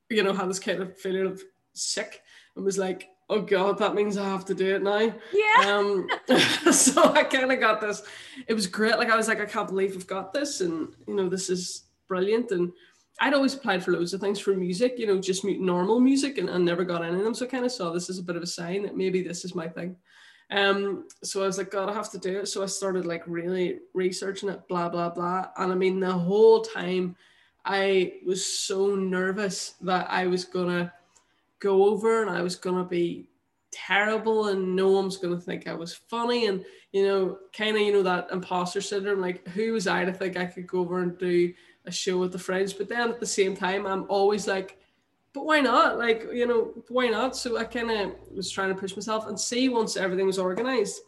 you 0.09 0.23
know, 0.23 0.33
had 0.33 0.49
this 0.49 0.59
kind 0.59 0.83
of 0.83 0.99
feeling 0.99 1.27
of 1.27 1.43
sick 1.73 2.21
and 2.57 2.65
was 2.65 2.79
like, 2.79 3.09
oh 3.29 3.41
God, 3.41 3.79
that 3.79 3.95
means 3.95 4.17
I 4.17 4.25
have 4.25 4.45
to 4.47 4.55
do 4.55 4.75
it 4.75 4.83
now. 4.83 5.13
Yeah. 5.33 5.77
Um, 5.77 6.09
so 6.73 7.13
I 7.13 7.23
kind 7.23 7.53
of 7.53 7.61
got 7.61 7.81
this. 7.81 8.03
It 8.49 8.55
was 8.55 8.67
great. 8.67 8.99
Like 8.99 9.09
I 9.09 9.17
was 9.17 9.29
like, 9.29 9.41
I 9.41 9.47
can't 9.47 9.69
believe 9.69 9.95
I've 9.95 10.07
got 10.07 10.33
this. 10.33 10.61
And, 10.61 10.89
you 11.07 11.15
know, 11.15 11.29
this 11.29 11.49
is 11.49 11.85
brilliant. 12.11 12.51
And 12.51 12.73
I'd 13.21 13.35
always 13.35 13.55
applied 13.55 13.85
for 13.85 13.93
loads 13.93 14.13
of 14.13 14.21
things 14.21 14.41
for 14.41 14.55
music, 14.55 14.95
you 14.99 15.07
know, 15.07 15.21
just 15.21 15.45
normal 15.45 16.01
music 16.01 16.39
and, 16.39 16.51
and 16.51 16.65
never 16.65 16.85
got 16.85 17.05
any 17.05 17.17
of 17.17 17.25
them. 17.25 17.35
So 17.35 17.47
I 17.47 17.49
kind 17.49 17.65
of 17.65 17.73
saw 17.73 17.91
this 17.91 18.11
as 18.11 18.19
a 18.19 18.23
bit 18.23 18.37
of 18.37 18.43
a 18.43 18.47
sign 18.47 18.83
that 18.83 18.97
maybe 18.97 19.23
this 19.23 19.45
is 19.45 19.55
my 19.55 19.69
thing. 19.69 19.97
Um, 20.51 21.07
so 21.23 21.43
I 21.43 21.47
was 21.47 21.59
like, 21.59 21.71
God, 21.71 21.89
I 21.89 21.95
have 21.95 22.11
to 22.11 22.19
do 22.19 22.41
it. 22.41 22.47
So 22.47 22.63
I 22.63 22.67
started 22.67 23.07
like 23.07 23.23
really 23.27 23.79
researching 23.95 24.49
it, 24.49 24.67
blah, 24.69 24.89
blah, 24.89 25.11
blah. 25.11 25.47
And 25.57 25.71
I 25.71 25.77
mean, 25.77 26.01
the 26.01 26.11
whole 26.11 26.63
time 26.63 27.15
I 27.65 28.15
was 28.27 28.45
so 28.45 28.97
nervous 28.97 29.75
that 29.83 30.11
I 30.11 30.27
was 30.27 30.45
gonna 30.45 30.93
go 31.61 31.85
over 31.85 32.23
and 32.23 32.31
I 32.31 32.43
was 32.43 32.57
gonna 32.57 32.85
be 32.85 33.29
terrible 33.71 34.49
and 34.49 34.75
no 34.75 34.89
one's 34.89 35.19
gonna 35.19 35.41
think 35.41 35.69
I 35.69 35.75
was 35.75 35.95
funny 35.95 36.47
and 36.47 36.65
you 36.93 37.07
know, 37.07 37.39
kind 37.57 37.77
of 37.77 37.83
you 37.83 37.93
know 37.93 38.03
that 38.03 38.29
imposter 38.33 38.81
syndrome, 38.81 39.21
like 39.21 39.47
who 39.49 39.73
was 39.73 39.87
I 39.87 40.05
to 40.05 40.13
think 40.13 40.37
I 40.37 40.47
could 40.47 40.67
go 40.67 40.81
over 40.81 41.03
and 41.03 41.17
do 41.17 41.53
a 41.91 41.93
show 41.93 42.19
with 42.19 42.33
the 42.33 42.39
friends? 42.39 42.73
But 42.73 42.89
then 42.89 43.11
at 43.11 43.21
the 43.21 43.27
same 43.27 43.57
time, 43.57 43.87
I'm 43.87 44.07
always 44.09 44.47
like, 44.47 44.79
but 45.33 45.45
why 45.45 45.61
not? 45.61 45.99
Like, 45.99 46.27
you 46.33 46.47
know, 46.47 46.73
why 46.89 47.09
not? 47.09 47.37
So 47.37 47.57
I 47.57 47.65
kind 47.65 47.91
of 47.91 48.15
was 48.35 48.51
trying 48.51 48.75
to 48.75 48.81
push 48.81 48.97
myself 48.97 49.29
and 49.29 49.39
see 49.39 49.69
once 49.69 49.97
everything 49.97 50.27
was 50.27 50.39
organized, 50.39 51.01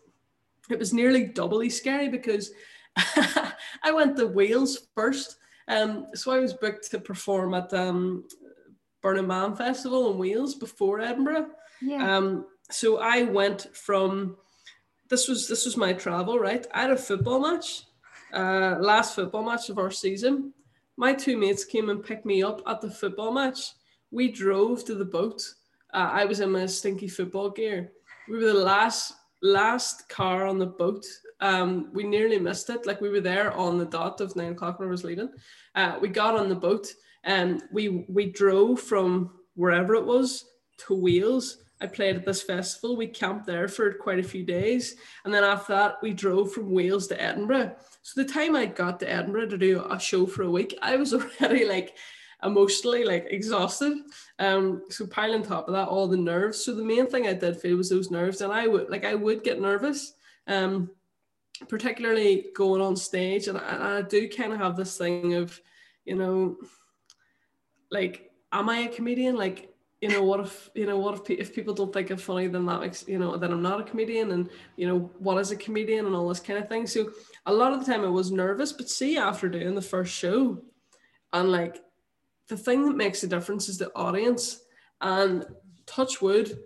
it 0.71 0.79
was 0.79 0.92
nearly 0.92 1.25
doubly 1.25 1.71
scary 1.71 2.09
because 2.09 2.53
I 2.97 3.92
went 3.92 4.16
to 4.16 4.27
Wales 4.27 4.88
first. 4.95 5.37
Um, 5.68 6.07
so 6.14 6.33
I 6.33 6.38
was 6.38 6.53
booked 6.53 6.90
to 6.90 7.01
perform 7.01 7.55
at 7.55 7.73
um, 7.73 8.25
Burning 9.01 9.27
Man 9.27 9.57
Festival 9.57 10.12
in 10.12 10.18
Wales 10.18 10.55
before 10.55 11.01
Edinburgh. 11.01 11.49
Yeah. 11.81 12.16
Um, 12.16 12.47
so 12.71 12.99
I 12.99 13.25
went 13.25 13.75
from 13.77 14.37
this 15.09 15.29
was 15.29 15.47
this 15.49 15.64
was 15.64 15.77
my 15.77 15.92
travel 15.92 16.38
right. 16.38 16.66
I 16.73 16.83
had 16.83 16.90
a 16.90 16.97
football 16.97 17.40
match, 17.40 17.85
uh, 18.33 18.77
last 18.81 19.14
football 19.14 19.42
match 19.42 19.68
of 19.68 19.79
our 19.79 19.90
season. 19.90 20.55
My 20.96 21.14
two 21.14 21.37
mates 21.37 21.64
came 21.64 21.88
and 21.88 22.05
picked 22.05 22.26
me 22.26 22.42
up 22.42 22.62
at 22.66 22.81
the 22.81 22.90
football 22.90 23.33
match. 23.33 23.72
We 24.11 24.31
drove 24.31 24.85
to 24.85 24.94
the 24.94 25.05
boat. 25.05 25.42
Uh, 25.92 26.11
I 26.12 26.24
was 26.24 26.40
in 26.40 26.52
my 26.52 26.66
stinky 26.66 27.09
football 27.09 27.50
gear. 27.50 27.92
We 28.28 28.38
were 28.38 28.52
the 28.52 28.55
last 28.55 29.14
last 29.42 30.09
car 30.09 30.46
on 30.46 30.59
the 30.59 30.66
boat. 30.66 31.05
Um, 31.40 31.90
we 31.92 32.05
nearly 32.05 32.38
missed 32.38 32.70
it. 32.70 32.87
Like 32.87 33.00
we 33.00 33.09
were 33.09 33.20
there 33.20 33.52
on 33.52 33.78
the 33.78 33.85
dot 33.85 34.20
of 34.20 34.37
nine 34.37 34.52
o'clock 34.52 34.78
when 34.78 34.88
I 34.88 34.90
was 34.90 35.05
leaving. 35.05 35.31
Uh, 35.74 35.98
we 36.00 36.09
got 36.09 36.38
on 36.38 36.48
the 36.48 36.55
boat 36.55 36.87
and 37.24 37.62
we 37.72 38.05
we 38.09 38.31
drove 38.31 38.81
from 38.81 39.31
wherever 39.55 39.94
it 39.94 40.05
was 40.05 40.44
to 40.87 40.94
Wales 40.94 41.59
I 41.83 41.87
played 41.87 42.14
at 42.14 42.24
this 42.24 42.42
festival. 42.42 42.96
We 42.96 43.09
camped 43.09 43.44
there 43.44 43.66
for 43.66 43.92
quite 43.94 44.20
a 44.20 44.22
few 44.22 44.44
days. 44.44 44.94
And 45.24 45.35
then 45.35 45.42
after 45.42 45.72
that, 45.74 45.96
we 46.00 46.12
drove 46.12 46.52
from 46.52 46.70
Wales 46.70 47.09
to 47.09 47.20
Edinburgh. 47.20 47.74
So 48.02 48.22
the 48.22 48.28
time 48.28 48.56
I 48.56 48.66
got 48.66 49.00
to 49.00 49.10
Edinburgh 49.10 49.48
to 49.48 49.58
do 49.58 49.84
a 49.88 49.98
show 49.98 50.26
for 50.26 50.42
a 50.42 50.50
week, 50.50 50.76
I 50.82 50.96
was 50.96 51.14
already 51.40 51.64
like 51.64 51.96
emotionally 52.42 53.04
like 53.04 53.26
exhausted. 53.30 53.96
Um, 54.38 54.82
so 54.90 55.06
piling 55.06 55.42
top 55.42 55.68
of 55.68 55.74
that, 55.74 55.88
all 55.88 56.08
the 56.08 56.16
nerves. 56.16 56.64
So 56.64 56.74
the 56.74 56.84
main 56.84 57.06
thing 57.06 57.26
I 57.26 57.34
did 57.34 57.56
feel 57.56 57.76
was 57.76 57.88
those 57.88 58.10
nerves. 58.10 58.40
And 58.40 58.52
I 58.52 58.66
would 58.66 58.90
like 58.90 59.04
I 59.04 59.14
would 59.14 59.44
get 59.44 59.60
nervous. 59.60 60.14
Um, 60.46 60.90
particularly 61.68 62.46
going 62.54 62.80
on 62.80 62.96
stage. 62.96 63.48
And 63.48 63.58
I, 63.58 63.98
I 63.98 64.02
do 64.02 64.28
kind 64.28 64.52
of 64.52 64.58
have 64.58 64.76
this 64.76 64.96
thing 64.96 65.34
of, 65.34 65.60
you 66.04 66.16
know, 66.16 66.56
like, 67.90 68.30
am 68.52 68.68
I 68.68 68.78
a 68.78 68.88
comedian? 68.88 69.36
Like, 69.36 69.68
you 70.00 70.08
know 70.08 70.24
what 70.24 70.40
if 70.40 70.68
you 70.74 70.84
know 70.84 70.98
what 70.98 71.14
if, 71.14 71.30
if 71.30 71.54
people 71.54 71.72
don't 71.72 71.92
think 71.92 72.10
I'm 72.10 72.16
funny 72.16 72.48
then 72.48 72.66
that 72.66 72.80
makes 72.80 73.06
you 73.06 73.20
know 73.20 73.36
then 73.36 73.52
I'm 73.52 73.62
not 73.62 73.80
a 73.80 73.84
comedian 73.84 74.32
and 74.32 74.50
you 74.76 74.88
know 74.88 75.12
what 75.20 75.38
is 75.38 75.52
a 75.52 75.56
comedian 75.56 76.06
and 76.06 76.14
all 76.16 76.28
this 76.28 76.40
kind 76.40 76.58
of 76.58 76.68
thing 76.68 76.88
so 76.88 77.12
a 77.46 77.52
lot 77.52 77.72
of 77.72 77.81
the 77.81 77.92
time 77.92 78.05
I 78.05 78.09
was 78.09 78.31
nervous 78.31 78.72
but 78.72 78.88
see 78.88 79.16
after 79.16 79.48
doing 79.48 79.74
the 79.74 79.83
first 79.83 80.12
show 80.12 80.62
and 81.33 81.50
like 81.50 81.83
the 82.48 82.57
thing 82.57 82.87
that 82.87 82.96
makes 82.96 83.22
a 83.22 83.26
difference 83.26 83.68
is 83.68 83.78
the 83.78 83.92
audience 83.96 84.61
and 85.00 85.44
touch 85.87 86.20
wood 86.20 86.59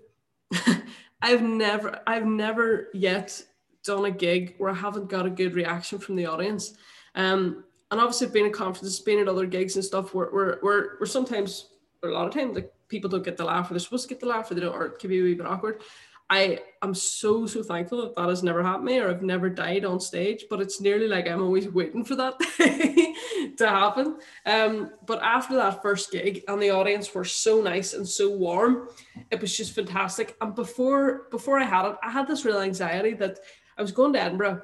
I've 1.22 1.42
never 1.42 2.00
I've 2.06 2.26
never 2.26 2.88
yet 2.92 3.42
done 3.84 4.04
a 4.04 4.10
gig 4.10 4.54
where 4.58 4.70
I 4.70 4.74
haven't 4.74 5.08
got 5.08 5.26
a 5.26 5.30
good 5.30 5.54
reaction 5.54 5.98
from 5.98 6.16
the 6.16 6.26
audience 6.26 6.74
um 7.14 7.64
and 7.90 8.00
obviously 8.00 8.26
being 8.28 8.46
at 8.46 8.52
conferences 8.52 9.00
being 9.00 9.20
at 9.20 9.28
other 9.28 9.46
gigs 9.46 9.76
and 9.76 9.84
stuff 9.84 10.14
where 10.14 10.28
we're, 10.32 10.58
we're, 10.62 10.88
we're 11.00 11.06
sometimes 11.06 11.68
a 12.02 12.08
lot 12.08 12.26
of 12.26 12.34
times 12.34 12.54
like 12.54 12.72
people 12.88 13.10
don't 13.10 13.24
get 13.24 13.36
the 13.36 13.44
laugh 13.44 13.70
or 13.70 13.74
they're 13.74 13.80
supposed 13.80 14.08
to 14.08 14.14
get 14.14 14.20
the 14.20 14.26
laugh 14.26 14.50
or 14.50 14.54
they 14.54 14.60
don't 14.60 14.74
or 14.74 14.86
it 14.86 14.98
can 14.98 15.10
be 15.10 15.20
a 15.20 15.22
wee 15.22 15.34
bit 15.34 15.46
awkward. 15.46 15.82
I 16.28 16.58
am 16.82 16.92
so 16.92 17.46
so 17.46 17.62
thankful 17.62 18.02
that 18.02 18.16
that 18.16 18.28
has 18.28 18.42
never 18.42 18.62
happened 18.62 18.86
me 18.86 18.98
or 18.98 19.08
I've 19.08 19.22
never 19.22 19.48
died 19.48 19.84
on 19.84 20.00
stage, 20.00 20.46
but 20.50 20.60
it's 20.60 20.80
nearly 20.80 21.06
like 21.06 21.28
I'm 21.28 21.42
always 21.42 21.68
waiting 21.68 22.04
for 22.04 22.16
that 22.16 22.34
to 23.58 23.68
happen. 23.68 24.18
Um, 24.44 24.90
but 25.06 25.22
after 25.22 25.54
that 25.54 25.82
first 25.82 26.10
gig 26.10 26.42
and 26.48 26.60
the 26.60 26.70
audience 26.70 27.14
were 27.14 27.24
so 27.24 27.62
nice 27.62 27.94
and 27.94 28.06
so 28.06 28.36
warm, 28.36 28.88
it 29.30 29.40
was 29.40 29.56
just 29.56 29.74
fantastic. 29.74 30.36
And 30.40 30.54
before 30.54 31.28
before 31.30 31.60
I 31.60 31.64
had 31.64 31.86
it, 31.86 31.96
I 32.02 32.10
had 32.10 32.26
this 32.26 32.44
real 32.44 32.60
anxiety 32.60 33.14
that 33.14 33.38
I 33.78 33.82
was 33.82 33.92
going 33.92 34.12
to 34.14 34.20
Edinburgh. 34.20 34.62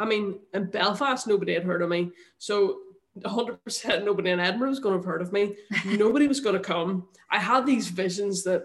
I 0.00 0.06
mean, 0.06 0.40
in 0.54 0.70
Belfast, 0.70 1.26
nobody 1.26 1.54
had 1.54 1.64
heard 1.64 1.82
of 1.82 1.88
me, 1.88 2.10
so 2.38 2.80
100% 3.20 4.04
nobody 4.04 4.30
in 4.30 4.40
Edinburgh 4.40 4.70
was 4.70 4.80
going 4.80 4.92
to 4.94 4.98
have 4.98 5.06
heard 5.06 5.22
of 5.22 5.32
me. 5.32 5.56
Nobody 5.86 6.28
was 6.28 6.40
going 6.40 6.54
to 6.54 6.60
come. 6.60 7.08
I 7.30 7.38
had 7.38 7.64
these 7.64 7.88
visions 7.88 8.44
that 8.44 8.64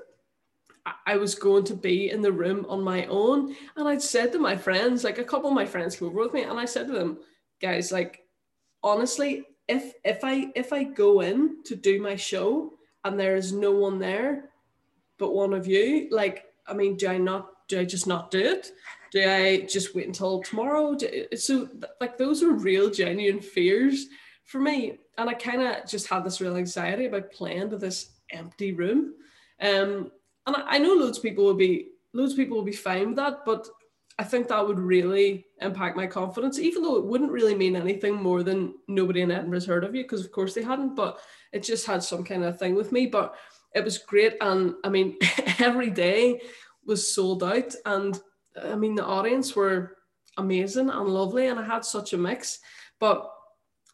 I 1.06 1.18
was 1.18 1.36
going 1.36 1.64
to 1.66 1.76
be 1.76 2.10
in 2.10 2.22
the 2.22 2.32
room 2.32 2.66
on 2.68 2.82
my 2.82 3.06
own. 3.06 3.56
And 3.76 3.88
I'd 3.88 4.02
said 4.02 4.32
to 4.32 4.40
my 4.40 4.58
friends, 4.58 5.04
like 5.04 5.20
a 5.20 5.24
couple 5.24 5.50
of 5.50 5.56
my 5.56 5.66
friends 5.66 5.96
came 5.96 6.08
over 6.08 6.20
with 6.20 6.34
me, 6.34 6.44
and 6.44 6.60
I 6.60 6.66
said 6.66 6.88
to 6.88 6.94
them, 6.94 7.20
guys, 7.62 7.92
like, 7.92 8.26
honestly, 8.84 9.46
if 9.68 9.94
if 10.04 10.24
I 10.24 10.52
if 10.56 10.74
I 10.74 10.84
go 10.84 11.22
in 11.22 11.64
to 11.66 11.76
do 11.76 12.02
my 12.02 12.16
show 12.16 12.74
and 13.04 13.20
there 13.20 13.36
is 13.36 13.54
no 13.54 13.72
one 13.72 14.00
there 14.00 14.52
but 15.22 15.36
one 15.36 15.54
of 15.54 15.68
you, 15.68 16.08
like, 16.10 16.46
I 16.66 16.74
mean, 16.74 16.98
do 16.98 17.08
I 17.08 17.20
not 17.20 17.68
do 17.68 17.80
I 17.80 17.86
just 17.86 18.08
not 18.08 18.32
do 18.32 18.40
it? 18.40 18.72
Do 19.12 19.24
I 19.24 19.62
just 19.70 19.94
wait 19.94 20.08
until 20.08 20.42
tomorrow? 20.42 20.96
Do, 20.96 21.28
so 21.36 21.70
like 22.02 22.18
those 22.18 22.42
are 22.42 22.52
real 22.52 22.90
genuine 22.90 23.40
fears 23.40 24.08
for 24.46 24.60
me. 24.60 24.98
And 25.20 25.30
I 25.30 25.36
kind 25.36 25.62
of 25.62 25.88
just 25.88 26.08
had 26.08 26.24
this 26.24 26.42
real 26.42 26.58
anxiety 26.58 27.06
about 27.06 27.32
playing 27.32 27.70
to 27.70 27.78
this 27.78 28.10
empty 28.32 28.74
room. 28.74 29.14
Um, 29.62 30.12
and 30.48 30.56
I, 30.58 30.78
know 30.78 30.94
loads 30.94 31.18
of 31.18 31.24
people 31.24 31.46
will 31.46 31.54
be 31.54 31.90
loads 32.14 32.34
of 32.34 32.38
people 32.38 32.58
will 32.58 32.64
be 32.64 32.72
fine 32.72 33.08
with 33.08 33.16
that, 33.18 33.46
but 33.46 33.68
I 34.20 34.24
think 34.24 34.48
that 34.48 34.68
would 34.68 34.80
really 34.80 35.46
impact 35.62 35.96
my 35.96 36.08
confidence, 36.08 36.60
even 36.60 36.84
though 36.84 36.98
it 36.98 37.06
wouldn't 37.06 37.32
really 37.32 37.56
mean 37.56 37.76
anything 37.76 38.22
more 38.22 38.44
than 38.44 38.76
nobody 38.88 39.22
in 39.22 39.32
Edinburgh's 39.32 39.66
heard 39.66 39.84
of 39.84 39.96
you, 39.96 40.04
because 40.04 40.24
of 40.24 40.32
course 40.32 40.54
they 40.54 40.62
hadn't, 40.62 40.96
but 40.96 41.20
it 41.54 41.64
just 41.64 41.86
had 41.86 42.04
some 42.04 42.24
kind 42.24 42.44
of 42.44 42.60
thing 42.60 42.76
with 42.76 42.92
me. 42.92 43.08
But 43.08 43.36
it 43.74 43.84
was 43.84 43.98
great. 43.98 44.36
And 44.42 44.76
I 44.84 44.90
mean, 44.90 45.18
every 45.60 45.90
day 45.90 46.42
was 46.86 47.14
sold 47.14 47.44
out. 47.44 47.74
And 47.86 48.20
I 48.62 48.76
mean, 48.76 48.96
the 48.96 49.06
audience 49.06 49.56
were 49.56 49.98
amazing 50.38 50.90
and 50.90 51.08
lovely. 51.08 51.48
And 51.48 51.60
I 51.60 51.64
had 51.64 51.86
such 51.86 52.14
a 52.14 52.18
mix. 52.18 52.60
But 53.00 53.32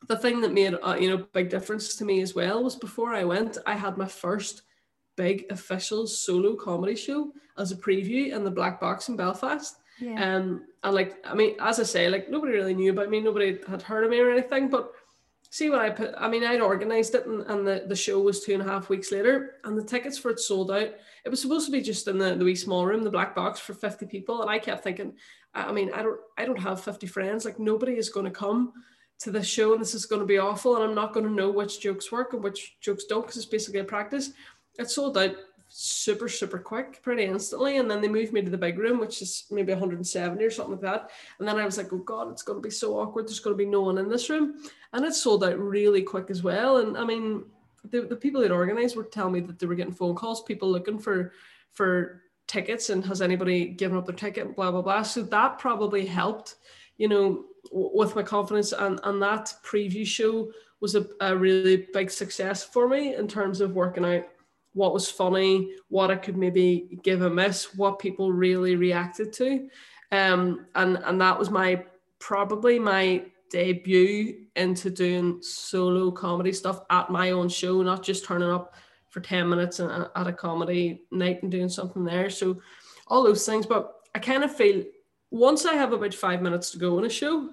the 0.07 0.17
thing 0.17 0.41
that 0.41 0.53
made 0.53 0.75
a 0.83 0.99
you 0.99 1.09
know 1.09 1.25
big 1.33 1.49
difference 1.49 1.95
to 1.95 2.05
me 2.05 2.21
as 2.21 2.35
well 2.35 2.63
was 2.63 2.75
before 2.75 3.13
I 3.13 3.23
went, 3.23 3.57
I 3.65 3.75
had 3.75 3.97
my 3.97 4.07
first 4.07 4.63
big 5.17 5.45
official 5.49 6.07
solo 6.07 6.55
comedy 6.55 6.95
show 6.95 7.33
as 7.57 7.71
a 7.71 7.75
preview 7.75 8.31
in 8.31 8.45
the 8.45 8.51
Black 8.51 8.79
Box 8.79 9.09
in 9.09 9.17
Belfast. 9.17 9.75
Yeah. 9.99 10.35
Um, 10.35 10.65
and 10.83 10.95
like 10.95 11.17
I 11.25 11.33
mean, 11.33 11.55
as 11.59 11.79
I 11.79 11.83
say, 11.83 12.07
like 12.07 12.29
nobody 12.29 12.53
really 12.53 12.75
knew 12.75 12.91
about 12.91 13.09
me, 13.09 13.19
nobody 13.19 13.59
had 13.67 13.81
heard 13.81 14.05
of 14.05 14.11
me 14.11 14.19
or 14.19 14.31
anything, 14.31 14.69
but 14.69 14.91
see 15.49 15.69
what 15.69 15.79
I 15.79 15.89
put 15.89 16.13
I 16.17 16.27
mean 16.27 16.43
I'd 16.43 16.61
organized 16.61 17.15
it 17.15 17.25
and, 17.25 17.41
and 17.43 17.65
the, 17.65 17.85
the 17.87 17.95
show 17.95 18.19
was 18.19 18.43
two 18.43 18.53
and 18.53 18.61
a 18.61 18.65
half 18.65 18.89
weeks 18.89 19.11
later 19.11 19.55
and 19.63 19.77
the 19.77 19.83
tickets 19.83 20.17
for 20.17 20.29
it 20.29 20.39
sold 20.39 20.71
out. 20.71 20.89
It 21.25 21.29
was 21.29 21.41
supposed 21.41 21.65
to 21.65 21.71
be 21.71 21.81
just 21.81 22.07
in 22.07 22.17
the, 22.17 22.35
the 22.35 22.45
wee 22.45 22.55
small 22.55 22.85
room, 22.85 23.03
the 23.03 23.09
black 23.09 23.35
box 23.35 23.59
for 23.59 23.73
50 23.73 24.05
people. 24.05 24.41
And 24.41 24.51
I 24.51 24.59
kept 24.59 24.83
thinking, 24.83 25.13
I 25.53 25.71
mean, 25.71 25.91
I 25.93 26.03
don't 26.03 26.19
I 26.37 26.45
don't 26.45 26.59
have 26.59 26.83
50 26.83 27.07
friends, 27.07 27.43
like 27.43 27.59
nobody 27.59 27.93
is 27.97 28.09
gonna 28.09 28.31
come 28.31 28.73
to 29.19 29.31
this 29.31 29.47
show 29.47 29.73
and 29.73 29.81
this 29.81 29.95
is 29.95 30.05
going 30.05 30.19
to 30.19 30.27
be 30.27 30.37
awful 30.37 30.75
and 30.75 30.83
I'm 30.83 30.93
not 30.93 31.13
going 31.13 31.25
to 31.25 31.31
know 31.31 31.49
which 31.49 31.79
jokes 31.79 32.11
work 32.11 32.33
and 32.33 32.43
which 32.43 32.77
jokes 32.81 33.05
don't 33.05 33.21
because 33.21 33.37
it's 33.37 33.45
basically 33.45 33.79
a 33.79 33.83
practice. 33.83 34.31
It 34.77 34.89
sold 34.89 35.17
out 35.17 35.35
super 35.69 36.29
super 36.29 36.57
quick 36.57 37.01
pretty 37.03 37.25
instantly 37.25 37.77
and 37.77 37.91
then 37.91 37.99
they 37.99 38.07
moved 38.07 38.31
me 38.31 38.41
to 38.41 38.49
the 38.49 38.57
big 38.57 38.79
room 38.79 38.99
which 38.99 39.21
is 39.21 39.45
maybe 39.51 39.73
170 39.73 40.43
or 40.43 40.49
something 40.49 40.73
like 40.73 40.81
that. 40.81 41.09
And 41.39 41.47
then 41.47 41.57
i 41.57 41.65
was 41.65 41.77
like 41.77 41.91
oh 41.91 41.97
god 41.97 42.31
it's 42.31 42.41
going 42.41 42.57
to 42.57 42.65
be 42.65 42.71
so 42.71 42.97
awkward. 42.99 43.27
There's 43.27 43.39
going 43.39 43.53
to 43.53 43.63
be 43.63 43.69
no 43.69 43.81
one 43.81 43.97
in 43.97 44.09
this 44.09 44.29
room. 44.29 44.55
And 44.93 45.05
it 45.05 45.13
sold 45.13 45.43
out 45.43 45.59
really 45.59 46.01
quick 46.01 46.29
as 46.29 46.41
well. 46.43 46.77
And 46.77 46.97
i 46.97 47.03
mean 47.03 47.43
the, 47.89 48.01
the 48.01 48.15
people 48.15 48.41
that 48.41 48.51
organized 48.51 48.95
were 48.95 49.03
telling 49.03 49.33
me 49.33 49.39
that 49.41 49.59
they 49.59 49.65
were 49.65 49.75
getting 49.75 49.93
phone 49.93 50.15
calls 50.15 50.43
people 50.43 50.69
looking 50.69 50.99
for 50.99 51.33
for 51.73 52.23
tickets 52.47 52.89
and 52.89 53.05
has 53.05 53.21
anybody 53.21 53.65
given 53.65 53.97
up 53.97 54.05
their 54.05 54.15
ticket 54.15 54.55
blah 54.55 54.71
blah 54.71 54.81
blah. 54.81 55.01
So 55.01 55.21
that 55.23 55.59
probably 55.59 56.05
helped 56.05 56.55
you 56.97 57.09
know 57.09 57.43
with 57.71 58.15
my 58.15 58.23
confidence. 58.23 58.71
And 58.71 59.01
and 59.03 59.21
that 59.21 59.53
preview 59.65 60.05
show 60.05 60.51
was 60.79 60.95
a, 60.95 61.05
a 61.21 61.35
really 61.35 61.87
big 61.93 62.09
success 62.09 62.63
for 62.63 62.87
me 62.87 63.15
in 63.15 63.27
terms 63.27 63.61
of 63.61 63.75
working 63.75 64.05
out 64.05 64.27
what 64.77 64.93
was 64.93 65.09
funny, 65.09 65.71
what 65.89 66.11
I 66.11 66.15
could 66.15 66.37
maybe 66.37 66.99
give 67.03 67.23
a 67.23 67.29
miss, 67.29 67.75
what 67.75 67.97
people 67.97 68.31
really 68.31 68.75
reacted 68.75 69.33
to. 69.33 69.67
Um, 70.11 70.67
and, 70.75 70.97
and 70.97 71.19
that 71.19 71.37
was 71.37 71.49
my 71.49 71.83
probably 72.19 72.77
my 72.77 73.23
debut 73.49 74.45
into 74.55 74.91
doing 74.91 75.41
solo 75.41 76.11
comedy 76.11 76.53
stuff 76.53 76.81
at 76.91 77.09
my 77.09 77.31
own 77.31 77.49
show, 77.49 77.81
not 77.81 78.03
just 78.03 78.23
turning 78.23 78.49
up 78.49 78.75
for 79.09 79.19
10 79.19 79.49
minutes 79.49 79.79
at 79.79 80.27
a 80.27 80.33
comedy 80.33 81.01
night 81.09 81.41
and 81.41 81.51
doing 81.51 81.69
something 81.69 82.03
there. 82.03 82.29
So 82.29 82.61
all 83.07 83.23
those 83.23 83.47
things. 83.47 83.65
But 83.65 83.95
I 84.13 84.19
kind 84.19 84.43
of 84.43 84.55
feel 84.55 84.83
once 85.31 85.65
I 85.65 85.73
have 85.73 85.91
about 85.91 86.13
five 86.13 86.43
minutes 86.43 86.69
to 86.71 86.77
go 86.77 86.99
in 86.99 87.05
a 87.05 87.09
show, 87.09 87.49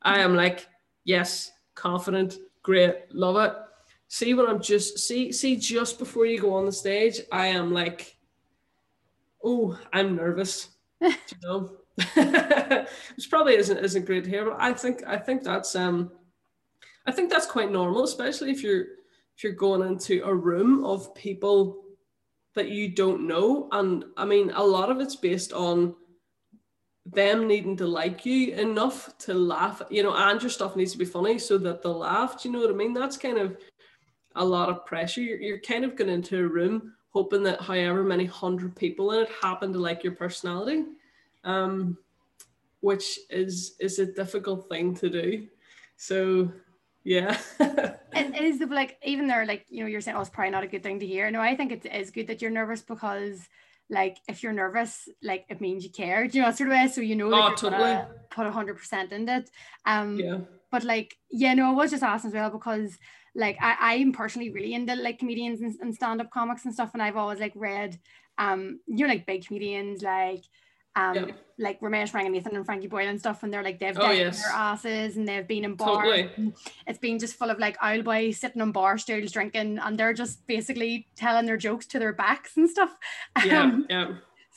I 0.00 0.20
am 0.20 0.34
like, 0.34 0.66
yes, 1.04 1.52
confident, 1.74 2.38
great, 2.62 2.94
love 3.12 3.36
it 3.36 3.63
see 4.08 4.34
when 4.34 4.46
I'm 4.46 4.60
just 4.60 4.98
see 4.98 5.32
see 5.32 5.56
just 5.56 5.98
before 5.98 6.26
you 6.26 6.40
go 6.40 6.54
on 6.54 6.66
the 6.66 6.72
stage, 6.72 7.20
I 7.32 7.48
am 7.48 7.72
like, 7.72 8.16
oh, 9.42 9.78
I'm 9.92 10.16
nervous. 10.16 10.68
you 11.00 11.14
know, 11.42 11.70
which 11.96 13.30
probably 13.30 13.56
isn't 13.56 13.78
isn't 13.78 14.06
great 14.06 14.26
here, 14.26 14.44
but 14.44 14.56
I 14.58 14.72
think 14.72 15.04
I 15.06 15.16
think 15.16 15.42
that's 15.42 15.74
um, 15.76 16.10
I 17.06 17.12
think 17.12 17.30
that's 17.30 17.46
quite 17.46 17.70
normal, 17.70 18.04
especially 18.04 18.50
if 18.50 18.62
you're 18.62 18.86
if 19.36 19.42
you're 19.42 19.52
going 19.52 19.86
into 19.86 20.22
a 20.24 20.34
room 20.34 20.84
of 20.84 21.14
people 21.14 21.82
that 22.54 22.68
you 22.68 22.88
don't 22.88 23.26
know, 23.26 23.68
and 23.72 24.04
I 24.16 24.24
mean 24.24 24.50
a 24.54 24.64
lot 24.64 24.90
of 24.90 25.00
it's 25.00 25.16
based 25.16 25.52
on 25.52 25.94
them 27.06 27.46
needing 27.46 27.76
to 27.76 27.86
like 27.86 28.24
you 28.24 28.54
enough 28.54 29.16
to 29.18 29.34
laugh, 29.34 29.82
you 29.90 30.02
know, 30.02 30.14
and 30.14 30.40
your 30.40 30.50
stuff 30.50 30.74
needs 30.74 30.92
to 30.92 30.98
be 30.98 31.04
funny 31.04 31.38
so 31.38 31.58
that 31.58 31.82
they'll 31.82 31.98
laugh. 31.98 32.42
Do 32.42 32.48
you 32.48 32.52
know 32.54 32.60
what 32.60 32.70
I 32.70 32.74
mean? 32.74 32.94
That's 32.94 33.18
kind 33.18 33.38
of 33.38 33.56
a 34.34 34.44
lot 34.44 34.68
of 34.68 34.84
pressure. 34.86 35.20
You're, 35.20 35.40
you're 35.40 35.60
kind 35.60 35.84
of 35.84 35.96
going 35.96 36.10
into 36.10 36.38
a 36.38 36.48
room 36.48 36.94
hoping 37.14 37.44
that 37.44 37.60
however 37.60 38.02
many 38.02 38.24
hundred 38.24 38.74
people 38.74 39.12
in 39.12 39.22
it 39.22 39.30
happen 39.40 39.72
to 39.72 39.78
like 39.78 40.02
your 40.02 40.14
personality, 40.14 40.84
um, 41.44 41.96
which 42.80 43.20
is 43.30 43.76
is 43.80 43.98
a 43.98 44.06
difficult 44.06 44.68
thing 44.68 44.94
to 44.96 45.08
do. 45.08 45.46
So 45.96 46.52
yeah. 47.04 47.38
it 47.60 48.42
is 48.42 48.60
like 48.68 48.98
even 49.04 49.28
though 49.28 49.44
like 49.46 49.66
you 49.68 49.82
know 49.82 49.88
you're 49.88 50.00
saying 50.00 50.16
oh 50.16 50.20
it's 50.20 50.30
probably 50.30 50.50
not 50.50 50.64
a 50.64 50.68
good 50.68 50.82
thing 50.82 50.98
to 51.00 51.06
hear. 51.06 51.30
No, 51.30 51.40
I 51.40 51.56
think 51.56 51.70
it 51.72 51.86
is 51.86 52.10
good 52.10 52.26
that 52.26 52.42
you're 52.42 52.50
nervous 52.50 52.82
because 52.82 53.48
like 53.90 54.16
if 54.28 54.42
you're 54.42 54.52
nervous, 54.52 55.08
like 55.22 55.44
it 55.48 55.60
means 55.60 55.84
you 55.84 55.90
care. 55.90 56.26
Do 56.26 56.38
you 56.38 56.44
know 56.44 56.50
sort 56.50 56.70
of 56.70 56.74
way? 56.74 56.88
So 56.88 57.00
you 57.00 57.14
know 57.14 57.30
that 57.30 57.52
oh, 57.52 57.54
totally. 57.54 58.00
put 58.30 58.46
a 58.46 58.50
hundred 58.50 58.78
percent 58.78 59.12
in 59.12 59.28
it. 59.28 59.50
Um 59.86 60.18
yeah. 60.18 60.38
But 60.74 60.82
like 60.82 61.16
yeah, 61.30 61.54
no, 61.54 61.68
I 61.68 61.70
was 61.70 61.92
just 61.92 62.02
asking 62.02 62.30
as 62.30 62.34
well 62.34 62.50
because 62.50 62.98
like 63.36 63.56
I, 63.60 63.94
I'm 63.94 64.12
personally 64.12 64.50
really 64.50 64.74
into 64.74 64.96
like 64.96 65.20
comedians 65.20 65.60
and, 65.60 65.72
and 65.80 65.94
stand-up 65.94 66.32
comics 66.32 66.64
and 66.64 66.74
stuff 66.74 66.90
and 66.94 67.02
I've 67.02 67.16
always 67.16 67.38
like 67.38 67.52
read 67.54 67.96
um 68.38 68.80
you 68.88 69.06
know 69.06 69.12
like 69.12 69.24
big 69.24 69.46
comedians 69.46 70.02
like 70.02 70.42
um 70.96 71.14
yeah. 71.14 71.26
like 71.60 71.80
Romesh 71.80 72.10
Ranganathan 72.10 72.56
and 72.56 72.66
Frankie 72.66 72.88
Boyle 72.88 73.06
and 73.06 73.20
stuff 73.20 73.44
and 73.44 73.52
they're 73.52 73.62
like 73.62 73.78
they've 73.78 73.96
oh, 73.96 74.10
yes. 74.10 74.42
their 74.42 74.52
asses 74.52 75.16
and 75.16 75.28
they've 75.28 75.46
been 75.46 75.64
in 75.64 75.76
bars 75.76 76.08
totally. 76.08 76.52
it's 76.88 76.98
been 76.98 77.20
just 77.20 77.36
full 77.36 77.50
of 77.50 77.60
like 77.60 77.76
owl 77.80 78.02
boys 78.02 78.38
sitting 78.38 78.60
on 78.60 78.72
bar 78.72 78.98
stools 78.98 79.30
drinking 79.30 79.78
and 79.78 79.96
they're 79.96 80.12
just 80.12 80.44
basically 80.48 81.06
telling 81.14 81.46
their 81.46 81.56
jokes 81.56 81.86
to 81.86 82.00
their 82.00 82.12
backs 82.12 82.56
and 82.56 82.68
stuff 82.68 82.96
yeah 83.44 83.62
um, 83.62 83.86
yeah 83.88 84.14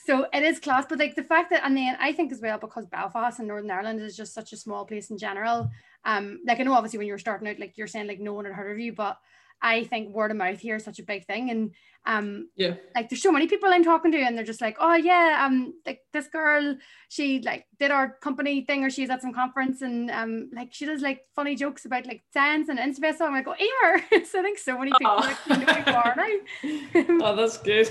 so 0.08 0.26
it 0.32 0.42
is 0.42 0.58
class 0.58 0.86
but 0.88 0.98
like 0.98 1.14
the 1.14 1.22
fact 1.22 1.50
that 1.50 1.64
and 1.64 1.76
then 1.76 1.96
I 2.00 2.12
think 2.12 2.32
as 2.32 2.40
well 2.40 2.58
because 2.58 2.86
Belfast 2.86 3.38
and 3.38 3.46
Northern 3.46 3.70
Ireland 3.70 4.00
is 4.00 4.16
just 4.16 4.32
such 4.32 4.52
a 4.52 4.56
small 4.56 4.86
place 4.86 5.10
in 5.10 5.18
general 5.18 5.70
um, 6.04 6.40
like 6.46 6.60
I 6.60 6.62
know 6.62 6.74
obviously 6.74 6.98
when 6.98 7.06
you're 7.06 7.18
starting 7.18 7.48
out, 7.48 7.58
like 7.58 7.76
you're 7.76 7.86
saying, 7.86 8.06
like 8.06 8.20
no 8.20 8.32
one 8.32 8.44
had 8.44 8.54
heard 8.54 8.72
of 8.72 8.78
you, 8.78 8.92
but 8.92 9.18
I 9.60 9.84
think 9.84 10.14
word 10.14 10.30
of 10.30 10.36
mouth 10.36 10.60
here 10.60 10.76
is 10.76 10.84
such 10.84 10.98
a 10.98 11.04
big 11.04 11.26
thing. 11.26 11.50
And 11.50 11.72
um 12.06 12.48
yeah, 12.56 12.74
like 12.94 13.08
there's 13.08 13.22
so 13.22 13.32
many 13.32 13.48
people 13.48 13.68
I'm 13.68 13.84
talking 13.84 14.12
to, 14.12 14.18
and 14.18 14.36
they're 14.36 14.44
just 14.44 14.60
like, 14.60 14.76
oh 14.80 14.94
yeah, 14.94 15.44
um, 15.44 15.74
like 15.84 16.00
this 16.12 16.28
girl, 16.28 16.76
she 17.08 17.40
like 17.40 17.66
did 17.78 17.90
our 17.90 18.16
company 18.22 18.62
thing, 18.62 18.84
or 18.84 18.90
she's 18.90 19.10
at 19.10 19.20
some 19.20 19.34
conference, 19.34 19.82
and 19.82 20.10
um, 20.10 20.50
like 20.54 20.72
she 20.72 20.86
does 20.86 21.02
like 21.02 21.22
funny 21.34 21.54
jokes 21.54 21.84
about 21.84 22.06
like 22.06 22.22
science 22.32 22.68
and 22.68 22.78
Instagram. 22.78 23.16
So 23.16 23.26
I'm 23.26 23.32
like, 23.32 23.48
oh, 23.48 23.54
Emer. 23.54 24.24
so 24.24 24.38
I 24.38 24.42
think 24.42 24.58
so 24.58 24.78
many 24.78 24.92
people 24.96 25.16
oh. 25.18 25.34
like 25.48 25.48
know 25.48 25.74
who 25.74 25.90
you 25.90 25.96
are 25.96 26.14
now. 26.16 27.26
oh, 27.26 27.36
that's 27.36 27.58
good. 27.58 27.90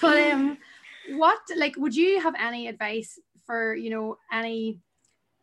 but 0.00 0.30
um, 0.32 0.58
what 1.10 1.38
like 1.56 1.76
would 1.76 1.94
you 1.94 2.20
have 2.20 2.34
any 2.38 2.66
advice 2.66 3.18
for 3.46 3.74
you 3.74 3.90
know 3.90 4.18
any 4.32 4.80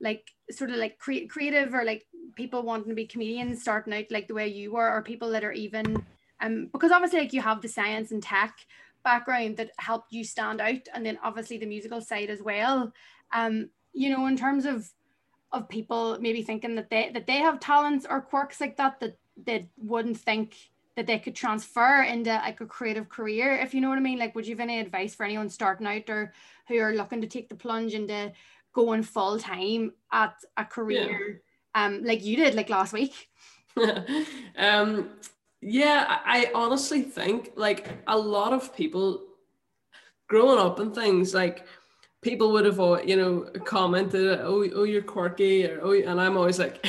like 0.04 0.32
sort 0.52 0.70
of 0.70 0.76
like 0.76 1.00
cre- 1.00 1.28
creative 1.30 1.74
or 1.74 1.84
like 1.84 2.06
people 2.36 2.62
wanting 2.62 2.90
to 2.90 2.96
be 2.96 3.08
comedians 3.08 3.62
starting 3.62 3.94
out 3.94 4.06
like 4.12 4.28
the 4.28 4.34
way 4.34 4.48
you 4.48 4.74
were 4.74 4.90
or 4.90 5.02
people 5.02 5.30
that 5.32 5.44
are 5.44 5.54
even 5.54 6.06
um 6.42 6.70
because 6.74 6.92
obviously 6.92 7.20
like 7.20 7.34
you 7.34 7.42
have 7.42 7.62
the 7.62 7.68
science 7.68 8.12
and 8.12 8.22
tech 8.22 8.54
background 9.04 9.58
that 9.58 9.72
helped 9.80 10.12
you 10.12 10.24
stand 10.24 10.62
out 10.62 10.82
and 10.94 11.06
then 11.06 11.18
obviously 11.24 11.58
the 11.58 11.66
musical 11.66 12.02
side 12.02 12.30
as 12.30 12.42
well. 12.42 12.92
Um 13.34 13.70
you 13.94 14.10
know 14.10 14.28
in 14.28 14.38
terms 14.38 14.66
of 14.66 14.90
of 15.52 15.70
people 15.70 16.18
maybe 16.20 16.42
thinking 16.42 16.76
that 16.76 16.90
they 16.90 17.12
that 17.14 17.28
they 17.28 17.38
have 17.38 17.60
talents 17.60 18.06
or 18.10 18.22
quirks 18.22 18.60
like 18.60 18.76
that 18.78 19.00
that 19.00 19.18
they 19.46 19.68
wouldn't 19.78 20.18
think 20.18 20.56
that 20.96 21.08
they 21.08 21.18
could 21.18 21.36
transfer 21.36 22.04
into 22.04 22.30
like 22.30 22.62
a 22.62 22.66
creative 22.66 23.10
career 23.10 23.56
if 23.56 23.74
you 23.74 23.82
know 23.82 23.90
what 23.90 23.98
i 23.98 24.02
mean. 24.02 24.20
Like 24.20 24.36
would 24.36 24.46
you 24.46 24.54
have 24.54 24.60
any 24.60 24.80
advice 24.80 25.16
for 25.16 25.24
anyone 25.24 25.50
starting 25.50 25.88
out 25.88 26.10
or 26.10 26.34
who 26.68 26.80
are 26.80 26.94
looking 26.94 27.22
to 27.22 27.28
take 27.28 27.50
the 27.50 27.56
plunge 27.56 27.94
into 27.94 28.32
going 28.74 29.04
full 29.04 29.40
time 29.40 29.92
at 30.12 30.36
a 30.58 30.66
career 30.66 31.42
yeah. 31.76 31.86
um 31.86 32.04
like 32.04 32.24
you 32.24 32.36
did 32.36 32.56
like 32.56 32.70
last 32.70 32.94
week 32.94 33.30
um 34.58 35.10
yeah 35.62 36.20
I 36.26 36.52
honestly 36.54 37.02
think 37.02 37.54
like 37.56 37.88
a 38.08 38.18
lot 38.18 38.54
of 38.54 38.76
people 38.76 39.24
growing 40.28 40.60
up 40.60 40.80
and 40.80 40.94
things 40.94 41.34
like 41.34 41.66
people 42.22 42.52
would 42.52 42.66
have 42.66 42.80
you 43.08 43.16
know 43.16 43.42
commented 43.66 44.40
oh, 44.42 44.68
oh 44.76 44.84
you're 44.84 45.02
quirky 45.02 45.66
or 45.66 45.80
oh 45.84 45.92
and 45.92 46.20
i'm 46.22 46.38
always 46.38 46.58
like 46.58 46.82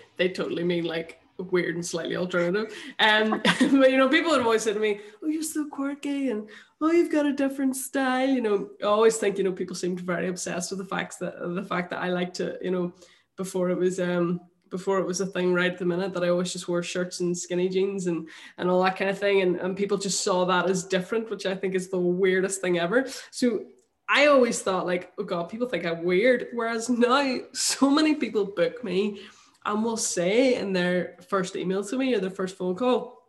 they 0.18 0.28
totally 0.28 0.62
mean 0.62 0.84
like 0.84 1.22
weird 1.50 1.74
and 1.74 1.84
slightly 1.84 2.16
alternative. 2.16 2.74
And 2.98 3.42
but 3.42 3.90
you 3.90 3.96
know, 3.96 4.08
people 4.08 4.30
would 4.30 4.42
always 4.42 4.62
say 4.62 4.72
to 4.72 4.80
me, 4.80 5.00
"Oh, 5.22 5.28
you're 5.28 5.42
so 5.42 5.66
quirky," 5.66 6.30
and 6.30 6.48
"Oh, 6.82 6.90
you've 6.90 7.12
got 7.12 7.26
a 7.26 7.32
different 7.32 7.76
style." 7.76 8.28
You 8.28 8.40
know, 8.40 8.70
I 8.82 8.86
always 8.86 9.16
think 9.16 9.38
you 9.38 9.44
know 9.44 9.52
people 9.52 9.76
seemed 9.76 10.00
very 10.00 10.28
obsessed 10.28 10.70
with 10.70 10.78
the 10.78 10.84
facts 10.84 11.16
that 11.16 11.34
the 11.40 11.62
fact 11.62 11.90
that 11.90 12.02
I 12.02 12.10
like 12.10 12.34
to 12.34 12.58
you 12.60 12.70
know 12.70 12.92
before 13.36 13.70
it 13.70 13.78
was 13.78 13.98
um 14.00 14.40
before 14.70 14.98
it 14.98 15.06
was 15.06 15.20
a 15.20 15.26
thing 15.26 15.52
right 15.54 15.72
at 15.72 15.78
the 15.78 15.84
minute 15.84 16.12
that 16.14 16.24
I 16.24 16.28
always 16.28 16.52
just 16.52 16.68
wore 16.68 16.82
shirts 16.82 17.20
and 17.20 17.36
skinny 17.36 17.68
jeans 17.68 18.06
and 18.06 18.28
and 18.58 18.68
all 18.68 18.82
that 18.82 18.96
kind 18.96 19.10
of 19.10 19.18
thing 19.18 19.42
and, 19.42 19.56
and 19.56 19.76
people 19.76 19.98
just 19.98 20.24
saw 20.24 20.44
that 20.46 20.68
as 20.68 20.84
different 20.84 21.30
which 21.30 21.46
I 21.46 21.54
think 21.54 21.74
is 21.74 21.90
the 21.90 21.98
weirdest 21.98 22.60
thing 22.62 22.78
ever 22.78 23.06
so 23.30 23.64
I 24.08 24.26
always 24.26 24.62
thought 24.62 24.86
like 24.86 25.12
oh 25.18 25.24
god 25.24 25.50
people 25.50 25.68
think 25.68 25.84
I'm 25.84 26.04
weird 26.04 26.48
whereas 26.54 26.88
now 26.88 27.38
so 27.52 27.90
many 27.90 28.14
people 28.14 28.46
book 28.46 28.82
me 28.82 29.20
and 29.64 29.84
will 29.84 29.96
say 29.96 30.56
in 30.56 30.72
their 30.72 31.16
first 31.28 31.56
email 31.56 31.84
to 31.84 31.96
me 31.96 32.14
or 32.14 32.20
their 32.20 32.30
first 32.30 32.56
phone 32.56 32.74
call, 32.74 33.21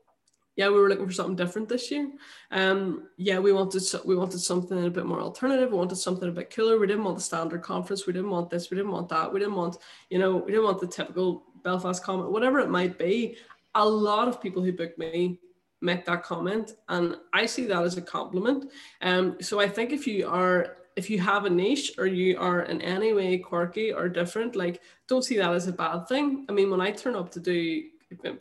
yeah, 0.55 0.67
we 0.67 0.79
were 0.79 0.89
looking 0.89 1.07
for 1.07 1.13
something 1.13 1.35
different 1.35 1.67
this 1.67 1.89
year. 1.89 2.11
Um, 2.51 3.07
yeah, 3.17 3.39
we 3.39 3.51
wanted 3.51 3.83
we 4.05 4.15
wanted 4.15 4.39
something 4.39 4.85
a 4.85 4.89
bit 4.89 5.05
more 5.05 5.19
alternative. 5.19 5.71
We 5.71 5.77
wanted 5.77 5.95
something 5.95 6.29
a 6.29 6.31
bit 6.31 6.53
cooler. 6.53 6.77
We 6.77 6.87
didn't 6.87 7.03
want 7.03 7.17
the 7.17 7.23
standard 7.23 7.63
conference. 7.63 8.05
We 8.05 8.13
didn't 8.13 8.29
want 8.29 8.49
this. 8.49 8.69
We 8.69 8.77
didn't 8.77 8.91
want 8.91 9.09
that. 9.09 9.33
We 9.33 9.39
didn't 9.39 9.55
want 9.55 9.77
you 10.09 10.19
know 10.19 10.37
we 10.37 10.51
didn't 10.51 10.65
want 10.65 10.79
the 10.79 10.87
typical 10.87 11.43
Belfast 11.63 12.03
comment, 12.03 12.31
whatever 12.31 12.59
it 12.59 12.69
might 12.69 12.99
be. 12.99 13.37
A 13.75 13.87
lot 13.87 14.27
of 14.27 14.41
people 14.41 14.61
who 14.61 14.71
booked 14.71 14.99
me 14.99 15.39
make 15.81 16.05
that 16.05 16.23
comment, 16.23 16.73
and 16.87 17.17
I 17.33 17.47
see 17.47 17.65
that 17.65 17.83
as 17.83 17.97
a 17.97 18.01
compliment. 18.01 18.71
Um, 19.01 19.37
so 19.41 19.59
I 19.59 19.67
think 19.67 19.91
if 19.91 20.05
you 20.05 20.27
are 20.27 20.77
if 20.95 21.09
you 21.09 21.19
have 21.19 21.45
a 21.45 21.49
niche 21.49 21.93
or 21.97 22.05
you 22.05 22.37
are 22.37 22.61
in 22.61 22.79
any 22.81 23.13
way 23.13 23.39
quirky 23.39 23.91
or 23.91 24.07
different, 24.07 24.55
like 24.55 24.81
don't 25.07 25.23
see 25.23 25.37
that 25.37 25.51
as 25.51 25.67
a 25.67 25.73
bad 25.73 26.07
thing. 26.07 26.45
I 26.47 26.51
mean, 26.51 26.69
when 26.69 26.81
I 26.81 26.91
turn 26.91 27.15
up 27.15 27.31
to 27.31 27.39
do 27.39 27.83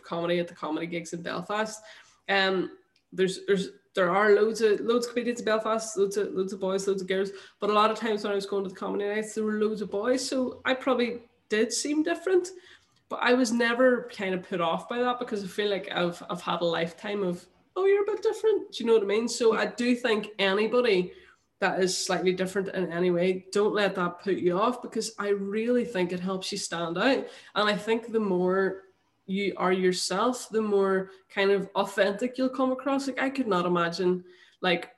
comedy 0.03 0.39
at 0.39 0.49
the 0.49 0.55
comedy 0.55 0.87
gigs 0.87 1.13
in 1.13 1.23
Belfast, 1.23 1.83
um, 2.29 2.71
there's 3.13 3.41
there's 3.47 3.69
there 3.95 4.11
are 4.11 4.35
loads 4.35 4.61
of 4.61 4.81
loads 4.81 5.07
of 5.07 5.13
comedians 5.13 5.41
in 5.41 5.45
Belfast, 5.45 5.97
loads 5.97 6.17
of 6.17 6.33
loads 6.33 6.53
of 6.53 6.61
boys, 6.61 6.87
loads 6.87 7.03
of 7.03 7.09
girls. 7.09 7.31
But 7.61 7.71
a 7.71 7.75
lot 7.75 7.91
of 7.91 7.99
times 7.99 8.25
when 8.25 8.33
I 8.33 8.37
was 8.37 8.47
going 8.47 8.65
to 8.65 8.71
the 8.71 8.77
comedy 8.77 9.07
nights, 9.07 9.35
there 9.35 9.45
were 9.45 9.61
loads 9.61 9.83
of 9.83 9.91
boys. 9.91 10.27
So 10.27 10.61
I 10.65 10.75
probably 10.75 11.21
did 11.49 11.73
seem 11.73 12.03
different. 12.03 12.49
But 13.09 13.21
I 13.23 13.35
was 13.35 13.53
never 13.53 14.09
kind 14.17 14.35
of 14.35 14.49
put 14.49 14.63
off 14.63 14.89
by 14.89 14.99
that 15.01 15.19
because 15.19 15.45
I 15.45 15.47
feel 15.47 15.71
like 15.71 15.91
I've 15.93 16.23
I've 16.31 16.41
had 16.41 16.63
a 16.63 16.65
lifetime 16.65 17.23
of 17.23 17.47
oh, 17.77 17.87
you're 17.87 18.03
a 18.03 18.07
bit 18.07 18.23
different. 18.23 18.73
Do 18.73 18.83
you 18.85 18.87
know 18.87 18.95
what 18.95 19.03
I 19.03 19.07
mean? 19.07 19.29
So 19.29 19.55
I 19.57 19.67
do 19.67 19.95
think 19.95 20.29
anybody 20.39 21.13
that 21.61 21.81
is 21.81 21.97
slightly 21.97 22.33
different 22.33 22.69
in 22.71 22.93
any 22.93 23.13
way, 23.13 23.47
don't 23.53 23.73
let 23.73 23.95
that 23.95 24.21
put 24.21 24.35
you 24.35 24.59
off 24.59 24.83
because 24.83 25.15
I 25.19 25.29
really 25.29 25.85
think 25.85 26.13
it 26.13 26.19
helps 26.19 26.51
you 26.51 26.59
stand 26.59 26.99
out. 26.99 27.25
And 27.55 27.69
I 27.69 27.77
think 27.77 28.11
the 28.11 28.19
more 28.19 28.83
you 29.27 29.55
are 29.57 29.73
yourself, 29.73 30.49
the 30.51 30.63
more 30.63 31.11
kind 31.33 31.51
of 31.51 31.69
authentic 31.75 32.37
you'll 32.37 32.49
come 32.49 32.73
across. 32.73 33.07
Like 33.07 33.21
I 33.21 33.31
could 33.31 33.47
not 33.47 33.67
imagine 33.67 34.25
like 34.61 34.91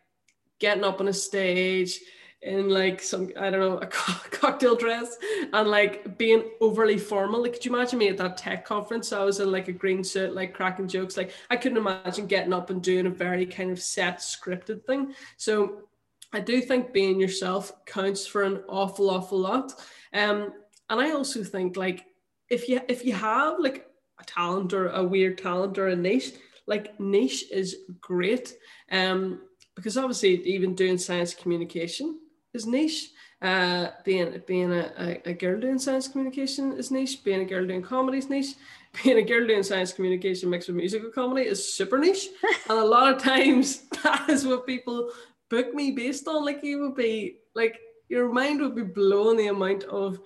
getting 0.58 0.84
up 0.84 1.00
on 1.00 1.08
a 1.08 1.12
stage 1.12 2.00
in 2.42 2.68
like 2.68 3.00
some 3.00 3.30
I 3.38 3.50
don't 3.50 3.60
know 3.60 3.78
a 3.78 3.86
co- 3.98 4.28
cocktail 4.30 4.76
dress 4.76 5.16
and 5.52 5.68
like 5.68 6.18
being 6.18 6.44
overly 6.60 6.98
formal. 6.98 7.42
Like, 7.42 7.54
could 7.54 7.64
you 7.64 7.74
imagine 7.74 7.98
me 7.98 8.08
at 8.08 8.18
that 8.18 8.36
tech 8.36 8.64
conference? 8.64 9.12
I 9.12 9.24
was 9.24 9.40
in 9.40 9.50
like 9.50 9.68
a 9.68 9.72
green 9.72 10.04
suit, 10.04 10.34
like 10.34 10.52
cracking 10.52 10.88
jokes. 10.88 11.16
Like, 11.16 11.32
I 11.50 11.56
couldn't 11.56 11.78
imagine 11.78 12.26
getting 12.26 12.52
up 12.52 12.70
and 12.70 12.82
doing 12.82 13.06
a 13.06 13.10
very 13.10 13.46
kind 13.46 13.70
of 13.70 13.80
set 13.80 14.18
scripted 14.18 14.84
thing. 14.84 15.14
So 15.38 15.88
I 16.32 16.40
do 16.40 16.60
think 16.60 16.92
being 16.92 17.18
yourself 17.18 17.84
counts 17.86 18.26
for 18.26 18.42
an 18.42 18.62
awful, 18.68 19.08
awful 19.08 19.38
lot. 19.38 19.72
Um, 20.12 20.52
and 20.90 21.00
I 21.00 21.12
also 21.12 21.42
think 21.42 21.76
like 21.76 22.04
if 22.50 22.68
you 22.68 22.80
if 22.88 23.04
you 23.04 23.14
have 23.14 23.58
like 23.58 23.86
a 24.24 24.32
talent 24.32 24.72
or 24.72 24.88
a 24.88 25.04
weird 25.04 25.38
talent 25.38 25.78
or 25.78 25.88
a 25.88 25.96
niche, 25.96 26.32
like 26.66 26.98
niche 26.98 27.44
is 27.50 27.76
great. 28.00 28.54
Um, 28.90 29.40
because 29.76 29.96
obviously 29.96 30.42
even 30.44 30.74
doing 30.74 30.98
science 30.98 31.34
communication 31.34 32.20
is 32.52 32.66
niche. 32.66 33.10
Uh, 33.42 33.90
being 34.04 34.40
being 34.46 34.72
a, 34.72 34.92
a, 34.98 35.30
a, 35.30 35.32
girl 35.34 35.60
doing 35.60 35.78
science 35.78 36.08
communication 36.08 36.72
is 36.78 36.90
niche. 36.90 37.22
Being 37.24 37.40
a 37.40 37.44
girl 37.44 37.66
doing 37.66 37.82
comedy 37.82 38.18
is 38.18 38.30
niche. 38.30 38.54
Being 39.02 39.18
a 39.18 39.22
girl 39.22 39.44
doing 39.44 39.64
science 39.64 39.92
communication 39.92 40.48
mixed 40.48 40.68
with 40.68 40.76
musical 40.76 41.10
comedy 41.10 41.48
is 41.48 41.74
super 41.74 41.98
niche. 41.98 42.28
and 42.70 42.78
a 42.78 42.84
lot 42.84 43.12
of 43.12 43.20
times 43.20 43.88
that 44.04 44.30
is 44.30 44.46
what 44.46 44.68
people 44.68 45.10
book 45.50 45.74
me 45.74 45.90
based 45.90 46.28
on. 46.28 46.44
Like 46.44 46.62
you 46.62 46.80
would 46.80 46.94
be 46.94 47.38
like 47.56 47.76
your 48.08 48.32
mind 48.32 48.60
would 48.60 48.76
be 48.76 48.82
blown 48.82 49.36
the 49.36 49.48
amount 49.48 49.82
of 49.84 50.20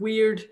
weird, 0.00 0.44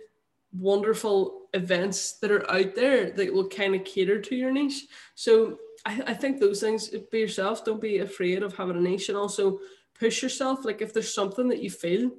wonderful 0.53 1.46
events 1.57 2.19
that 2.19 2.31
are 2.31 2.49
out 2.51 2.75
there 2.75 3.11
that 3.11 3.33
will 3.33 3.49
kind 3.49 3.75
of 3.75 3.85
cater 3.85 4.21
to 4.21 4.37
your 4.37 4.53
niche. 4.53 4.87
So 5.15 5.59
I, 5.85 6.03
I 6.09 6.15
think 6.15 6.39
those 6.39 6.61
things 6.61 6.91
be 7.11 7.19
yourself. 7.19 7.65
Don't 7.65 7.81
be 7.81 7.99
afraid 7.99 8.43
of 8.43 8.55
having 8.55 8.77
a 8.77 8.81
niche, 8.81 9.09
and 9.09 9.19
also 9.19 9.59
push 9.99 10.23
yourself. 10.23 10.65
Like 10.65 10.83
if 10.83 10.93
there's 10.93 11.13
something 11.13 11.49
that 11.49 11.63
you 11.63 11.71
feel 11.71 12.11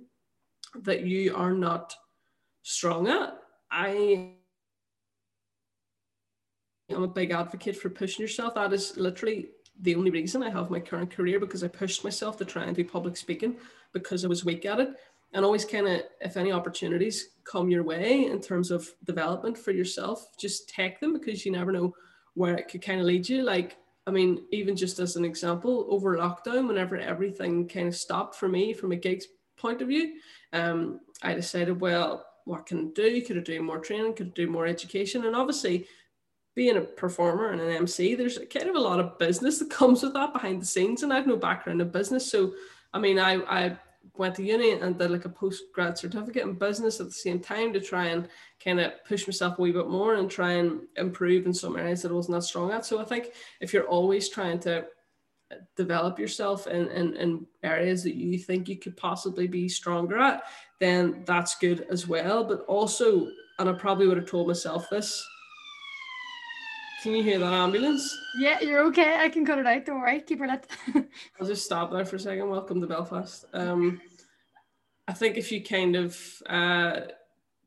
that 0.81 1.03
you 1.03 1.35
are 1.35 1.53
not 1.53 1.93
strong 2.63 3.07
at, 3.07 3.37
I 3.71 4.33
am 6.89 7.03
a 7.03 7.07
big 7.07 7.31
advocate 7.31 7.77
for 7.77 7.89
pushing 7.89 8.23
yourself. 8.23 8.55
That 8.55 8.73
is 8.73 8.97
literally 8.97 9.49
the 9.81 9.95
only 9.95 10.09
reason 10.09 10.41
I 10.41 10.49
have 10.49 10.71
my 10.71 10.79
current 10.79 11.11
career 11.11 11.39
because 11.39 11.63
I 11.63 11.67
pushed 11.67 12.03
myself 12.03 12.37
to 12.37 12.45
try 12.45 12.63
and 12.63 12.75
do 12.75 12.83
public 12.83 13.15
speaking 13.15 13.57
because 13.93 14.25
I 14.25 14.27
was 14.27 14.43
weak 14.43 14.65
at 14.65 14.79
it. 14.79 14.89
And 15.33 15.43
always 15.43 15.65
kind 15.65 15.87
of, 15.87 16.01
if 16.21 16.37
any 16.37 16.51
opportunities 16.51 17.29
come 17.49 17.69
your 17.69 17.83
way 17.83 18.25
in 18.25 18.41
terms 18.41 18.71
of 18.71 18.89
development 19.05 19.57
for 19.57 19.71
yourself, 19.71 20.35
just 20.37 20.69
take 20.69 20.99
them 20.99 21.13
because 21.13 21.45
you 21.45 21.51
never 21.51 21.71
know 21.71 21.93
where 22.33 22.55
it 22.55 22.67
could 22.67 22.81
kind 22.81 22.99
of 22.99 23.07
lead 23.07 23.27
you. 23.27 23.43
Like, 23.43 23.77
I 24.05 24.11
mean, 24.11 24.45
even 24.51 24.75
just 24.75 24.99
as 24.99 25.15
an 25.15 25.25
example, 25.25 25.87
over 25.89 26.17
lockdown, 26.17 26.67
whenever 26.67 26.97
everything 26.97 27.67
kind 27.67 27.87
of 27.87 27.95
stopped 27.95 28.35
for 28.35 28.47
me 28.47 28.73
from 28.73 28.91
a 28.91 28.95
gigs 28.95 29.25
point 29.57 29.81
of 29.81 29.87
view, 29.87 30.15
um, 30.53 30.99
I 31.23 31.33
decided, 31.33 31.81
well, 31.81 32.25
what 32.45 32.65
can 32.65 32.79
I 32.79 32.89
do? 32.93 33.21
Could 33.21 33.37
I 33.37 33.41
do 33.41 33.61
more 33.61 33.79
training? 33.79 34.13
Could 34.13 34.27
I 34.27 34.31
do 34.35 34.47
more 34.47 34.65
education? 34.65 35.25
And 35.25 35.35
obviously, 35.35 35.87
being 36.55 36.77
a 36.77 36.81
performer 36.81 37.51
and 37.51 37.61
an 37.61 37.69
MC, 37.69 38.15
there's 38.15 38.39
kind 38.51 38.69
of 38.69 38.75
a 38.75 38.79
lot 38.79 38.99
of 38.99 39.17
business 39.19 39.59
that 39.59 39.69
comes 39.69 40.01
with 40.01 40.13
that 40.13 40.33
behind 40.33 40.61
the 40.61 40.65
scenes. 40.65 41.03
And 41.03 41.11
I 41.11 41.17
have 41.17 41.27
no 41.27 41.35
background 41.35 41.81
in 41.81 41.89
business. 41.89 42.31
So, 42.31 42.53
I 42.93 42.99
mean, 42.99 43.19
I, 43.19 43.35
I 43.43 43.77
went 44.15 44.35
to 44.35 44.43
uni 44.43 44.71
and 44.71 44.97
did 44.97 45.11
like 45.11 45.25
a 45.25 45.29
post 45.29 45.63
grad 45.73 45.97
certificate 45.97 46.43
in 46.43 46.53
business 46.53 46.99
at 46.99 47.07
the 47.07 47.11
same 47.11 47.39
time 47.39 47.73
to 47.73 47.79
try 47.79 48.07
and 48.07 48.27
kind 48.63 48.79
of 48.79 48.91
push 49.05 49.27
myself 49.27 49.57
a 49.57 49.61
wee 49.61 49.71
bit 49.71 49.89
more 49.89 50.15
and 50.15 50.29
try 50.29 50.53
and 50.53 50.81
improve 50.95 51.45
in 51.45 51.53
some 51.53 51.77
areas 51.77 52.01
that 52.01 52.11
I 52.11 52.15
wasn't 52.15 52.37
that 52.37 52.43
strong 52.43 52.71
at. 52.71 52.85
So 52.85 52.99
I 52.99 53.05
think 53.05 53.33
if 53.61 53.73
you're 53.73 53.87
always 53.87 54.29
trying 54.29 54.59
to 54.61 54.85
develop 55.75 56.19
yourself 56.19 56.67
in, 56.67 56.87
in, 56.89 57.15
in 57.15 57.45
areas 57.63 58.03
that 58.03 58.15
you 58.15 58.37
think 58.37 58.67
you 58.67 58.77
could 58.77 58.97
possibly 58.97 59.47
be 59.47 59.69
stronger 59.69 60.17
at, 60.17 60.43
then 60.79 61.23
that's 61.25 61.55
good 61.55 61.85
as 61.89 62.07
well. 62.07 62.43
But 62.43 62.61
also, 62.61 63.27
and 63.59 63.69
I 63.69 63.73
probably 63.73 64.07
would 64.07 64.17
have 64.17 64.29
told 64.29 64.47
myself 64.47 64.89
this 64.89 65.25
can 67.07 67.15
you 67.15 67.23
hear 67.23 67.39
that 67.39 67.53
ambulance? 67.53 68.19
Yeah, 68.37 68.59
you're 68.59 68.85
okay. 68.87 69.15
I 69.17 69.29
can 69.29 69.45
cut 69.45 69.59
it 69.59 69.65
out. 69.65 69.85
Don't 69.85 70.01
worry. 70.01 70.19
Keep 70.19 70.39
her 70.39 70.47
lit. 70.47 70.67
I'll 71.39 71.47
just 71.47 71.63
stop 71.63 71.89
there 71.89 72.03
for 72.03 72.17
a 72.17 72.19
second. 72.19 72.49
Welcome 72.49 72.81
to 72.81 72.87
Belfast. 72.87 73.45
Um, 73.53 74.01
I 75.07 75.13
think 75.13 75.37
if 75.37 75.49
you 75.49 75.63
kind 75.63 75.95
of 75.95 76.21
uh, 76.49 76.99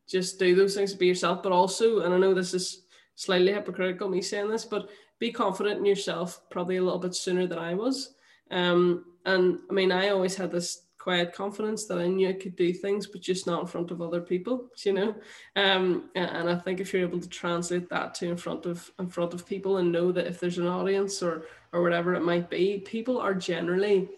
just 0.06 0.38
do 0.38 0.54
those 0.54 0.74
things 0.74 0.92
to 0.92 0.98
be 0.98 1.06
yourself, 1.06 1.42
but 1.42 1.52
also, 1.52 2.00
and 2.00 2.12
I 2.12 2.18
know 2.18 2.34
this 2.34 2.52
is 2.52 2.82
slightly 3.14 3.50
hypocritical 3.50 4.10
me 4.10 4.20
saying 4.20 4.50
this, 4.50 4.66
but 4.66 4.90
be 5.18 5.32
confident 5.32 5.78
in 5.78 5.86
yourself 5.86 6.42
probably 6.50 6.76
a 6.76 6.82
little 6.82 6.98
bit 6.98 7.14
sooner 7.14 7.46
than 7.46 7.58
I 7.58 7.72
was. 7.72 8.12
Um, 8.50 9.06
and 9.24 9.58
I 9.70 9.72
mean, 9.72 9.90
I 9.90 10.10
always 10.10 10.36
had 10.36 10.52
this 10.52 10.82
quiet 11.00 11.32
confidence 11.32 11.86
that 11.86 11.98
I 11.98 12.06
knew 12.06 12.28
I 12.28 12.34
could 12.34 12.54
do 12.56 12.74
things, 12.74 13.06
but 13.06 13.22
just 13.22 13.46
not 13.46 13.62
in 13.62 13.66
front 13.66 13.90
of 13.90 14.02
other 14.02 14.20
people, 14.20 14.66
you 14.84 14.92
know. 14.92 15.14
Um, 15.56 16.10
and 16.14 16.50
I 16.50 16.54
think 16.56 16.78
if 16.78 16.92
you're 16.92 17.02
able 17.02 17.20
to 17.20 17.28
translate 17.28 17.88
that 17.88 18.14
to 18.16 18.28
in 18.28 18.36
front 18.36 18.66
of 18.66 18.90
in 18.98 19.08
front 19.08 19.32
of 19.32 19.46
people 19.46 19.78
and 19.78 19.90
know 19.90 20.12
that 20.12 20.26
if 20.26 20.38
there's 20.38 20.58
an 20.58 20.66
audience 20.66 21.22
or 21.22 21.46
or 21.72 21.82
whatever 21.82 22.14
it 22.14 22.22
might 22.22 22.50
be, 22.50 22.80
people 22.80 23.18
are 23.18 23.34
generally, 23.34 24.08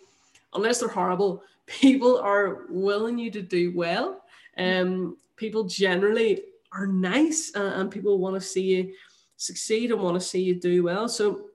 unless 0.54 0.80
they're 0.80 0.88
horrible, 0.88 1.44
people 1.66 2.18
are 2.18 2.62
willing 2.68 3.16
you 3.16 3.30
to 3.30 3.42
do 3.42 3.72
well. 3.76 4.24
Um, 4.58 5.16
people 5.36 5.64
generally 5.64 6.42
are 6.72 6.86
nice 6.86 7.52
and, 7.54 7.74
and 7.74 7.90
people 7.90 8.18
want 8.18 8.34
to 8.34 8.40
see 8.40 8.62
you 8.62 8.92
succeed 9.36 9.92
and 9.92 10.00
want 10.00 10.14
to 10.20 10.26
see 10.26 10.42
you 10.42 10.56
do 10.56 10.82
well. 10.82 11.08
So 11.08 11.48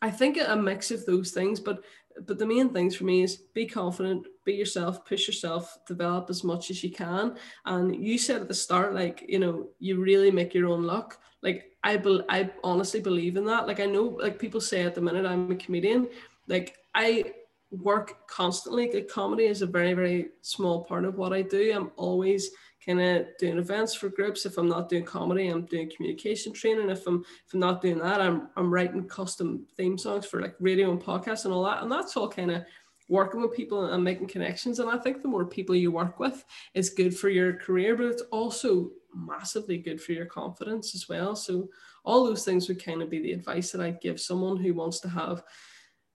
I 0.00 0.10
think 0.10 0.38
a 0.44 0.56
mix 0.56 0.90
of 0.90 1.06
those 1.06 1.30
things, 1.30 1.60
but 1.60 1.84
but 2.26 2.38
the 2.38 2.46
main 2.46 2.70
things 2.70 2.94
for 2.94 3.04
me 3.04 3.22
is 3.22 3.36
be 3.54 3.66
confident, 3.66 4.26
be 4.44 4.54
yourself, 4.54 5.04
push 5.04 5.26
yourself, 5.26 5.78
develop 5.86 6.30
as 6.30 6.44
much 6.44 6.70
as 6.70 6.82
you 6.82 6.90
can. 6.90 7.36
And 7.64 7.94
you 7.94 8.18
said 8.18 8.42
at 8.42 8.48
the 8.48 8.54
start, 8.54 8.94
like, 8.94 9.24
you 9.28 9.38
know, 9.38 9.68
you 9.78 10.00
really 10.00 10.30
make 10.30 10.54
your 10.54 10.68
own 10.68 10.84
luck. 10.84 11.18
Like 11.42 11.72
I 11.82 11.96
be- 11.96 12.24
I 12.28 12.50
honestly 12.62 13.00
believe 13.00 13.36
in 13.36 13.44
that. 13.46 13.66
Like 13.66 13.80
I 13.80 13.86
know 13.86 14.16
like 14.20 14.38
people 14.38 14.60
say 14.60 14.82
at 14.82 14.94
the 14.94 15.00
minute 15.00 15.26
I'm 15.26 15.50
a 15.50 15.56
comedian. 15.56 16.08
Like 16.46 16.76
I 16.94 17.32
work 17.70 18.28
constantly. 18.28 18.90
Like 18.92 19.08
comedy 19.08 19.44
is 19.44 19.62
a 19.62 19.66
very, 19.66 19.94
very 19.94 20.28
small 20.42 20.84
part 20.84 21.04
of 21.04 21.16
what 21.16 21.32
I 21.32 21.42
do. 21.42 21.72
I'm 21.74 21.90
always 21.96 22.50
kind 22.84 23.00
of 23.00 23.26
doing 23.38 23.58
events 23.58 23.94
for 23.94 24.08
groups. 24.08 24.46
If 24.46 24.58
I'm 24.58 24.68
not 24.68 24.88
doing 24.88 25.04
comedy, 25.04 25.48
I'm 25.48 25.66
doing 25.66 25.90
communication 25.94 26.52
training. 26.52 26.90
If 26.90 27.06
I'm 27.06 27.24
if 27.46 27.54
I'm 27.54 27.60
not 27.60 27.82
doing 27.82 27.98
that, 27.98 28.20
I'm 28.20 28.48
I'm 28.56 28.72
writing 28.72 29.06
custom 29.08 29.66
theme 29.76 29.98
songs 29.98 30.26
for 30.26 30.40
like 30.40 30.54
radio 30.60 30.90
and 30.90 31.00
podcasts 31.00 31.44
and 31.44 31.54
all 31.54 31.64
that. 31.64 31.82
And 31.82 31.90
that's 31.90 32.16
all 32.16 32.28
kind 32.28 32.50
of 32.50 32.64
working 33.08 33.42
with 33.42 33.54
people 33.54 33.92
and 33.92 34.02
making 34.02 34.28
connections. 34.28 34.78
And 34.78 34.90
I 34.90 34.96
think 34.96 35.22
the 35.22 35.28
more 35.28 35.44
people 35.44 35.74
you 35.74 35.90
work 35.90 36.18
with 36.18 36.44
is 36.74 36.90
good 36.90 37.16
for 37.16 37.28
your 37.28 37.54
career, 37.54 37.96
but 37.96 38.06
it's 38.06 38.22
also 38.30 38.90
massively 39.14 39.76
good 39.76 40.00
for 40.00 40.12
your 40.12 40.26
confidence 40.26 40.94
as 40.94 41.08
well. 41.08 41.36
So 41.36 41.68
all 42.04 42.24
those 42.24 42.44
things 42.44 42.68
would 42.68 42.82
kind 42.82 43.02
of 43.02 43.10
be 43.10 43.20
the 43.20 43.32
advice 43.32 43.70
that 43.72 43.80
I'd 43.80 44.00
give 44.00 44.20
someone 44.20 44.56
who 44.56 44.74
wants 44.74 45.00
to 45.00 45.08
have 45.08 45.42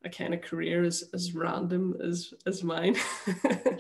a 0.04 0.10
kind 0.10 0.34
of 0.34 0.42
career 0.42 0.84
as, 0.84 1.04
as 1.14 1.34
random 1.34 1.96
as 2.04 2.34
as 2.46 2.64
mine. 2.64 2.96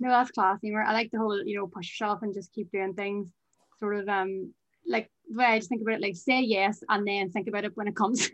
No, 0.00 0.10
that's 0.10 0.30
class 0.30 0.62
Emer. 0.64 0.82
I 0.82 0.92
like 0.92 1.10
the 1.10 1.18
whole, 1.18 1.42
you 1.44 1.56
know, 1.56 1.66
push 1.66 1.88
yourself 1.88 2.22
and 2.22 2.34
just 2.34 2.52
keep 2.52 2.70
doing 2.70 2.94
things. 2.94 3.28
Sort 3.78 3.96
of 3.96 4.08
um 4.08 4.52
like 4.86 5.10
the 5.28 5.38
way 5.38 5.44
I 5.46 5.58
just 5.58 5.68
think 5.68 5.82
about 5.82 5.94
it, 5.94 6.02
like 6.02 6.16
say 6.16 6.40
yes 6.40 6.82
and 6.88 7.06
then 7.06 7.30
think 7.30 7.48
about 7.48 7.64
it 7.64 7.76
when 7.76 7.88
it 7.88 7.96
comes. 7.96 8.30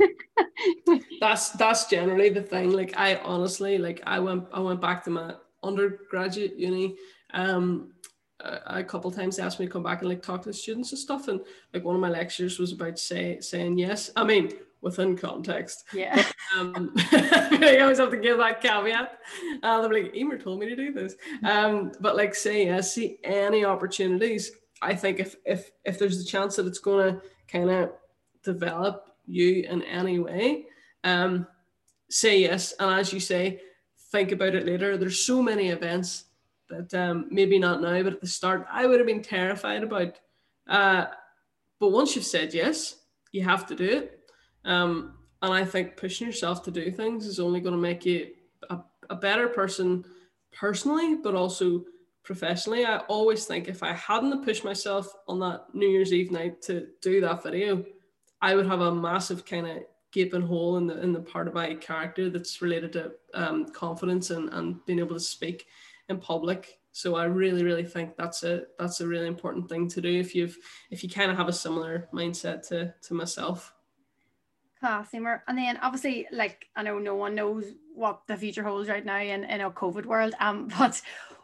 that's 1.20 1.50
that's 1.50 1.86
generally 1.86 2.30
the 2.30 2.42
thing. 2.42 2.72
Like 2.72 2.94
I 2.96 3.16
honestly 3.16 3.78
like 3.78 4.02
I 4.06 4.18
went 4.18 4.44
I 4.52 4.60
went 4.60 4.80
back 4.80 5.04
to 5.04 5.10
my 5.10 5.34
undergraduate 5.62 6.56
uni 6.56 6.96
um 7.34 7.92
a, 8.40 8.78
a 8.78 8.84
couple 8.84 9.10
times 9.10 9.36
they 9.36 9.42
asked 9.42 9.60
me 9.60 9.66
to 9.66 9.72
come 9.72 9.82
back 9.82 10.00
and 10.00 10.08
like 10.08 10.22
talk 10.22 10.42
to 10.42 10.48
the 10.48 10.54
students 10.54 10.90
and 10.92 10.98
stuff 10.98 11.28
and 11.28 11.40
like 11.74 11.84
one 11.84 11.94
of 11.94 12.00
my 12.00 12.08
lectures 12.08 12.58
was 12.58 12.72
about 12.72 12.98
say 12.98 13.38
saying 13.40 13.78
yes. 13.78 14.10
I 14.16 14.24
mean 14.24 14.52
within 14.82 15.16
context. 15.16 15.84
Yeah. 15.92 16.24
um, 16.58 16.92
I 17.12 17.78
always 17.80 17.98
have 17.98 18.10
to 18.10 18.16
give 18.16 18.38
that 18.38 18.60
caveat. 18.60 19.18
Uh, 19.62 19.80
they're 19.80 20.02
like, 20.02 20.14
Emer 20.14 20.38
told 20.38 20.60
me 20.60 20.68
to 20.68 20.76
do 20.76 20.92
this. 20.92 21.14
Um, 21.44 21.92
but 22.00 22.16
like 22.16 22.34
say 22.34 22.66
yes, 22.66 22.94
see 22.94 23.18
any 23.24 23.64
opportunities. 23.64 24.52
I 24.82 24.94
think 24.94 25.20
if 25.20 25.36
if 25.44 25.70
if 25.84 25.98
there's 25.98 26.20
a 26.20 26.24
chance 26.24 26.56
that 26.56 26.66
it's 26.66 26.78
gonna 26.78 27.20
kind 27.48 27.70
of 27.70 27.92
develop 28.42 29.10
you 29.26 29.64
in 29.68 29.82
any 29.82 30.18
way, 30.18 30.66
um, 31.04 31.46
say 32.08 32.40
yes. 32.40 32.72
And 32.78 32.98
as 32.98 33.12
you 33.12 33.20
say, 33.20 33.60
think 34.10 34.32
about 34.32 34.54
it 34.54 34.66
later. 34.66 34.96
There's 34.96 35.24
so 35.24 35.42
many 35.42 35.68
events 35.68 36.24
that 36.70 36.94
um, 36.94 37.26
maybe 37.30 37.58
not 37.58 37.82
now, 37.82 38.02
but 38.02 38.14
at 38.14 38.20
the 38.20 38.26
start, 38.26 38.66
I 38.70 38.86
would 38.86 39.00
have 39.00 39.06
been 39.06 39.22
terrified 39.22 39.82
about. 39.82 40.18
Uh, 40.66 41.06
but 41.78 41.90
once 41.90 42.14
you've 42.14 42.24
said 42.24 42.54
yes, 42.54 42.96
you 43.32 43.42
have 43.42 43.66
to 43.66 43.74
do 43.74 43.84
it 43.84 44.19
um, 44.64 45.14
and 45.42 45.52
I 45.52 45.64
think 45.64 45.96
pushing 45.96 46.26
yourself 46.26 46.62
to 46.64 46.70
do 46.70 46.90
things 46.90 47.26
is 47.26 47.40
only 47.40 47.60
going 47.60 47.74
to 47.74 47.80
make 47.80 48.04
you 48.04 48.28
a, 48.68 48.78
a 49.08 49.16
better 49.16 49.48
person 49.48 50.04
personally, 50.52 51.16
but 51.16 51.34
also 51.34 51.84
professionally. 52.22 52.84
I 52.84 52.98
always 53.08 53.46
think 53.46 53.68
if 53.68 53.82
I 53.82 53.92
hadn't 53.92 54.44
pushed 54.44 54.64
myself 54.64 55.12
on 55.26 55.40
that 55.40 55.66
New 55.72 55.88
Year's 55.88 56.12
Eve 56.12 56.30
night 56.30 56.60
to 56.62 56.88
do 57.00 57.20
that 57.22 57.42
video, 57.42 57.84
I 58.42 58.54
would 58.54 58.66
have 58.66 58.80
a 58.80 58.94
massive 58.94 59.44
kind 59.44 59.66
of 59.66 59.78
gaping 60.12 60.42
hole 60.42 60.76
in 60.76 60.86
the 60.86 61.00
in 61.00 61.12
the 61.12 61.20
part 61.20 61.48
of 61.48 61.54
my 61.54 61.74
character 61.74 62.28
that's 62.28 62.60
related 62.60 62.92
to 62.92 63.12
um, 63.34 63.66
confidence 63.66 64.30
and, 64.30 64.48
and 64.52 64.84
being 64.86 64.98
able 64.98 65.14
to 65.14 65.20
speak 65.20 65.66
in 66.08 66.18
public. 66.18 66.78
So 66.92 67.14
I 67.14 67.24
really, 67.24 67.62
really 67.62 67.84
think 67.84 68.16
that's 68.16 68.42
a 68.42 68.64
that's 68.78 69.00
a 69.00 69.06
really 69.06 69.28
important 69.28 69.68
thing 69.68 69.88
to 69.88 70.00
do 70.00 70.08
if 70.08 70.34
you've 70.34 70.56
if 70.90 71.02
you 71.02 71.08
kind 71.08 71.30
of 71.30 71.36
have 71.36 71.48
a 71.48 71.52
similar 71.52 72.08
mindset 72.12 72.66
to 72.68 72.92
to 73.02 73.14
myself. 73.14 73.72
Class. 74.80 75.12
And 75.12 75.58
then 75.58 75.78
obviously, 75.82 76.26
like 76.32 76.66
I 76.74 76.82
know 76.82 76.98
no 76.98 77.14
one 77.14 77.34
knows 77.34 77.64
what 77.94 78.22
the 78.26 78.36
future 78.36 78.62
holds 78.62 78.88
right 78.88 79.04
now 79.04 79.20
in, 79.20 79.44
in 79.44 79.60
a 79.60 79.70
COVID 79.70 80.06
world. 80.06 80.34
Um, 80.40 80.68
but 80.78 81.00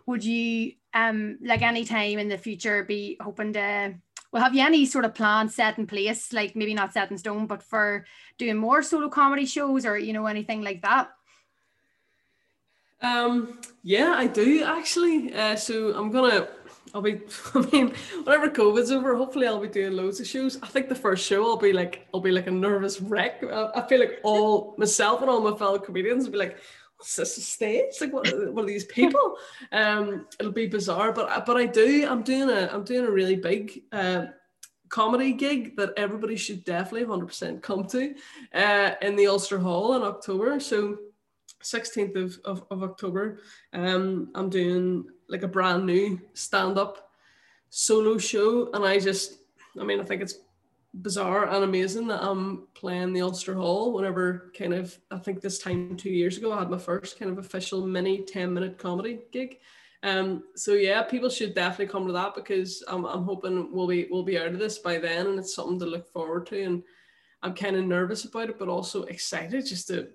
would 0.07 0.25
you 0.25 0.73
um 0.95 1.39
like 1.43 1.63
any 1.63 1.85
time 1.85 2.19
in 2.19 2.29
the 2.29 2.39
future 2.39 2.85
be 2.85 3.17
hoping 3.21 3.53
to 3.53 3.95
well 4.33 4.43
have 4.43 4.55
you 4.55 4.63
any 4.63 4.87
sort 4.87 5.05
of 5.05 5.15
plan 5.15 5.49
set 5.49 5.79
in 5.79 5.87
place, 5.87 6.33
like 6.33 6.57
maybe 6.57 6.75
not 6.75 6.93
set 6.93 7.11
in 7.11 7.19
stone, 7.19 7.47
but 7.47 7.63
for 7.63 8.07
doing 8.39 8.57
more 8.57 8.83
solo 8.83 9.09
comedy 9.09 9.47
shows 9.47 9.85
or 9.85 9.99
you 9.99 10.13
know 10.13 10.27
anything 10.27 10.63
like 10.63 10.83
that? 10.83 11.11
Um, 13.03 13.61
yeah, 13.83 14.15
I 14.17 14.27
do 14.27 14.65
actually. 14.65 15.33
Uh, 15.35 15.57
so 15.57 15.95
I'm 15.95 16.11
gonna, 16.11 16.49
I'll 16.95 17.03
be, 17.03 17.21
I 17.55 17.61
mean, 17.73 17.95
whenever 18.25 18.49
COVID's 18.49 18.91
over, 18.91 19.17
hopefully 19.17 19.47
I'll 19.47 19.61
be 19.61 19.69
doing 19.69 19.93
loads 19.93 20.21
of 20.21 20.27
shows. 20.27 20.59
I 20.63 20.67
think 20.67 20.89
the 20.89 20.95
first 20.95 21.27
show 21.27 21.45
I'll 21.45 21.57
be 21.57 21.73
like, 21.73 22.07
I'll 22.13 22.21
be 22.21 22.31
like 22.31 22.47
a 22.47 22.51
nervous 22.51 23.01
wreck. 23.01 23.43
I, 23.43 23.71
I 23.75 23.87
feel 23.87 24.01
like 24.01 24.21
all 24.23 24.75
myself 24.79 25.21
and 25.21 25.31
all 25.31 25.41
my 25.41 25.57
fellow 25.57 25.79
comedians 25.79 26.25
will 26.25 26.33
be 26.33 26.39
like, 26.39 26.59
what's 26.97 27.17
this 27.17 27.37
a 27.37 27.41
stage? 27.41 27.95
Like 28.01 28.13
what, 28.13 28.27
what 28.53 28.65
are 28.65 28.69
these 28.69 28.85
people? 28.85 29.37
Um, 29.73 30.27
it'll 30.39 30.53
be 30.53 30.69
bizarre, 30.69 31.13
but 31.13 31.45
but 31.45 31.57
I 31.57 31.67
do. 31.67 32.07
I'm 32.09 32.23
doing 32.23 32.51
a 32.51 32.71
I'm 32.73 32.85
doing 32.85 33.05
a 33.05 33.11
really 33.11 33.37
big. 33.37 33.83
Uh, 33.91 34.27
comedy 34.89 35.33
gig 35.33 35.77
that 35.77 35.93
everybody 35.97 36.37
should 36.37 36.65
definitely 36.65 37.05
100% 37.05 37.61
come 37.61 37.85
to 37.89 38.15
uh, 38.55 38.93
in 39.03 39.17
the 39.17 39.27
Ulster 39.27 39.59
Hall 39.59 39.95
in 39.97 40.03
October. 40.03 40.61
So 40.61 40.99
16th 41.63 42.17
of, 42.17 42.39
of, 42.45 42.65
of 42.71 42.83
October, 42.85 43.41
um, 43.73 44.31
I'm 44.35 44.49
doing 44.49 45.07
like 45.29 45.43
a 45.43 45.49
brand 45.49 45.87
new 45.87 46.21
stand 46.35 46.79
up 46.79 47.11
solo 47.71 48.19
show. 48.19 48.71
And 48.73 48.85
I 48.85 48.99
just, 48.99 49.39
I 49.81 49.85
mean, 49.85 50.01
I 50.01 50.05
think 50.05 50.23
it's 50.23 50.39
bizarre 50.95 51.47
and 51.49 51.65
amazing 51.65 52.07
that 52.09 52.23
I'm 52.23 52.69
playing 52.75 53.13
the 53.13 53.23
Ulster 53.23 53.55
Hall 53.55 53.93
whenever 53.93 54.53
kind 54.57 54.73
of, 54.73 54.97
I 55.11 55.19
think 55.19 55.41
this 55.41 55.59
time 55.59 55.97
two 55.97 56.11
years 56.11 56.39
ago, 56.39 56.53
I 56.53 56.61
had 56.61 56.71
my 56.71 56.79
first 56.79 57.19
kind 57.19 57.31
of 57.31 57.39
official 57.39 57.87
mini 57.87 58.23
10 58.23 58.53
minute 58.53 58.79
comedy 58.79 59.21
gig. 59.33 59.59
Um, 60.03 60.45
so 60.55 60.75
yeah, 60.75 61.03
people 61.03 61.29
should 61.29 61.55
definitely 61.55 61.93
come 61.93 62.07
to 62.07 62.13
that 62.13 62.35
because 62.35 62.85
I'm, 62.87 63.05
I'm 63.05 63.25
hoping 63.25 63.73
we'll 63.73 63.89
be 63.89 64.07
we'll 64.11 64.23
be 64.23 64.39
out 64.39 64.49
of 64.49 64.59
this 64.59 64.79
by 64.79 64.99
then, 64.99 65.27
and 65.27 65.39
it's 65.39 65.55
something 65.55 65.79
to 65.81 65.87
look 65.87 66.07
forward 66.13 66.47
to. 66.47 66.63
And 66.63 66.83
I'm 67.43 67.55
kind 67.55 67.77
of 67.77 67.85
nervous 67.85 68.25
about 68.25 68.51
it, 68.51 68.59
but 68.59 68.69
also 68.69 69.05
excited 69.05 69.67
just 69.67 69.89
to 69.89 70.09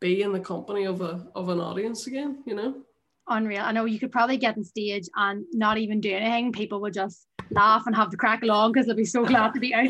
be 0.00 0.22
in 0.22 0.32
the 0.32 0.40
company 0.40 0.84
of 0.84 1.00
a 1.00 1.28
of 1.34 1.48
an 1.48 1.60
audience 1.60 2.06
again, 2.06 2.42
you 2.46 2.54
know. 2.54 2.82
Unreal. 3.28 3.62
I 3.62 3.72
know 3.72 3.84
you 3.84 3.98
could 3.98 4.12
probably 4.12 4.36
get 4.36 4.56
on 4.56 4.64
stage 4.64 5.08
and 5.16 5.44
not 5.52 5.78
even 5.78 6.00
do 6.00 6.12
anything. 6.12 6.52
People 6.52 6.80
would 6.82 6.94
just 6.94 7.26
laugh 7.50 7.84
and 7.86 7.94
have 7.94 8.10
the 8.10 8.16
crack 8.16 8.42
along 8.42 8.72
because 8.72 8.86
they'll 8.86 8.96
be 8.96 9.04
so 9.04 9.24
glad 9.24 9.52
to 9.54 9.60
be 9.60 9.74
out. 9.74 9.88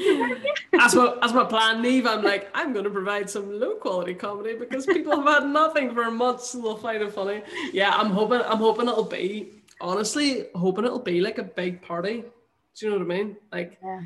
that's 0.72 0.94
what 0.94 1.20
that's 1.20 1.32
my 1.32 1.44
plan, 1.44 1.82
Neve. 1.82 2.06
I'm 2.06 2.22
like, 2.22 2.48
I'm 2.54 2.72
gonna 2.72 2.90
provide 2.90 3.28
some 3.28 3.58
low 3.58 3.74
quality 3.76 4.14
comedy 4.14 4.54
because 4.54 4.86
people 4.86 5.16
have 5.16 5.42
had 5.42 5.48
nothing 5.50 5.94
for 5.94 6.10
months 6.10 6.54
and 6.54 6.64
they'll 6.64 6.76
find 6.76 7.02
it 7.02 7.12
funny. 7.12 7.42
Yeah, 7.72 7.90
I'm 7.94 8.10
hoping 8.10 8.40
I'm 8.42 8.58
hoping 8.58 8.88
it'll 8.88 9.04
be 9.04 9.62
honestly 9.80 10.46
hoping 10.54 10.84
it'll 10.84 10.98
be 10.98 11.20
like 11.20 11.38
a 11.38 11.44
big 11.44 11.82
party. 11.82 12.24
Do 12.76 12.86
you 12.86 12.90
know 12.90 12.98
what 12.98 13.14
I 13.14 13.18
mean? 13.18 13.36
Like 13.52 13.78
yeah. 13.82 14.00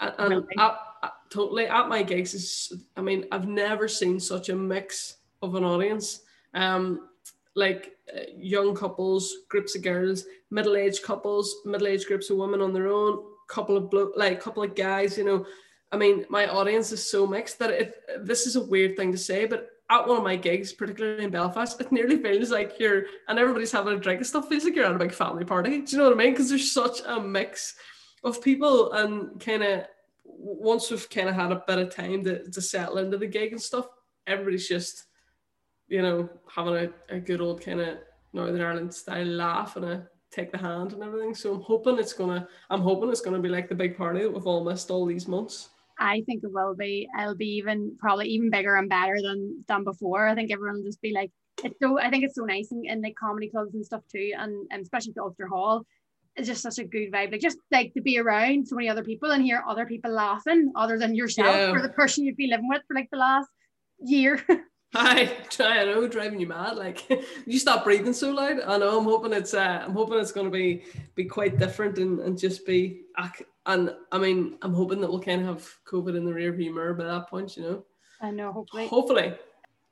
and, 0.00 0.14
and 0.18 0.44
at, 0.58 0.78
at, 1.02 1.12
totally 1.30 1.66
at 1.66 1.88
my 1.88 2.02
gigs 2.02 2.34
is 2.34 2.72
I 2.96 3.02
mean, 3.02 3.26
I've 3.32 3.48
never 3.48 3.88
seen 3.88 4.20
such 4.20 4.48
a 4.48 4.56
mix 4.56 5.16
of 5.42 5.54
an 5.54 5.64
audience. 5.64 6.20
Um, 6.54 7.08
like 7.56 7.96
uh, 8.14 8.20
young 8.36 8.74
couples, 8.74 9.34
groups 9.48 9.74
of 9.74 9.82
girls, 9.82 10.24
middle-aged 10.50 11.02
couples, 11.02 11.56
middle-aged 11.64 12.06
groups 12.06 12.30
of 12.30 12.36
women 12.36 12.60
on 12.60 12.72
their 12.72 12.88
own, 12.88 13.24
couple 13.48 13.76
of 13.76 13.90
blo- 13.90 14.12
like 14.14 14.40
couple 14.40 14.62
of 14.62 14.74
guys. 14.74 15.18
You 15.18 15.24
know, 15.24 15.46
I 15.90 15.96
mean, 15.96 16.24
my 16.28 16.46
audience 16.46 16.92
is 16.92 17.10
so 17.10 17.26
mixed 17.26 17.58
that 17.58 17.70
it. 17.70 17.94
This 18.20 18.46
is 18.46 18.56
a 18.56 18.64
weird 18.64 18.96
thing 18.96 19.10
to 19.10 19.18
say, 19.18 19.46
but 19.46 19.70
at 19.88 20.06
one 20.06 20.18
of 20.18 20.24
my 20.24 20.36
gigs, 20.36 20.72
particularly 20.72 21.24
in 21.24 21.30
Belfast, 21.30 21.80
it 21.80 21.92
nearly 21.92 22.20
feels 22.20 22.50
like 22.50 22.78
you're 22.78 23.04
and 23.28 23.38
everybody's 23.38 23.72
having 23.72 23.94
a 23.94 24.00
drink 24.00 24.18
and 24.18 24.26
stuff. 24.26 24.48
Feels 24.48 24.64
like 24.64 24.74
you're 24.74 24.84
at 24.84 24.94
a 24.94 24.98
big 24.98 25.12
family 25.12 25.44
party. 25.44 25.80
Do 25.80 25.92
you 25.92 25.98
know 25.98 26.10
what 26.10 26.14
I 26.14 26.16
mean? 26.16 26.32
Because 26.32 26.48
there's 26.48 26.72
such 26.72 27.00
a 27.06 27.20
mix 27.20 27.76
of 28.24 28.42
people 28.42 28.92
and 28.92 29.40
kind 29.40 29.62
of 29.62 29.84
once 30.24 30.90
we've 30.90 31.08
kind 31.08 31.28
of 31.28 31.34
had 31.34 31.52
a 31.52 31.62
bit 31.66 31.78
of 31.78 31.94
time 31.94 32.24
to, 32.24 32.50
to 32.50 32.60
settle 32.60 32.98
into 32.98 33.16
the 33.16 33.26
gig 33.26 33.52
and 33.52 33.62
stuff, 33.62 33.86
everybody's 34.26 34.68
just 34.68 35.04
you 35.88 36.02
know, 36.02 36.28
having 36.48 36.74
a, 36.74 37.14
a 37.14 37.20
good 37.20 37.40
old 37.40 37.60
kind 37.60 37.80
of 37.80 37.98
Northern 38.32 38.60
Ireland 38.60 38.94
style 38.94 39.26
laugh 39.26 39.76
and 39.76 39.84
a 39.84 40.08
take 40.30 40.52
the 40.52 40.58
hand 40.58 40.92
and 40.92 41.02
everything. 41.02 41.34
So 41.34 41.54
I'm 41.54 41.62
hoping 41.62 41.98
it's 41.98 42.12
gonna 42.12 42.48
I'm 42.70 42.82
hoping 42.82 43.10
it's 43.10 43.20
gonna 43.20 43.40
be 43.40 43.48
like 43.48 43.68
the 43.68 43.74
big 43.74 43.96
party 43.96 44.22
that 44.22 44.32
we've 44.32 44.46
all 44.46 44.64
missed 44.64 44.90
all 44.90 45.06
these 45.06 45.28
months. 45.28 45.70
I 45.98 46.22
think 46.26 46.44
it 46.44 46.52
will 46.52 46.74
be. 46.74 47.08
It'll 47.18 47.34
be 47.34 47.56
even 47.56 47.96
probably 47.98 48.28
even 48.28 48.50
bigger 48.50 48.76
and 48.76 48.88
better 48.88 49.16
than 49.22 49.64
than 49.66 49.84
before. 49.84 50.26
I 50.26 50.34
think 50.34 50.52
everyone 50.52 50.76
will 50.76 50.84
just 50.84 51.00
be 51.00 51.12
like 51.12 51.30
it's 51.64 51.78
so 51.80 51.98
I 51.98 52.10
think 52.10 52.24
it's 52.24 52.34
so 52.34 52.44
nice 52.44 52.70
in, 52.70 52.82
in 52.84 53.02
like 53.02 53.14
comedy 53.16 53.48
clubs 53.48 53.74
and 53.74 53.84
stuff 53.84 54.02
too, 54.12 54.32
and, 54.36 54.66
and 54.70 54.82
especially 54.82 55.12
the 55.14 55.22
Ulster 55.22 55.46
Hall. 55.46 55.84
It's 56.38 56.46
just 56.46 56.60
such 56.60 56.78
a 56.78 56.84
good 56.84 57.10
vibe. 57.10 57.32
Like 57.32 57.40
just 57.40 57.56
like 57.72 57.94
to 57.94 58.02
be 58.02 58.18
around 58.18 58.68
so 58.68 58.76
many 58.76 58.90
other 58.90 59.02
people 59.02 59.30
and 59.30 59.42
hear 59.42 59.64
other 59.66 59.86
people 59.86 60.10
laughing 60.10 60.70
other 60.76 60.98
than 60.98 61.14
yourself 61.14 61.56
yeah. 61.56 61.70
or 61.70 61.80
the 61.80 61.88
person 61.88 62.24
you've 62.24 62.36
been 62.36 62.50
living 62.50 62.68
with 62.68 62.82
for 62.86 62.94
like 62.94 63.08
the 63.10 63.16
last 63.16 63.48
year. 64.00 64.44
Hi, 64.98 65.30
I 65.60 65.84
know, 65.84 66.08
driving 66.08 66.40
you 66.40 66.46
mad. 66.46 66.76
Like 66.76 67.06
you 67.46 67.58
stop 67.58 67.84
breathing 67.84 68.14
so 68.14 68.30
loud. 68.30 68.60
I 68.66 68.78
know. 68.78 68.98
I'm 68.98 69.04
hoping 69.04 69.34
it's. 69.34 69.52
Uh, 69.52 69.82
I'm 69.84 69.92
hoping 69.92 70.18
it's 70.18 70.32
going 70.32 70.46
to 70.46 70.50
be 70.50 70.84
be 71.14 71.26
quite 71.26 71.58
different 71.58 71.98
and, 71.98 72.18
and 72.20 72.38
just 72.38 72.64
be. 72.64 73.02
And 73.66 73.94
I 74.10 74.18
mean, 74.18 74.56
I'm 74.62 74.72
hoping 74.72 75.02
that 75.02 75.10
we'll 75.10 75.20
kind 75.20 75.42
of 75.42 75.48
have 75.48 75.68
COVID 75.86 76.16
in 76.16 76.24
the 76.24 76.32
rear 76.32 76.50
view 76.52 76.74
mirror 76.74 76.94
by 76.94 77.04
that 77.04 77.28
point. 77.28 77.58
You 77.58 77.62
know. 77.62 77.84
I 78.22 78.30
know. 78.30 78.52
Hopefully. 78.52 78.86
Hopefully. 78.86 79.34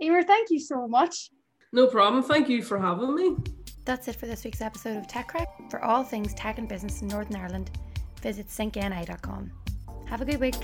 Emer, 0.01 0.23
thank 0.23 0.49
you 0.49 0.59
so 0.59 0.89
much. 0.89 1.31
No 1.73 1.87
problem. 1.87 2.23
Thank 2.23 2.49
you 2.49 2.63
for 2.63 2.79
having 2.79 3.15
me. 3.15 3.37
That's 3.85 4.09
it 4.09 4.17
for 4.17 4.25
this 4.25 4.43
week's 4.43 4.63
episode 4.63 4.97
of 4.97 5.07
Tech 5.07 5.29
Crack. 5.29 5.71
For 5.71 5.85
all 5.85 6.03
things 6.03 6.33
tech 6.33 6.57
and 6.57 6.67
business 6.67 7.03
in 7.03 7.09
Northern 7.09 7.37
Ireland, 7.37 7.71
visit 8.23 8.49
syncni.com. 8.49 9.51
Have 10.07 10.23
a 10.23 10.25
good 10.25 10.41
week. 10.41 10.55